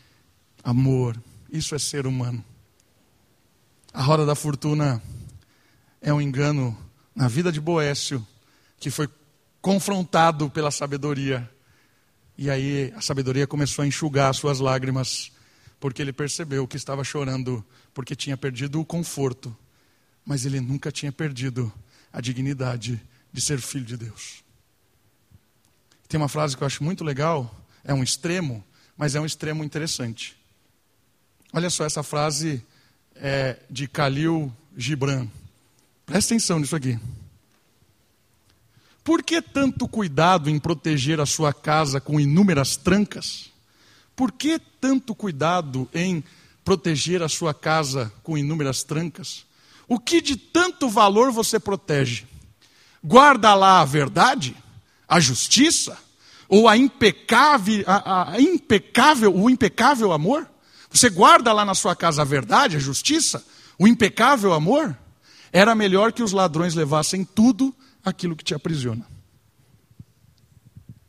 amor. 0.63 1.21
Isso 1.47 1.75
é 1.75 1.79
ser 1.79 2.07
humano. 2.07 2.43
A 3.93 4.01
roda 4.01 4.25
da 4.25 4.33
fortuna 4.33 4.99
é 6.01 6.11
um 6.11 6.19
engano 6.19 6.75
na 7.13 7.27
vida 7.27 7.51
de 7.51 7.61
Boécio, 7.61 8.25
que 8.79 8.89
foi 8.89 9.07
confrontado 9.63 10.49
pela 10.49 10.69
sabedoria. 10.69 11.49
E 12.37 12.49
aí 12.49 12.93
a 12.97 13.01
sabedoria 13.01 13.47
começou 13.47 13.83
a 13.83 13.87
enxugar 13.87 14.35
suas 14.35 14.59
lágrimas, 14.59 15.31
porque 15.79 16.01
ele 16.01 16.11
percebeu 16.11 16.67
que 16.67 16.75
estava 16.75 17.01
chorando 17.01 17.65
porque 17.93 18.13
tinha 18.13 18.35
perdido 18.35 18.81
o 18.81 18.85
conforto, 18.85 19.55
mas 20.25 20.45
ele 20.45 20.59
nunca 20.59 20.91
tinha 20.91 21.13
perdido 21.13 21.71
a 22.11 22.19
dignidade 22.19 23.01
de 23.31 23.39
ser 23.39 23.61
filho 23.61 23.85
de 23.85 23.95
Deus. 23.95 24.43
Tem 26.09 26.19
uma 26.19 26.27
frase 26.27 26.57
que 26.57 26.63
eu 26.63 26.67
acho 26.67 26.83
muito 26.83 27.01
legal, 27.01 27.49
é 27.85 27.93
um 27.93 28.03
extremo, 28.03 28.61
mas 28.97 29.15
é 29.15 29.21
um 29.21 29.25
extremo 29.25 29.63
interessante. 29.63 30.35
Olha 31.53 31.69
só, 31.69 31.85
essa 31.85 32.03
frase 32.03 32.61
é 33.15 33.59
de 33.69 33.85
Khalil 33.85 34.53
Gibran. 34.75 35.25
Presta 36.05 36.33
atenção 36.33 36.59
nisso 36.59 36.75
aqui. 36.75 36.99
Por 39.03 39.21
que 39.21 39.41
tanto 39.41 39.87
cuidado 39.87 40.49
em 40.49 40.57
proteger 40.57 41.19
a 41.19 41.25
sua 41.25 41.53
casa 41.53 41.99
com 41.99 42.19
inúmeras 42.19 42.77
trancas? 42.77 43.51
Por 44.15 44.31
que 44.31 44.59
tanto 44.79 45.13
cuidado 45.13 45.89
em 45.93 46.23
proteger 46.63 47.21
a 47.21 47.27
sua 47.27 47.53
casa 47.53 48.13
com 48.23 48.37
inúmeras 48.37 48.83
trancas? 48.83 49.45
O 49.87 49.99
que 49.99 50.21
de 50.21 50.37
tanto 50.37 50.87
valor 50.87 51.31
você 51.31 51.59
protege? 51.59 52.25
Guarda 53.03 53.53
lá 53.53 53.81
a 53.81 53.85
verdade, 53.85 54.55
a 55.07 55.19
justiça, 55.19 55.97
Ou 56.47 56.67
a 56.67 56.77
impecável, 56.77 57.83
a, 57.87 58.33
a 58.33 58.41
impecável, 58.41 59.35
o 59.35 59.49
impecável 59.49 60.11
amor? 60.11 60.47
Você 60.91 61.09
guarda 61.09 61.51
lá 61.51 61.65
na 61.65 61.73
sua 61.73 61.95
casa 61.95 62.21
a 62.21 62.25
verdade, 62.25 62.77
a 62.77 62.79
justiça, 62.79 63.43
o 63.79 63.87
impecável 63.87 64.53
amor? 64.53 64.95
Era 65.51 65.73
melhor 65.73 66.11
que 66.11 66.21
os 66.21 66.31
ladrões 66.31 66.75
levassem 66.75 67.25
tudo 67.25 67.73
aquilo 68.03 68.35
que 68.35 68.43
te 68.43 68.53
aprisiona. 68.53 69.05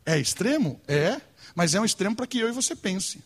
É 0.06 0.18
extremo? 0.18 0.80
É, 0.86 1.20
mas 1.54 1.74
é 1.74 1.80
um 1.80 1.84
extremo 1.84 2.14
para 2.14 2.26
que 2.26 2.38
eu 2.38 2.48
e 2.48 2.52
você 2.52 2.76
pense. 2.76 3.22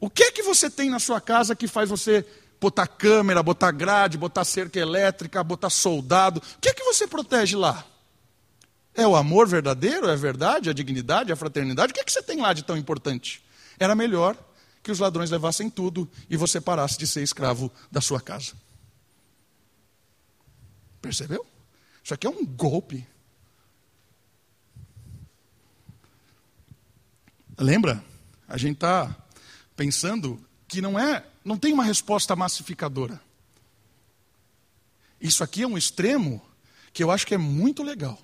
O 0.00 0.10
que 0.10 0.24
é 0.24 0.32
que 0.32 0.42
você 0.42 0.68
tem 0.68 0.90
na 0.90 0.98
sua 0.98 1.20
casa 1.20 1.54
que 1.54 1.68
faz 1.68 1.88
você 1.88 2.26
botar 2.60 2.86
câmera, 2.86 3.42
botar 3.42 3.70
grade, 3.70 4.18
botar 4.18 4.44
cerca 4.44 4.78
elétrica, 4.78 5.42
botar 5.44 5.70
soldado? 5.70 6.42
O 6.56 6.60
que 6.60 6.68
é 6.68 6.74
que 6.74 6.82
você 6.82 7.06
protege 7.06 7.56
lá? 7.56 7.86
É 8.94 9.06
o 9.06 9.16
amor 9.16 9.46
verdadeiro? 9.46 10.08
É 10.08 10.12
a 10.12 10.16
verdade? 10.16 10.68
A 10.68 10.72
dignidade? 10.72 11.32
A 11.32 11.36
fraternidade? 11.36 11.92
O 11.92 11.94
que 11.94 12.00
é 12.00 12.04
que 12.04 12.12
você 12.12 12.22
tem 12.22 12.40
lá 12.40 12.52
de 12.52 12.64
tão 12.64 12.76
importante? 12.76 13.44
Era 13.78 13.94
melhor 13.94 14.36
que 14.82 14.90
os 14.90 14.98
ladrões 14.98 15.30
levassem 15.30 15.70
tudo 15.70 16.10
e 16.28 16.36
você 16.36 16.60
parasse 16.60 16.98
de 16.98 17.06
ser 17.06 17.22
escravo 17.22 17.70
da 17.90 18.00
sua 18.00 18.20
casa. 18.20 18.52
Percebeu? 21.00 21.46
Isso 22.02 22.14
aqui 22.14 22.26
é 22.26 22.30
um 22.30 22.44
golpe. 22.44 23.06
Lembra? 27.58 28.04
A 28.48 28.56
gente 28.56 28.74
está 28.74 29.16
pensando 29.76 30.42
que 30.66 30.80
não 30.80 30.98
é, 30.98 31.24
não 31.44 31.56
tem 31.56 31.72
uma 31.72 31.84
resposta 31.84 32.34
massificadora. 32.34 33.20
Isso 35.20 35.44
aqui 35.44 35.62
é 35.62 35.66
um 35.66 35.78
extremo 35.78 36.42
que 36.92 37.02
eu 37.02 37.10
acho 37.10 37.26
que 37.26 37.34
é 37.34 37.38
muito 37.38 37.82
legal 37.82 38.18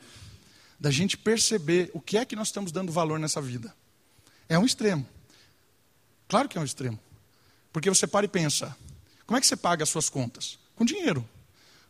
da 0.78 0.90
gente 0.90 1.16
perceber 1.16 1.90
o 1.92 2.00
que 2.00 2.16
é 2.18 2.24
que 2.24 2.36
nós 2.36 2.48
estamos 2.48 2.72
dando 2.72 2.92
valor 2.92 3.18
nessa 3.18 3.40
vida. 3.40 3.74
É 4.48 4.58
um 4.58 4.64
extremo. 4.64 5.06
Claro 6.28 6.48
que 6.48 6.58
é 6.58 6.60
um 6.60 6.64
extremo. 6.64 6.98
Porque 7.72 7.88
você 7.88 8.06
para 8.06 8.26
e 8.26 8.28
pensa: 8.28 8.76
como 9.26 9.36
é 9.36 9.40
que 9.40 9.46
você 9.46 9.56
paga 9.56 9.82
as 9.82 9.88
suas 9.88 10.08
contas? 10.08 10.58
Com 10.74 10.84
dinheiro. 10.84 11.28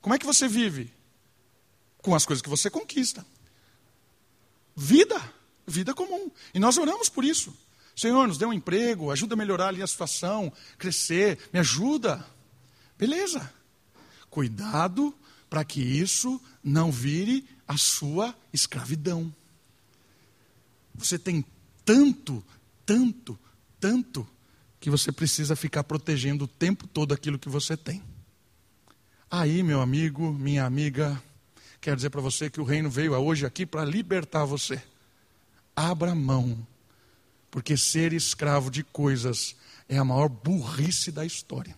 Como 0.01 0.15
é 0.15 0.19
que 0.19 0.27
você 0.27 0.47
vive? 0.47 0.93
Com 2.03 2.15
as 2.15 2.25
coisas 2.25 2.43
que 2.43 2.49
você 2.49 2.71
conquista. 2.71 3.25
Vida, 4.77 5.21
vida 5.67 5.93
comum. 5.95 6.31
E 6.55 6.59
nós 6.59 6.79
oramos 6.79 7.09
por 7.09 7.25
isso. 7.25 7.55
Senhor, 7.97 8.29
nos 8.29 8.39
dê 8.39 8.47
um 8.47 8.53
emprego, 8.53 9.11
ajuda 9.11 9.35
a 9.35 9.37
melhorar 9.37 9.69
ali 9.69 9.83
a 9.83 9.87
situação, 9.87 10.53
crescer, 10.79 11.39
me 11.53 11.59
ajuda. 11.59 12.25
Beleza. 12.97 13.53
Cuidado 14.31 15.13
para 15.51 15.65
que 15.65 15.81
isso 15.81 16.41
não 16.63 16.93
vire 16.93 17.45
a 17.67 17.77
sua 17.77 18.35
escravidão. 18.53 19.35
Você 20.95 21.19
tem 21.19 21.45
tanto, 21.85 22.45
tanto, 22.85 23.39
tanto, 23.81 24.29
que 24.81 24.91
você 24.91 25.11
precisa 25.11 25.57
ficar 25.57 25.85
protegendo 25.85 26.45
o 26.45 26.49
tempo 26.49 26.87
todo 26.87 27.13
aquilo 27.13 27.39
que 27.39 27.49
você 27.49 27.77
tem. 27.77 28.03
Aí, 29.31 29.63
meu 29.63 29.81
amigo, 29.81 30.33
minha 30.33 30.65
amiga, 30.65 31.23
quero 31.89 31.97
dizer 31.97 32.11
para 32.11 32.21
você 32.21 32.51
que 32.51 32.61
o 32.61 32.65
reino 32.65 32.91
veio 32.91 33.15
hoje 33.15 33.47
aqui 33.47 33.65
para 33.65 33.83
libertar 33.83 34.45
você. 34.45 34.79
Abra 35.75 36.15
mão 36.15 36.67
porque 37.51 37.79
ser 37.79 38.13
escravo 38.13 38.71
de 38.71 38.85
coisas 38.85 39.57
é 39.89 39.97
a 39.97 40.05
maior 40.05 40.29
burrice 40.29 41.11
da 41.11 41.25
história. 41.25 41.75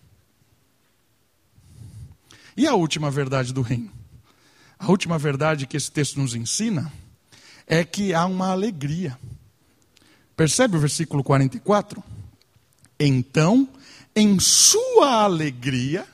E 2.57 2.67
a 2.67 2.75
última 2.75 3.09
verdade 3.09 3.53
do 3.53 3.61
reino? 3.61 3.89
A 4.77 4.89
última 4.91 5.17
verdade 5.17 5.65
que 5.65 5.77
esse 5.77 5.89
texto 5.89 6.19
nos 6.19 6.35
ensina 6.35 6.91
é 7.65 7.85
que 7.85 8.13
há 8.13 8.25
uma 8.25 8.49
alegria. 8.49 9.17
Percebe 10.35 10.75
o 10.75 10.81
versículo 10.81 11.23
44? 11.23 12.03
Então, 12.99 13.69
em 14.13 14.37
sua 14.41 15.23
alegria, 15.23 16.05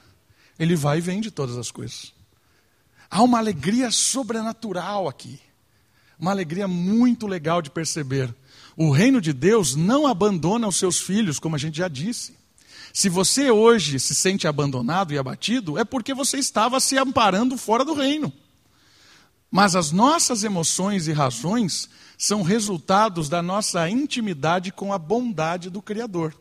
ele 0.60 0.76
vai 0.76 1.00
e 1.00 1.02
vende 1.02 1.32
todas 1.32 1.58
as 1.58 1.72
coisas. 1.72 2.16
Há 3.10 3.22
uma 3.24 3.38
alegria 3.38 3.92
sobrenatural 3.92 5.08
aqui. 5.08 5.40
Uma 6.20 6.32
alegria 6.32 6.68
muito 6.68 7.28
legal 7.28 7.62
de 7.62 7.70
perceber. 7.70 8.34
O 8.76 8.92
reino 8.92 9.22
de 9.22 9.34
Deus 9.34 9.76
não 9.76 10.08
abandona 10.08 10.68
os 10.68 10.78
seus 10.78 11.00
filhos, 11.00 11.40
como 11.40 11.56
a 11.56 11.60
gente 11.60 11.78
já 11.78 11.88
disse. 11.88 12.36
Se 12.94 13.10
você 13.10 13.52
hoje 13.52 14.00
se 14.00 14.16
sente 14.16 14.48
abandonado 14.48 15.14
e 15.14 15.18
abatido, 15.18 15.78
é 15.78 15.86
porque 15.86 16.14
você 16.14 16.38
estava 16.38 16.80
se 16.80 16.98
amparando 16.98 17.58
fora 17.58 17.86
do 17.86 17.94
reino. 17.94 18.34
Mas 19.52 19.76
as 19.76 19.92
nossas 19.92 20.44
emoções 20.44 21.08
e 21.08 21.14
razões 21.14 21.90
são 22.18 22.42
resultados 22.42 23.30
da 23.30 23.42
nossa 23.42 23.90
intimidade 23.90 24.72
com 24.72 24.92
a 24.92 24.98
bondade 24.98 25.70
do 25.70 25.82
Criador. 25.82 26.36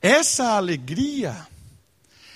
Essa 0.00 0.56
alegria 0.56 1.46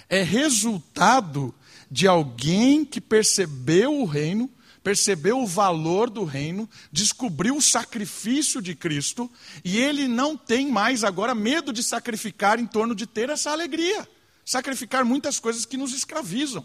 é 0.08 0.22
resultado 0.22 1.52
de 1.90 2.06
alguém 2.06 2.84
que 2.84 3.00
percebeu 3.00 4.00
o 4.00 4.04
reino 4.04 4.50
percebeu 4.86 5.40
o 5.40 5.46
valor 5.48 6.08
do 6.08 6.22
reino, 6.22 6.70
descobriu 6.92 7.56
o 7.56 7.60
sacrifício 7.60 8.62
de 8.62 8.72
Cristo 8.72 9.28
e 9.64 9.78
ele 9.78 10.06
não 10.06 10.36
tem 10.36 10.70
mais 10.70 11.02
agora 11.02 11.34
medo 11.34 11.72
de 11.72 11.82
sacrificar 11.82 12.60
em 12.60 12.66
torno 12.68 12.94
de 12.94 13.04
ter 13.04 13.28
essa 13.28 13.50
alegria, 13.50 14.08
sacrificar 14.44 15.04
muitas 15.04 15.40
coisas 15.40 15.64
que 15.64 15.76
nos 15.76 15.92
escravizam. 15.92 16.64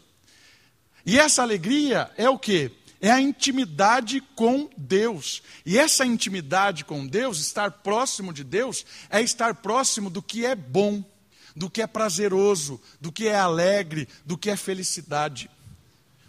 E 1.03 1.17
essa 1.17 1.41
alegria 1.41 2.11
é 2.15 2.29
o 2.29 2.37
que? 2.37 2.69
É 3.01 3.09
a 3.09 3.19
intimidade 3.19 4.21
com 4.35 4.69
Deus. 4.77 5.41
E 5.65 5.79
essa 5.79 6.05
intimidade 6.05 6.85
com 6.85 7.07
Deus, 7.07 7.39
estar 7.39 7.71
próximo 7.71 8.31
de 8.31 8.43
Deus, 8.43 8.85
é 9.09 9.19
estar 9.19 9.55
próximo 9.55 10.11
do 10.11 10.21
que 10.21 10.45
é 10.45 10.53
bom, 10.53 11.03
do 11.55 11.69
que 11.69 11.81
é 11.81 11.87
prazeroso, 11.87 12.79
do 12.99 13.11
que 13.11 13.27
é 13.27 13.35
alegre, 13.35 14.07
do 14.25 14.37
que 14.37 14.49
é 14.49 14.55
felicidade. 14.55 15.49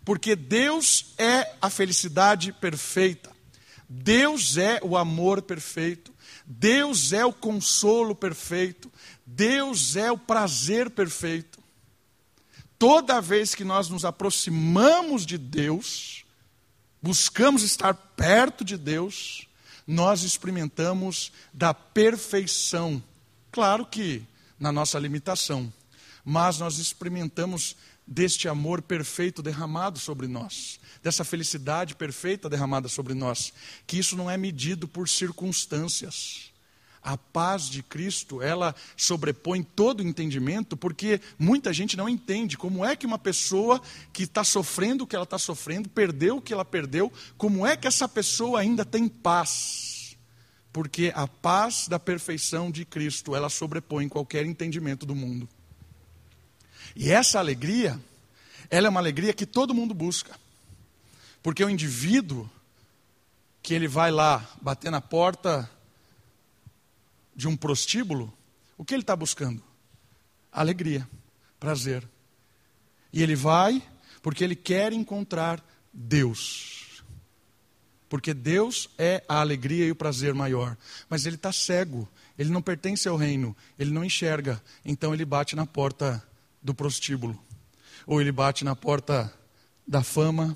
Porque 0.04 0.34
Deus 0.34 1.14
é 1.16 1.54
a 1.60 1.70
felicidade 1.70 2.52
perfeita. 2.52 3.30
Deus 3.88 4.56
é 4.56 4.80
o 4.82 4.96
amor 4.96 5.42
perfeito. 5.42 6.12
Deus 6.44 7.12
é 7.12 7.24
o 7.24 7.32
consolo 7.32 8.14
perfeito. 8.14 8.90
Deus 9.24 9.96
é 9.96 10.10
o 10.10 10.18
prazer 10.18 10.90
perfeito. 10.90 11.62
Toda 12.78 13.20
vez 13.20 13.54
que 13.54 13.62
nós 13.62 13.88
nos 13.88 14.04
aproximamos 14.04 15.24
de 15.24 15.38
Deus, 15.38 16.24
buscamos 17.00 17.62
estar 17.62 17.94
perto 17.94 18.64
de 18.64 18.76
Deus, 18.76 19.46
nós 19.86 20.22
experimentamos 20.24 21.30
da 21.52 21.72
perfeição. 21.72 23.00
Claro 23.52 23.86
que 23.86 24.24
na 24.62 24.70
nossa 24.70 24.96
limitação, 24.96 25.72
mas 26.24 26.60
nós 26.60 26.78
experimentamos 26.78 27.74
deste 28.06 28.46
amor 28.46 28.80
perfeito 28.80 29.42
derramado 29.42 29.98
sobre 29.98 30.28
nós, 30.28 30.78
dessa 31.02 31.24
felicidade 31.24 31.96
perfeita 31.96 32.48
derramada 32.48 32.88
sobre 32.88 33.12
nós, 33.12 33.52
que 33.88 33.98
isso 33.98 34.16
não 34.16 34.30
é 34.30 34.36
medido 34.36 34.86
por 34.86 35.08
circunstâncias. 35.08 36.52
A 37.02 37.16
paz 37.16 37.68
de 37.68 37.82
Cristo, 37.82 38.40
ela 38.40 38.72
sobrepõe 38.96 39.64
todo 39.64 39.98
o 39.98 40.06
entendimento, 40.06 40.76
porque 40.76 41.20
muita 41.36 41.72
gente 41.72 41.96
não 41.96 42.08
entende 42.08 42.56
como 42.56 42.84
é 42.84 42.94
que 42.94 43.04
uma 43.04 43.18
pessoa 43.18 43.82
que 44.12 44.22
está 44.22 44.44
sofrendo 44.44 45.02
o 45.02 45.06
que 45.08 45.16
ela 45.16 45.24
está 45.24 45.38
sofrendo, 45.38 45.88
perdeu 45.88 46.36
o 46.36 46.40
que 46.40 46.52
ela 46.52 46.64
perdeu, 46.64 47.12
como 47.36 47.66
é 47.66 47.76
que 47.76 47.88
essa 47.88 48.08
pessoa 48.08 48.60
ainda 48.60 48.84
tem 48.84 49.08
paz. 49.08 49.91
Porque 50.72 51.12
a 51.14 51.28
paz 51.28 51.86
da 51.86 51.98
perfeição 51.98 52.70
de 52.70 52.84
Cristo, 52.84 53.36
ela 53.36 53.50
sobrepõe 53.50 54.08
qualquer 54.08 54.46
entendimento 54.46 55.04
do 55.04 55.14
mundo. 55.14 55.48
E 56.96 57.10
essa 57.10 57.38
alegria, 57.38 58.00
ela 58.70 58.86
é 58.86 58.90
uma 58.90 59.00
alegria 59.00 59.34
que 59.34 59.44
todo 59.44 59.74
mundo 59.74 59.92
busca. 59.92 60.38
Porque 61.42 61.64
o 61.64 61.68
indivíduo 61.68 62.48
que 63.62 63.74
ele 63.74 63.86
vai 63.86 64.10
lá 64.10 64.48
bater 64.60 64.90
na 64.90 65.00
porta 65.00 65.70
de 67.34 67.46
um 67.46 67.56
prostíbulo, 67.56 68.32
o 68.76 68.84
que 68.84 68.94
ele 68.94 69.02
está 69.02 69.14
buscando? 69.14 69.62
Alegria, 70.50 71.08
prazer. 71.60 72.06
E 73.12 73.22
ele 73.22 73.36
vai 73.36 73.82
porque 74.22 74.44
ele 74.44 74.56
quer 74.56 74.92
encontrar 74.92 75.62
Deus. 75.92 76.81
Porque 78.12 78.34
Deus 78.34 78.90
é 78.98 79.24
a 79.26 79.40
alegria 79.40 79.86
e 79.86 79.90
o 79.90 79.96
prazer 79.96 80.34
maior. 80.34 80.76
Mas 81.08 81.24
ele 81.24 81.36
está 81.36 81.50
cego, 81.50 82.06
ele 82.38 82.50
não 82.50 82.60
pertence 82.60 83.08
ao 83.08 83.16
reino, 83.16 83.56
ele 83.78 83.90
não 83.90 84.04
enxerga. 84.04 84.62
Então 84.84 85.14
ele 85.14 85.24
bate 85.24 85.56
na 85.56 85.64
porta 85.64 86.22
do 86.62 86.74
prostíbulo. 86.74 87.42
Ou 88.06 88.20
ele 88.20 88.30
bate 88.30 88.66
na 88.66 88.76
porta 88.76 89.32
da 89.88 90.02
fama, 90.02 90.54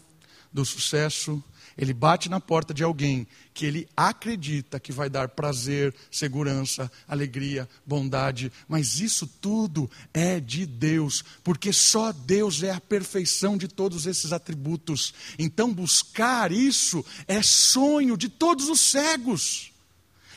do 0.53 0.67
sucesso, 0.67 1.43
Ele 1.77 1.93
bate 1.93 2.31
na 2.31 2.41
porta 2.41 2.73
de 2.73 2.83
alguém 2.83 3.27
que 3.53 3.67
ele 3.67 3.87
acredita 3.95 4.81
que 4.81 4.93
vai 4.93 5.11
dar 5.11 5.29
prazer, 5.29 5.95
segurança, 6.11 6.91
alegria, 7.07 7.69
bondade, 7.85 8.51
mas 8.67 8.99
isso 8.99 9.27
tudo 9.27 9.91
é 10.13 10.41
de 10.41 10.65
Deus, 10.65 11.23
porque 11.45 11.75
só 11.75 12.13
Deus 12.13 12.63
é 12.63 12.71
a 12.71 12.81
perfeição 12.81 13.59
de 13.59 13.69
todos 13.69 14.07
esses 14.07 14.33
atributos. 14.33 15.13
Então, 15.39 15.73
buscar 15.73 16.51
isso 16.51 17.05
é 17.29 17.43
sonho 17.43 18.17
de 18.17 18.31
todos 18.31 18.71
os 18.71 18.81
cegos. 18.81 19.71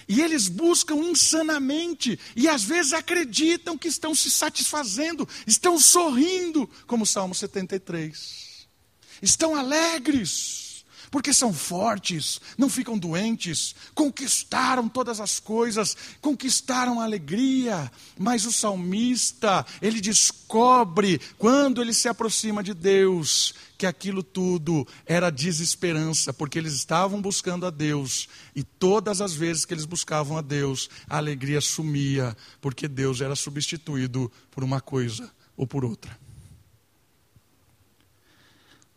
E 0.09 0.21
eles 0.21 0.49
buscam 0.49 0.95
insanamente, 0.95 2.19
e 2.35 2.49
às 2.49 2.63
vezes 2.63 2.93
acreditam 2.93 3.77
que 3.77 3.87
estão 3.87 4.13
se 4.13 4.29
satisfazendo, 4.29 5.27
estão 5.45 5.79
sorrindo, 5.79 6.69
como 6.85 7.03
o 7.03 7.07
Salmo 7.07 7.33
73. 7.35 8.67
Estão 9.21 9.55
alegres 9.55 10.68
porque 11.11 11.33
são 11.33 11.53
fortes, 11.53 12.39
não 12.57 12.69
ficam 12.69 12.97
doentes, 12.97 13.75
conquistaram 13.93 14.87
todas 14.87 15.19
as 15.19 15.39
coisas, 15.39 15.95
conquistaram 16.21 16.99
a 16.99 17.03
alegria. 17.03 17.91
Mas 18.17 18.45
o 18.45 18.51
salmista, 18.51 19.65
ele 19.81 20.01
descobre, 20.01 21.19
quando 21.37 21.81
ele 21.81 21.93
se 21.93 22.07
aproxima 22.07 22.63
de 22.63 22.73
Deus, 22.73 23.53
que 23.77 23.85
aquilo 23.85 24.21
tudo 24.21 24.85
era 25.05 25.29
desesperança, 25.29 26.33
porque 26.33 26.59
eles 26.59 26.73
estavam 26.73 27.21
buscando 27.21 27.65
a 27.65 27.69
Deus, 27.69 28.27
e 28.55 28.61
todas 28.63 29.21
as 29.21 29.33
vezes 29.33 29.65
que 29.65 29.73
eles 29.73 29.85
buscavam 29.85 30.37
a 30.37 30.41
Deus, 30.41 30.89
a 31.07 31.17
alegria 31.17 31.61
sumia, 31.61 32.35
porque 32.59 32.87
Deus 32.87 33.21
era 33.21 33.35
substituído 33.35 34.31
por 34.51 34.63
uma 34.63 34.81
coisa 34.81 35.31
ou 35.55 35.65
por 35.65 35.85
outra. 35.85 36.17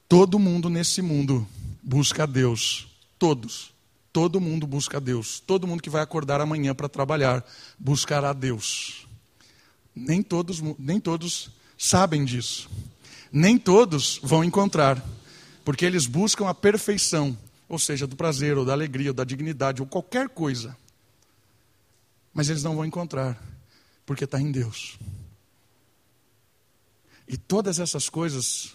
Todo 0.09 0.39
mundo 0.39 0.69
nesse 0.69 1.01
mundo 1.01 1.49
busca 1.83 2.23
a 2.23 2.27
Deus. 2.27 2.87
Todos. 3.19 3.73
Todo 4.13 4.41
mundo 4.41 4.67
busca 4.67 4.99
a 4.99 5.01
Deus. 5.01 5.41
Todo 5.41 5.67
mundo 5.67 5.83
que 5.83 5.91
vai 5.91 6.03
acordar 6.03 6.41
amanhã 6.41 6.75
para 6.75 6.89
trabalhar 6.89 7.45
buscará 7.79 8.31
a 8.31 8.35
Deus. 8.35 9.07
Nem 9.95 10.23
todos, 10.23 10.61
nem 10.79 11.01
todos 11.01 11.51
sabem 11.77 12.25
disso. 12.25 12.71
Nem 13.33 13.59
todos 13.59 14.21
vão 14.23 14.45
encontrar, 14.45 15.03
porque 15.65 15.87
eles 15.87 16.07
buscam 16.07 16.49
a 16.49 16.55
perfeição, 16.55 17.37
ou 17.67 17.79
seja, 17.79 18.07
do 18.07 18.15
prazer, 18.15 18.59
ou 18.59 18.65
da 18.65 18.75
alegria, 18.75 19.09
ou 19.11 19.15
da 19.15 19.25
dignidade, 19.25 19.81
ou 19.81 19.89
qualquer 19.89 20.29
coisa. 20.29 20.77
Mas 22.35 22.51
eles 22.51 22.63
não 22.63 22.77
vão 22.77 22.85
encontrar, 22.85 23.43
porque 24.05 24.25
está 24.25 24.39
em 24.39 24.53
Deus. 24.53 24.99
E 27.27 27.39
todas 27.39 27.79
essas 27.79 28.11
coisas 28.11 28.75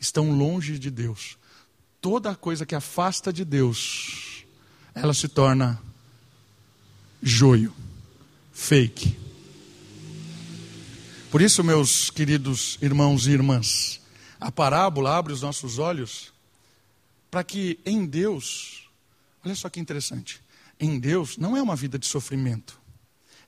estão 0.00 0.32
longe 0.32 0.78
de 0.78 0.90
Deus 0.90 1.36
toda 2.00 2.34
coisa 2.34 2.66
que 2.66 2.74
afasta 2.74 3.32
de 3.32 3.44
Deus, 3.44 4.44
ela 4.94 5.14
se 5.14 5.28
torna 5.28 5.80
joio, 7.22 7.74
fake. 8.52 9.16
Por 11.30 11.42
isso, 11.42 11.62
meus 11.62 12.10
queridos 12.10 12.78
irmãos 12.80 13.26
e 13.26 13.32
irmãs, 13.32 14.00
a 14.40 14.50
parábola 14.50 15.16
abre 15.16 15.32
os 15.32 15.42
nossos 15.42 15.78
olhos 15.78 16.32
para 17.30 17.44
que 17.44 17.78
em 17.84 18.06
Deus, 18.06 18.88
olha 19.44 19.54
só 19.54 19.68
que 19.68 19.80
interessante, 19.80 20.40
em 20.80 20.98
Deus 20.98 21.36
não 21.36 21.56
é 21.56 21.62
uma 21.62 21.76
vida 21.76 21.98
de 21.98 22.06
sofrimento, 22.06 22.80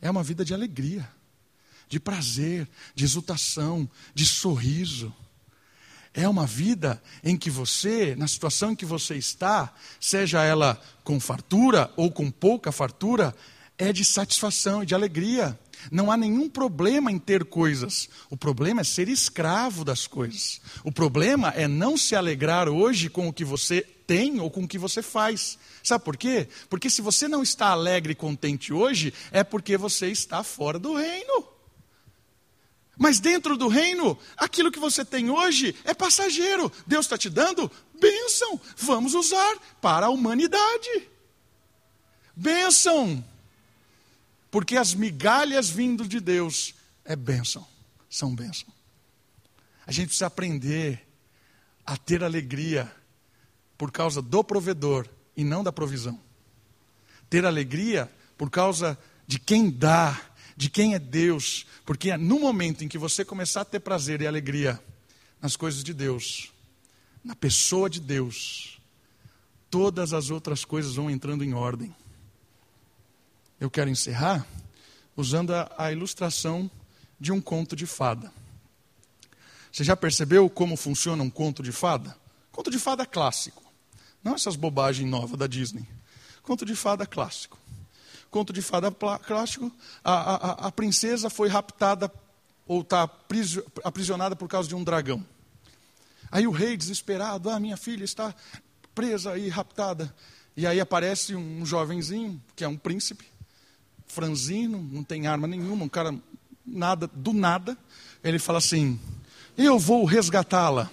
é 0.01 0.11
uma 0.11 0.23
vida 0.23 0.45
de 0.45 0.53
alegria, 0.53 1.09
de 1.89 1.99
prazer, 1.99 2.69
de 2.95 3.05
exultação, 3.05 3.89
de 4.15 4.27
sorriso. 4.27 5.13
É 6.13 6.29
uma 6.29 6.47
vida 6.47 7.01
em 7.23 7.37
que 7.37 7.51
você, 7.51 8.15
na 8.17 8.27
situação 8.27 8.73
em 8.73 8.77
que 8.77 8.85
você 8.85 9.15
está, 9.17 9.73
seja 10.01 10.43
ela 10.43 10.81
com 11.05 11.21
fartura 11.21 11.91
ou 11.97 12.11
com 12.11 12.31
pouca 12.31 12.73
fartura, 12.73 13.35
é 13.79 13.93
de 13.93 14.05
satisfação 14.05 14.83
e 14.83 14.87
de 14.87 14.95
alegria. 14.95 15.59
Não 15.91 16.11
há 16.11 16.17
nenhum 16.17 16.49
problema 16.49 17.11
em 17.11 17.19
ter 17.19 17.45
coisas. 17.45 18.09
O 18.29 18.37
problema 18.37 18.81
é 18.81 18.85
ser 18.85 19.09
escravo 19.09 19.85
das 19.85 20.07
coisas. 20.07 20.61
O 20.85 20.93
problema 20.93 21.51
é 21.57 21.67
não 21.69 21.97
se 21.97 22.15
alegrar 22.15 22.69
hoje 22.69 23.09
com 23.09 23.29
o 23.29 23.33
que 23.33 23.45
você 23.45 23.81
tem 24.07 24.41
ou 24.41 24.51
com 24.51 24.65
o 24.65 24.69
que 24.69 24.77
você 24.77 25.03
faz. 25.03 25.57
Sabe 25.83 26.05
por 26.05 26.17
quê? 26.17 26.49
Porque 26.69 26.91
se 26.91 27.01
você 27.01 27.29
não 27.29 27.43
está 27.43 27.69
alegre 27.69 28.13
e 28.13 28.17
contente 28.17 28.73
hoje, 28.73 29.15
é 29.31 29.45
porque 29.45 29.77
você 29.77 30.09
está 30.09 30.43
fora 30.43 30.79
do 30.79 30.95
reino. 30.95 31.60
Mas 33.01 33.19
dentro 33.19 33.57
do 33.57 33.67
reino, 33.67 34.19
aquilo 34.37 34.71
que 34.71 34.79
você 34.79 35.03
tem 35.03 35.31
hoje 35.31 35.75
é 35.85 35.95
passageiro. 35.95 36.71
Deus 36.87 37.07
está 37.07 37.17
te 37.17 37.31
dando 37.31 37.73
bênção. 37.99 38.61
Vamos 38.77 39.15
usar 39.15 39.57
para 39.81 40.05
a 40.05 40.11
humanidade. 40.11 41.09
Bênção. 42.37 43.25
Porque 44.51 44.77
as 44.77 44.93
migalhas 44.93 45.71
vindo 45.71 46.07
de 46.07 46.21
Deus 46.21 46.75
é 47.03 47.17
bênção. 47.17 47.67
São 48.11 48.35
bênção. 48.35 48.69
A 49.87 49.93
gente 49.93 50.09
precisa 50.09 50.27
aprender 50.27 51.09
a 51.87 51.97
ter 51.97 52.23
alegria 52.23 52.95
por 53.79 53.91
causa 53.91 54.21
do 54.21 54.45
provedor 54.45 55.09
e 55.35 55.43
não 55.43 55.65
da 55.65 55.73
provisão. 55.73 56.21
Ter 57.31 57.47
alegria 57.47 58.13
por 58.37 58.51
causa 58.51 58.99
de 59.27 59.39
quem 59.39 59.71
dá 59.71 60.21
de 60.57 60.69
quem 60.69 60.95
é 60.95 60.99
Deus, 60.99 61.67
porque 61.85 62.17
no 62.17 62.39
momento 62.39 62.85
em 62.85 62.89
que 62.89 62.99
você 62.99 63.25
começar 63.25 63.63
a 63.63 63.65
ter 63.65 63.81
prazer 63.81 64.21
e 64.21 64.27
alegria 64.27 64.83
nas 65.41 65.57
coisas 65.57 65.83
de 65.83 65.95
Deus, 65.95 66.53
na 67.25 67.35
pessoa 67.35 67.89
de 67.89 68.01
Deus, 68.01 68.81
todas 69.71 70.13
as 70.13 70.31
outras 70.31 70.65
coisas 70.65 70.95
vão 70.95 71.11
entrando 71.11 71.45
em 71.45 71.55
ordem. 71.55 71.95
Eu 73.59 73.71
quero 73.71 73.91
encerrar 73.91 74.47
usando 75.17 75.55
a, 75.55 75.71
a 75.77 75.93
ilustração 75.93 76.71
de 77.19 77.31
um 77.31 77.41
conto 77.41 77.77
de 77.77 77.87
fada. 77.87 78.33
Você 79.71 79.85
já 79.85 79.95
percebeu 79.95 80.49
como 80.51 80.77
funciona 80.77 81.23
um 81.23 81.31
conto 81.31 81.63
de 81.63 81.71
fada? 81.71 82.17
Conto 82.51 82.71
de 82.71 82.79
fada 82.79 83.07
clássico. 83.07 83.63
Não 84.25 84.35
essas 84.35 84.57
bobagens 84.57 85.09
novas 85.09 85.39
da 85.39 85.47
Disney. 85.47 85.87
Conto 86.43 86.65
de 86.65 86.75
fada 86.75 87.07
clássico 87.07 87.60
conto 88.31 88.53
de 88.53 88.63
fada 88.63 88.91
clássico, 88.91 89.71
a, 90.05 90.13
a, 90.13 90.51
a 90.69 90.73
princesa 90.73 91.29
foi 91.29 91.49
raptada 91.49 92.11
ou 92.67 92.83
está 92.83 93.11
aprisionada 93.83 94.37
por 94.37 94.49
causa 94.49 94.69
de 94.69 94.75
um 94.75 94.85
dragão. 94.85 95.25
Aí 96.31 96.47
o 96.47 96.53
rei, 96.53 96.77
desesperado, 96.77 97.51
ah, 97.51 97.59
minha 97.59 97.77
filha 97.77 98.05
está 98.05 98.33
presa 98.95 99.37
e 99.37 99.49
raptada. 99.49 100.15
E 100.57 100.67
aí 100.67 100.79
aparece 100.81 101.35
um 101.35 101.67
jovenzinho, 101.67 102.41
que 102.55 102.63
é 102.63 102.69
um 102.69 102.77
príncipe, 102.77 103.27
franzino, 104.07 104.81
não 104.93 105.03
tem 105.03 105.27
arma 105.27 105.47
nenhuma, 105.47 105.85
um 105.85 105.89
cara 105.89 106.15
nada, 106.65 107.09
do 107.13 107.33
nada. 107.33 107.77
Ele 108.23 108.39
fala 108.39 108.59
assim: 108.59 109.01
Eu 109.57 109.79
vou 109.79 110.05
resgatá-la. 110.05 110.91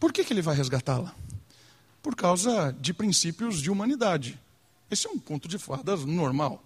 Por 0.00 0.12
que, 0.12 0.24
que 0.24 0.32
ele 0.32 0.42
vai 0.42 0.56
resgatá-la? 0.56 1.14
Por 2.02 2.14
causa 2.14 2.74
de 2.80 2.94
princípios 2.94 3.60
de 3.60 3.70
humanidade. 3.70 4.38
Esse 4.90 5.06
é 5.06 5.10
um 5.10 5.18
conto 5.18 5.48
de 5.48 5.58
fadas 5.58 6.04
normal. 6.04 6.62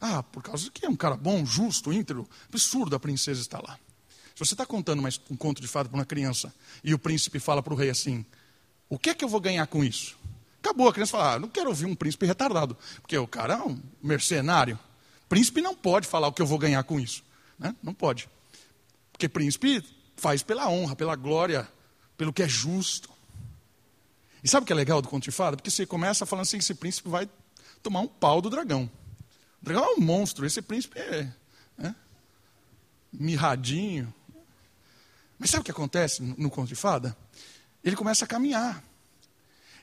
Ah, 0.00 0.22
por 0.22 0.42
causa 0.42 0.70
que 0.70 0.84
é 0.84 0.88
um 0.88 0.96
cara 0.96 1.16
bom, 1.16 1.46
justo, 1.46 1.92
íntegro. 1.92 2.28
Absurdo 2.48 2.96
a 2.96 3.00
princesa 3.00 3.40
estar 3.40 3.62
lá. 3.62 3.78
Se 4.34 4.38
você 4.38 4.54
está 4.54 4.66
contando 4.66 5.02
um 5.30 5.36
conto 5.36 5.60
de 5.60 5.68
fada 5.68 5.88
para 5.88 5.96
uma 5.98 6.04
criança 6.04 6.52
e 6.82 6.94
o 6.94 6.98
príncipe 6.98 7.38
fala 7.38 7.62
para 7.62 7.72
o 7.72 7.76
rei 7.76 7.90
assim: 7.90 8.24
O 8.88 8.98
que 8.98 9.10
é 9.10 9.14
que 9.14 9.24
eu 9.24 9.28
vou 9.28 9.40
ganhar 9.40 9.66
com 9.66 9.84
isso? 9.84 10.18
Acabou, 10.58 10.88
a 10.88 10.92
criança 10.92 11.12
fala: 11.12 11.34
ah, 11.34 11.38
Não 11.38 11.48
quero 11.48 11.68
ouvir 11.68 11.86
um 11.86 11.94
príncipe 11.94 12.26
retardado, 12.26 12.76
porque 13.00 13.16
o 13.16 13.28
cara 13.28 13.54
é 13.54 13.58
um 13.58 13.80
mercenário. 14.02 14.78
Príncipe 15.28 15.60
não 15.60 15.74
pode 15.74 16.06
falar 16.06 16.28
o 16.28 16.32
que 16.32 16.42
eu 16.42 16.46
vou 16.46 16.58
ganhar 16.58 16.82
com 16.82 16.98
isso. 16.98 17.22
Né? 17.58 17.74
Não 17.82 17.94
pode. 17.94 18.28
Porque 19.12 19.28
príncipe 19.28 19.84
faz 20.16 20.42
pela 20.42 20.68
honra, 20.68 20.96
pela 20.96 21.14
glória, 21.14 21.68
pelo 22.16 22.32
que 22.32 22.42
é 22.42 22.48
justo. 22.48 23.10
E 24.42 24.48
sabe 24.48 24.64
o 24.64 24.66
que 24.66 24.72
é 24.72 24.76
legal 24.76 25.00
do 25.00 25.08
conto 25.08 25.24
de 25.24 25.30
fada? 25.30 25.56
Porque 25.56 25.70
você 25.70 25.86
começa 25.86 26.26
falando 26.26 26.42
assim: 26.42 26.58
esse 26.58 26.74
príncipe 26.74 27.08
vai 27.08 27.28
tomar 27.82 28.00
um 28.00 28.08
pau 28.08 28.40
do 28.40 28.48
dragão. 28.48 28.90
O 29.60 29.64
dragão 29.64 29.84
é 29.84 29.94
um 29.94 30.00
monstro, 30.00 30.46
esse 30.46 30.62
príncipe 30.62 30.98
é, 30.98 31.32
é 31.78 31.94
mirradinho. 33.12 34.12
Mas 35.38 35.50
sabe 35.50 35.62
o 35.62 35.64
que 35.64 35.70
acontece 35.70 36.22
no, 36.22 36.48
conto 36.50 36.68
de 36.68 36.74
fada? 36.74 37.16
Ele 37.82 37.96
começa 37.96 38.24
a 38.24 38.28
caminhar. 38.28 38.82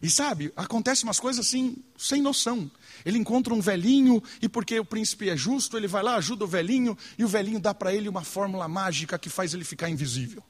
E 0.02 0.10
sabe, 0.10 0.54
acontece 0.56 1.04
umas 1.04 1.20
coisas 1.20 1.45
assim, 1.45 1.76
sem 1.97 2.22
noção. 2.22 2.72
Ele 3.06 3.18
encontra 3.18 3.54
um 3.54 3.60
velhinho, 3.60 4.24
e 4.41 4.47
porque 4.47 4.80
o 4.80 4.86
príncipe 4.86 5.30
é 5.30 5.36
justo, 5.36 5.76
ele 5.76 5.88
vai 5.88 6.02
lá, 6.02 6.16
ajuda 6.16 6.45
o 6.45 6.47
velhinho, 6.47 6.97
e 7.18 7.26
o 7.26 7.28
velhinho 7.28 7.60
dá 7.60 7.74
para 7.74 7.93
ele 7.93 8.08
uma 8.08 8.24
fórmula 8.24 8.68
mágica 8.70 9.20
que 9.20 9.30
faz 9.30 9.54
ele 9.54 9.66
ficar 9.66 9.89
invisível. 9.89 10.41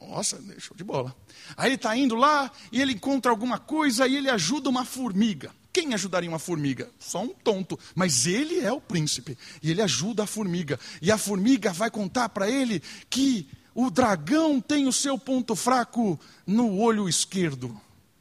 Nossa, 0.00 0.40
show 0.58 0.76
de 0.76 0.84
bola. 0.84 1.14
Aí 1.56 1.68
ele 1.68 1.74
está 1.74 1.96
indo 1.96 2.14
lá, 2.14 2.50
e 2.70 2.80
ele 2.80 2.92
encontra 2.92 3.32
alguma 3.32 3.58
coisa, 3.58 4.06
e 4.06 4.14
ele 4.14 4.30
ajuda 4.30 4.70
uma 4.70 4.84
formiga. 4.84 5.50
Quem 5.76 5.92
ajudaria 5.92 6.30
uma 6.30 6.38
formiga? 6.38 6.88
Só 6.98 7.22
um 7.22 7.28
tonto. 7.28 7.78
Mas 7.94 8.26
ele 8.26 8.60
é 8.60 8.72
o 8.72 8.80
príncipe. 8.80 9.36
E 9.62 9.70
ele 9.70 9.82
ajuda 9.82 10.22
a 10.22 10.26
formiga. 10.26 10.80
E 11.02 11.12
a 11.12 11.18
formiga 11.18 11.70
vai 11.70 11.90
contar 11.90 12.30
para 12.30 12.50
ele 12.50 12.82
que 13.10 13.46
o 13.74 13.90
dragão 13.90 14.58
tem 14.58 14.88
o 14.88 14.92
seu 14.92 15.18
ponto 15.18 15.54
fraco 15.54 16.18
no 16.46 16.78
olho 16.78 17.06
esquerdo. 17.06 17.78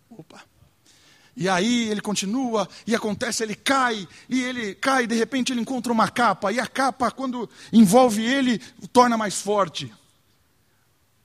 Opa. 0.10 0.43
E 1.34 1.47
aí 1.47 1.88
ele 1.88 2.01
continua, 2.01 2.68
e 2.86 2.93
acontece, 2.93 3.41
ele 3.43 3.56
cai, 3.56 4.06
e 4.28 4.41
ele 4.41 4.76
cai, 4.76 5.06
e 5.06 5.08
de 5.08 5.16
repente 5.16 5.53
ele 5.53 5.62
encontra 5.62 5.93
uma 5.93 6.10
capa, 6.10 6.51
e 6.51 6.60
a 6.60 6.68
capa, 6.68 7.10
quando 7.10 7.49
envolve 7.72 8.22
ele, 8.22 8.60
torna 8.91 9.18
mais 9.18 9.39
forte. 9.39 9.93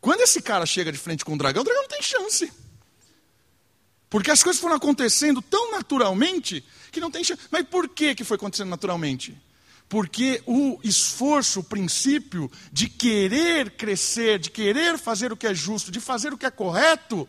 Quando 0.01 0.21
esse 0.21 0.41
cara 0.41 0.65
chega 0.65 0.93
de 0.93 0.99
frente 0.99 1.25
com 1.25 1.35
o 1.35 1.39
dragão, 1.39 1.63
o 1.63 1.65
dragão 1.65 1.83
não 1.83 1.89
tem 1.89 2.03
chance. 2.03 2.53
Porque 4.11 4.31
as 4.31 4.43
coisas 4.43 4.61
foram 4.61 4.75
acontecendo 4.75 5.41
tão 5.41 5.71
naturalmente 5.71 6.65
que 6.91 7.01
não 7.01 7.13
tem 7.13 7.23
chance. 7.23 7.41
Mas 7.51 7.65
por 7.67 7.89
que, 7.89 8.15
que 8.17 8.25
foi 8.25 8.35
acontecendo 8.35 8.69
naturalmente? 8.69 9.41
Porque 9.89 10.43
o 10.47 10.81
esforço, 10.83 11.61
o 11.61 11.65
princípio 11.65 12.51
de 12.73 12.89
querer 12.89 13.71
crescer, 13.71 14.41
de 14.41 14.51
querer 14.51 14.99
fazer 14.99 15.33
o 15.33 15.37
que 15.37 15.47
é 15.47 15.55
justo, 15.55 15.93
de 15.93 16.01
fazer 16.01 16.33
o 16.33 16.39
que 16.39 16.45
é 16.47 16.51
correto, 16.51 17.29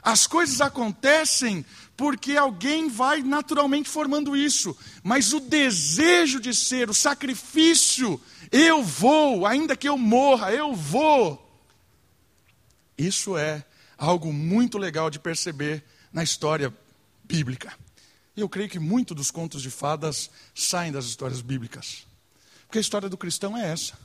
as 0.00 0.26
coisas 0.26 0.60
acontecem 0.60 1.64
porque 1.96 2.36
alguém 2.36 2.88
vai 2.88 3.22
naturalmente 3.22 3.88
formando 3.88 4.36
isso, 4.36 4.76
mas 5.02 5.32
o 5.32 5.38
desejo 5.38 6.40
de 6.40 6.54
ser, 6.54 6.90
o 6.90 6.94
sacrifício, 6.94 8.20
eu 8.50 8.82
vou, 8.82 9.46
ainda 9.46 9.76
que 9.76 9.88
eu 9.88 9.96
morra, 9.96 10.52
eu 10.52 10.74
vou. 10.74 11.38
Isso 12.98 13.36
é 13.36 13.64
algo 13.96 14.32
muito 14.32 14.78
legal 14.78 15.08
de 15.10 15.20
perceber 15.20 15.84
na 16.12 16.22
história 16.22 16.72
bíblica. 17.24 17.72
Eu 18.36 18.48
creio 18.48 18.68
que 18.68 18.78
muito 18.78 19.14
dos 19.14 19.30
contos 19.30 19.62
de 19.62 19.70
fadas 19.70 20.30
saem 20.54 20.92
das 20.92 21.04
histórias 21.06 21.40
bíblicas. 21.40 22.06
Porque 22.66 22.78
a 22.78 22.80
história 22.80 23.08
do 23.08 23.18
cristão 23.18 23.56
é 23.56 23.70
essa. 23.70 23.98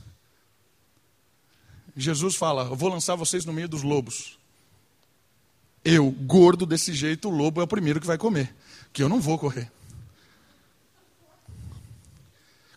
Jesus 1.96 2.36
fala: 2.36 2.64
Eu 2.64 2.76
vou 2.76 2.88
lançar 2.88 3.14
vocês 3.14 3.44
no 3.44 3.52
meio 3.52 3.68
dos 3.68 3.82
lobos. 3.82 4.38
Eu, 5.84 6.10
gordo 6.10 6.66
desse 6.66 6.92
jeito, 6.92 7.28
o 7.28 7.32
lobo 7.32 7.60
é 7.60 7.64
o 7.64 7.68
primeiro 7.68 8.00
que 8.00 8.06
vai 8.06 8.18
comer. 8.18 8.54
Que 8.92 9.02
eu 9.02 9.08
não 9.08 9.20
vou 9.20 9.38
correr. 9.38 9.70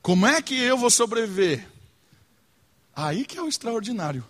Como 0.02 0.26
é 0.26 0.42
que 0.42 0.58
eu 0.58 0.78
vou 0.78 0.90
sobreviver? 0.90 1.68
Aí 2.96 3.26
que 3.26 3.38
é 3.38 3.42
o 3.42 3.48
extraordinário. 3.48 4.26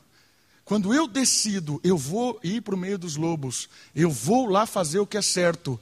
Quando 0.72 0.94
eu 0.94 1.06
decido, 1.06 1.82
eu 1.84 1.98
vou 1.98 2.40
ir 2.42 2.62
para 2.62 2.74
o 2.74 2.78
meio 2.78 2.98
dos 2.98 3.18
lobos, 3.18 3.68
eu 3.94 4.10
vou 4.10 4.46
lá 4.46 4.66
fazer 4.66 5.00
o 5.00 5.06
que 5.06 5.18
é 5.18 5.22
certo. 5.22 5.78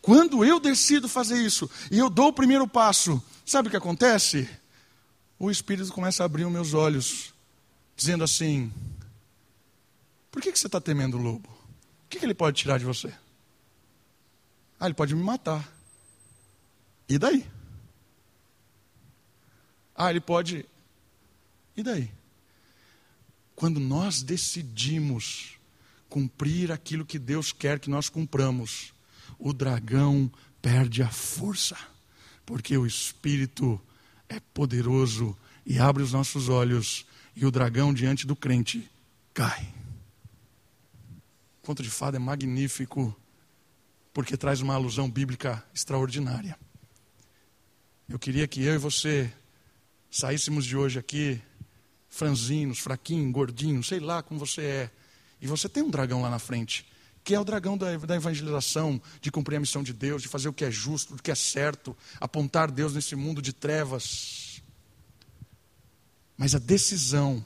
Quando 0.00 0.44
eu 0.44 0.60
decido 0.60 1.08
fazer 1.08 1.44
isso 1.44 1.68
e 1.90 1.98
eu 1.98 2.08
dou 2.08 2.28
o 2.28 2.32
primeiro 2.32 2.68
passo, 2.68 3.20
sabe 3.44 3.66
o 3.66 3.70
que 3.72 3.76
acontece? 3.76 4.48
O 5.36 5.50
Espírito 5.50 5.92
começa 5.92 6.22
a 6.22 6.26
abrir 6.26 6.44
os 6.44 6.52
meus 6.52 6.74
olhos, 6.74 7.34
dizendo 7.96 8.22
assim: 8.22 8.72
Por 10.30 10.40
que, 10.40 10.52
que 10.52 10.60
você 10.60 10.68
está 10.68 10.80
temendo 10.80 11.16
o 11.16 11.20
lobo? 11.20 11.48
que, 12.08 12.20
que 12.20 12.24
ele 12.24 12.34
pode 12.34 12.56
tirar 12.56 12.78
de 12.78 12.84
você? 12.84 13.12
Ah, 14.78 14.86
ele 14.86 14.94
pode 14.94 15.12
me 15.16 15.24
matar. 15.24 15.68
E 17.08 17.18
daí? 17.18 17.44
Ah, 19.92 20.08
ele 20.08 20.20
pode. 20.20 20.64
E 21.76 21.82
daí? 21.82 22.08
Quando 23.54 23.78
nós 23.78 24.22
decidimos 24.22 25.58
cumprir 26.08 26.70
aquilo 26.72 27.04
que 27.04 27.18
Deus 27.18 27.52
quer 27.52 27.78
que 27.78 27.90
nós 27.90 28.08
cumpramos, 28.08 28.92
o 29.38 29.52
dragão 29.52 30.30
perde 30.60 31.02
a 31.02 31.10
força, 31.10 31.76
porque 32.46 32.76
o 32.76 32.86
Espírito 32.86 33.80
é 34.28 34.40
poderoso 34.40 35.36
e 35.66 35.78
abre 35.78 36.02
os 36.02 36.12
nossos 36.12 36.48
olhos, 36.48 37.06
e 37.34 37.44
o 37.44 37.50
dragão 37.50 37.92
diante 37.92 38.26
do 38.26 38.36
crente 38.36 38.88
cai 39.32 39.74
conto 41.64 41.82
de 41.82 41.90
fada 41.90 42.18
é 42.18 42.20
magnífico 42.20 43.16
porque 44.12 44.36
traz 44.36 44.60
uma 44.60 44.74
alusão 44.74 45.10
bíblica 45.10 45.64
extraordinária. 45.74 46.56
Eu 48.08 48.18
queria 48.18 48.46
que 48.46 48.62
eu 48.62 48.74
e 48.74 48.78
você 48.78 49.32
saíssemos 50.10 50.64
de 50.66 50.76
hoje 50.76 50.98
aqui 50.98 51.40
franzinos, 52.14 52.78
fraquinhos, 52.78 53.32
gordinhos, 53.32 53.88
sei 53.88 53.98
lá 53.98 54.22
como 54.22 54.38
você 54.38 54.62
é. 54.62 54.90
E 55.40 55.48
você 55.48 55.68
tem 55.68 55.82
um 55.82 55.90
dragão 55.90 56.22
lá 56.22 56.30
na 56.30 56.38
frente, 56.38 56.86
que 57.24 57.34
é 57.34 57.40
o 57.40 57.44
dragão 57.44 57.76
da, 57.76 57.96
da 57.96 58.14
evangelização, 58.14 59.02
de 59.20 59.32
cumprir 59.32 59.56
a 59.56 59.60
missão 59.60 59.82
de 59.82 59.92
Deus, 59.92 60.22
de 60.22 60.28
fazer 60.28 60.48
o 60.48 60.52
que 60.52 60.64
é 60.64 60.70
justo, 60.70 61.14
o 61.14 61.22
que 61.22 61.32
é 61.32 61.34
certo, 61.34 61.96
apontar 62.20 62.70
Deus 62.70 62.94
nesse 62.94 63.16
mundo 63.16 63.42
de 63.42 63.52
trevas. 63.52 64.62
Mas 66.38 66.54
a 66.54 66.58
decisão 66.58 67.44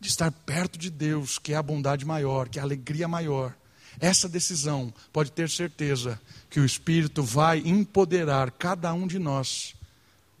de 0.00 0.08
estar 0.08 0.32
perto 0.32 0.76
de 0.76 0.90
Deus, 0.90 1.38
que 1.38 1.52
é 1.52 1.56
a 1.56 1.62
bondade 1.62 2.04
maior, 2.04 2.48
que 2.48 2.58
é 2.58 2.62
a 2.62 2.64
alegria 2.64 3.06
maior. 3.06 3.54
Essa 4.00 4.28
decisão 4.28 4.92
pode 5.12 5.30
ter 5.30 5.48
certeza 5.48 6.20
que 6.50 6.58
o 6.58 6.64
Espírito 6.64 7.22
vai 7.22 7.58
empoderar 7.58 8.50
cada 8.50 8.92
um 8.92 9.06
de 9.06 9.20
nós. 9.20 9.76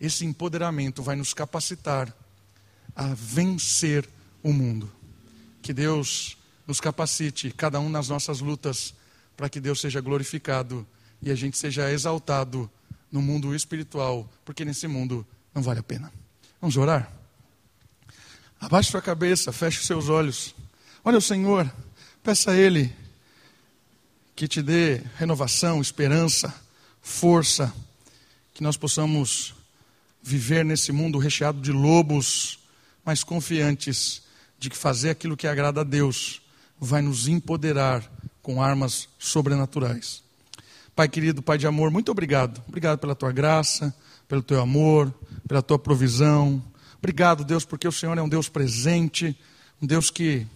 Esse 0.00 0.24
empoderamento 0.24 1.00
vai 1.00 1.14
nos 1.14 1.32
capacitar 1.32 2.12
a 2.94 3.14
vencer 3.14 4.08
o 4.42 4.52
mundo. 4.52 4.90
Que 5.60 5.72
Deus 5.72 6.36
nos 6.66 6.80
capacite, 6.80 7.50
cada 7.50 7.80
um 7.80 7.88
nas 7.88 8.08
nossas 8.08 8.40
lutas, 8.40 8.94
para 9.36 9.48
que 9.48 9.60
Deus 9.60 9.80
seja 9.80 10.00
glorificado 10.00 10.86
e 11.20 11.30
a 11.30 11.34
gente 11.34 11.56
seja 11.56 11.90
exaltado 11.90 12.70
no 13.10 13.20
mundo 13.20 13.54
espiritual, 13.54 14.28
porque 14.44 14.64
nesse 14.64 14.86
mundo 14.86 15.26
não 15.54 15.62
vale 15.62 15.80
a 15.80 15.82
pena. 15.82 16.12
Vamos 16.60 16.76
orar? 16.76 17.12
Abaixe 18.60 18.90
sua 18.90 19.02
cabeça, 19.02 19.52
feche 19.52 19.80
os 19.80 19.86
seus 19.86 20.08
olhos. 20.08 20.54
Olha 21.04 21.18
o 21.18 21.22
Senhor, 21.22 21.70
peça 22.22 22.52
a 22.52 22.56
Ele 22.56 22.92
que 24.34 24.48
te 24.48 24.62
dê 24.62 25.02
renovação, 25.16 25.80
esperança, 25.80 26.54
força, 27.02 27.72
que 28.54 28.62
nós 28.62 28.76
possamos 28.76 29.54
viver 30.22 30.64
nesse 30.64 30.92
mundo 30.92 31.18
recheado 31.18 31.60
de 31.60 31.72
lobos, 31.72 32.58
mas 33.04 33.24
confiantes 33.24 34.22
de 34.58 34.70
que 34.70 34.76
fazer 34.76 35.10
aquilo 35.10 35.36
que 35.36 35.46
agrada 35.46 35.80
a 35.80 35.84
Deus 35.84 36.42
vai 36.78 37.02
nos 37.02 37.28
empoderar 37.28 38.02
com 38.42 38.62
armas 38.62 39.08
sobrenaturais. 39.18 40.22
Pai 40.94 41.08
querido, 41.08 41.42
Pai 41.42 41.56
de 41.56 41.66
amor, 41.66 41.90
muito 41.90 42.10
obrigado. 42.10 42.62
Obrigado 42.68 42.98
pela 42.98 43.14
tua 43.14 43.32
graça, 43.32 43.94
pelo 44.28 44.42
teu 44.42 44.60
amor, 44.60 45.12
pela 45.48 45.62
tua 45.62 45.78
provisão. 45.78 46.62
Obrigado, 46.98 47.44
Deus, 47.44 47.64
porque 47.64 47.88
o 47.88 47.92
Senhor 47.92 48.16
é 48.16 48.22
um 48.22 48.28
Deus 48.28 48.48
presente, 48.48 49.36
um 49.80 49.86
Deus 49.86 50.10
que 50.10 50.46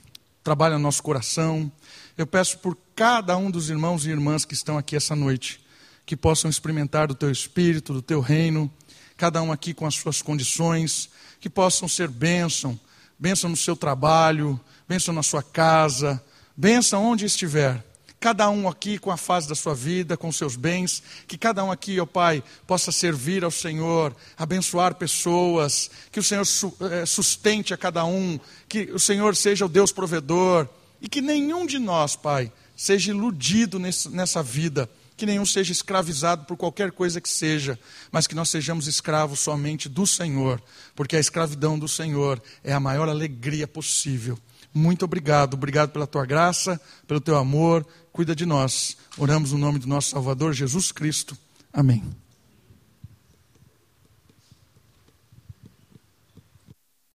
trabalha 0.44 0.76
no 0.76 0.82
nosso 0.82 1.02
coração. 1.02 1.70
Eu 2.16 2.26
peço 2.26 2.58
por 2.58 2.76
cada 2.94 3.36
um 3.36 3.50
dos 3.50 3.68
irmãos 3.68 4.06
e 4.06 4.10
irmãs 4.10 4.44
que 4.44 4.54
estão 4.54 4.78
aqui 4.78 4.94
essa 4.94 5.16
noite, 5.16 5.60
que 6.04 6.16
possam 6.16 6.48
experimentar 6.48 7.08
do 7.08 7.14
teu 7.14 7.30
espírito, 7.30 7.92
do 7.92 8.00
teu 8.00 8.20
reino, 8.20 8.70
cada 9.16 9.42
um 9.42 9.50
aqui 9.50 9.74
com 9.74 9.86
as 9.86 9.96
suas 9.96 10.22
condições, 10.22 11.10
que 11.40 11.50
possam 11.50 11.88
ser 11.88 12.08
bênção, 12.08 12.78
bênção 13.18 13.50
no 13.50 13.56
seu 13.56 13.76
trabalho, 13.76 14.60
bênção 14.88 15.14
na 15.14 15.22
sua 15.22 15.42
casa, 15.42 16.22
bênção 16.56 17.04
onde 17.04 17.24
estiver. 17.24 17.84
Cada 18.18 18.48
um 18.48 18.66
aqui 18.66 18.98
com 18.98 19.10
a 19.10 19.16
fase 19.16 19.48
da 19.48 19.54
sua 19.54 19.74
vida, 19.74 20.16
com 20.16 20.32
seus 20.32 20.56
bens, 20.56 21.02
que 21.28 21.36
cada 21.36 21.62
um 21.62 21.70
aqui, 21.70 22.00
ó 22.00 22.06
Pai, 22.06 22.42
possa 22.66 22.90
servir 22.90 23.44
ao 23.44 23.50
Senhor, 23.50 24.16
abençoar 24.38 24.94
pessoas, 24.94 25.90
que 26.10 26.18
o 26.18 26.22
Senhor 26.22 26.46
eh, 26.90 27.04
sustente 27.04 27.74
a 27.74 27.76
cada 27.76 28.04
um, 28.04 28.40
que 28.68 28.90
o 28.90 28.98
Senhor 28.98 29.36
seja 29.36 29.66
o 29.66 29.68
Deus 29.68 29.92
provedor, 29.92 30.66
e 31.00 31.08
que 31.08 31.20
nenhum 31.20 31.66
de 31.66 31.78
nós, 31.78 32.16
Pai, 32.16 32.50
seja 32.74 33.10
iludido 33.10 33.78
nessa 33.78 34.42
vida, 34.42 34.88
que 35.16 35.26
nenhum 35.26 35.46
seja 35.46 35.72
escravizado 35.72 36.44
por 36.44 36.56
qualquer 36.56 36.92
coisa 36.92 37.20
que 37.20 37.28
seja, 37.28 37.78
mas 38.12 38.26
que 38.26 38.34
nós 38.34 38.48
sejamos 38.50 38.86
escravos 38.86 39.40
somente 39.40 39.88
do 39.88 40.06
Senhor, 40.06 40.62
porque 40.94 41.16
a 41.16 41.20
escravidão 41.20 41.78
do 41.78 41.88
Senhor 41.88 42.42
é 42.62 42.72
a 42.72 42.80
maior 42.80 43.08
alegria 43.08 43.66
possível. 43.66 44.38
Muito 44.74 45.06
obrigado, 45.06 45.54
obrigado 45.54 45.90
pela 45.90 46.06
tua 46.06 46.26
graça, 46.26 46.78
pelo 47.06 47.20
teu 47.20 47.36
amor, 47.36 47.86
cuida 48.12 48.36
de 48.36 48.44
nós. 48.44 48.96
Oramos 49.16 49.52
no 49.52 49.58
nome 49.58 49.78
do 49.78 49.86
nosso 49.86 50.10
Salvador 50.10 50.52
Jesus 50.52 50.92
Cristo. 50.92 51.36
Amém. 51.72 52.25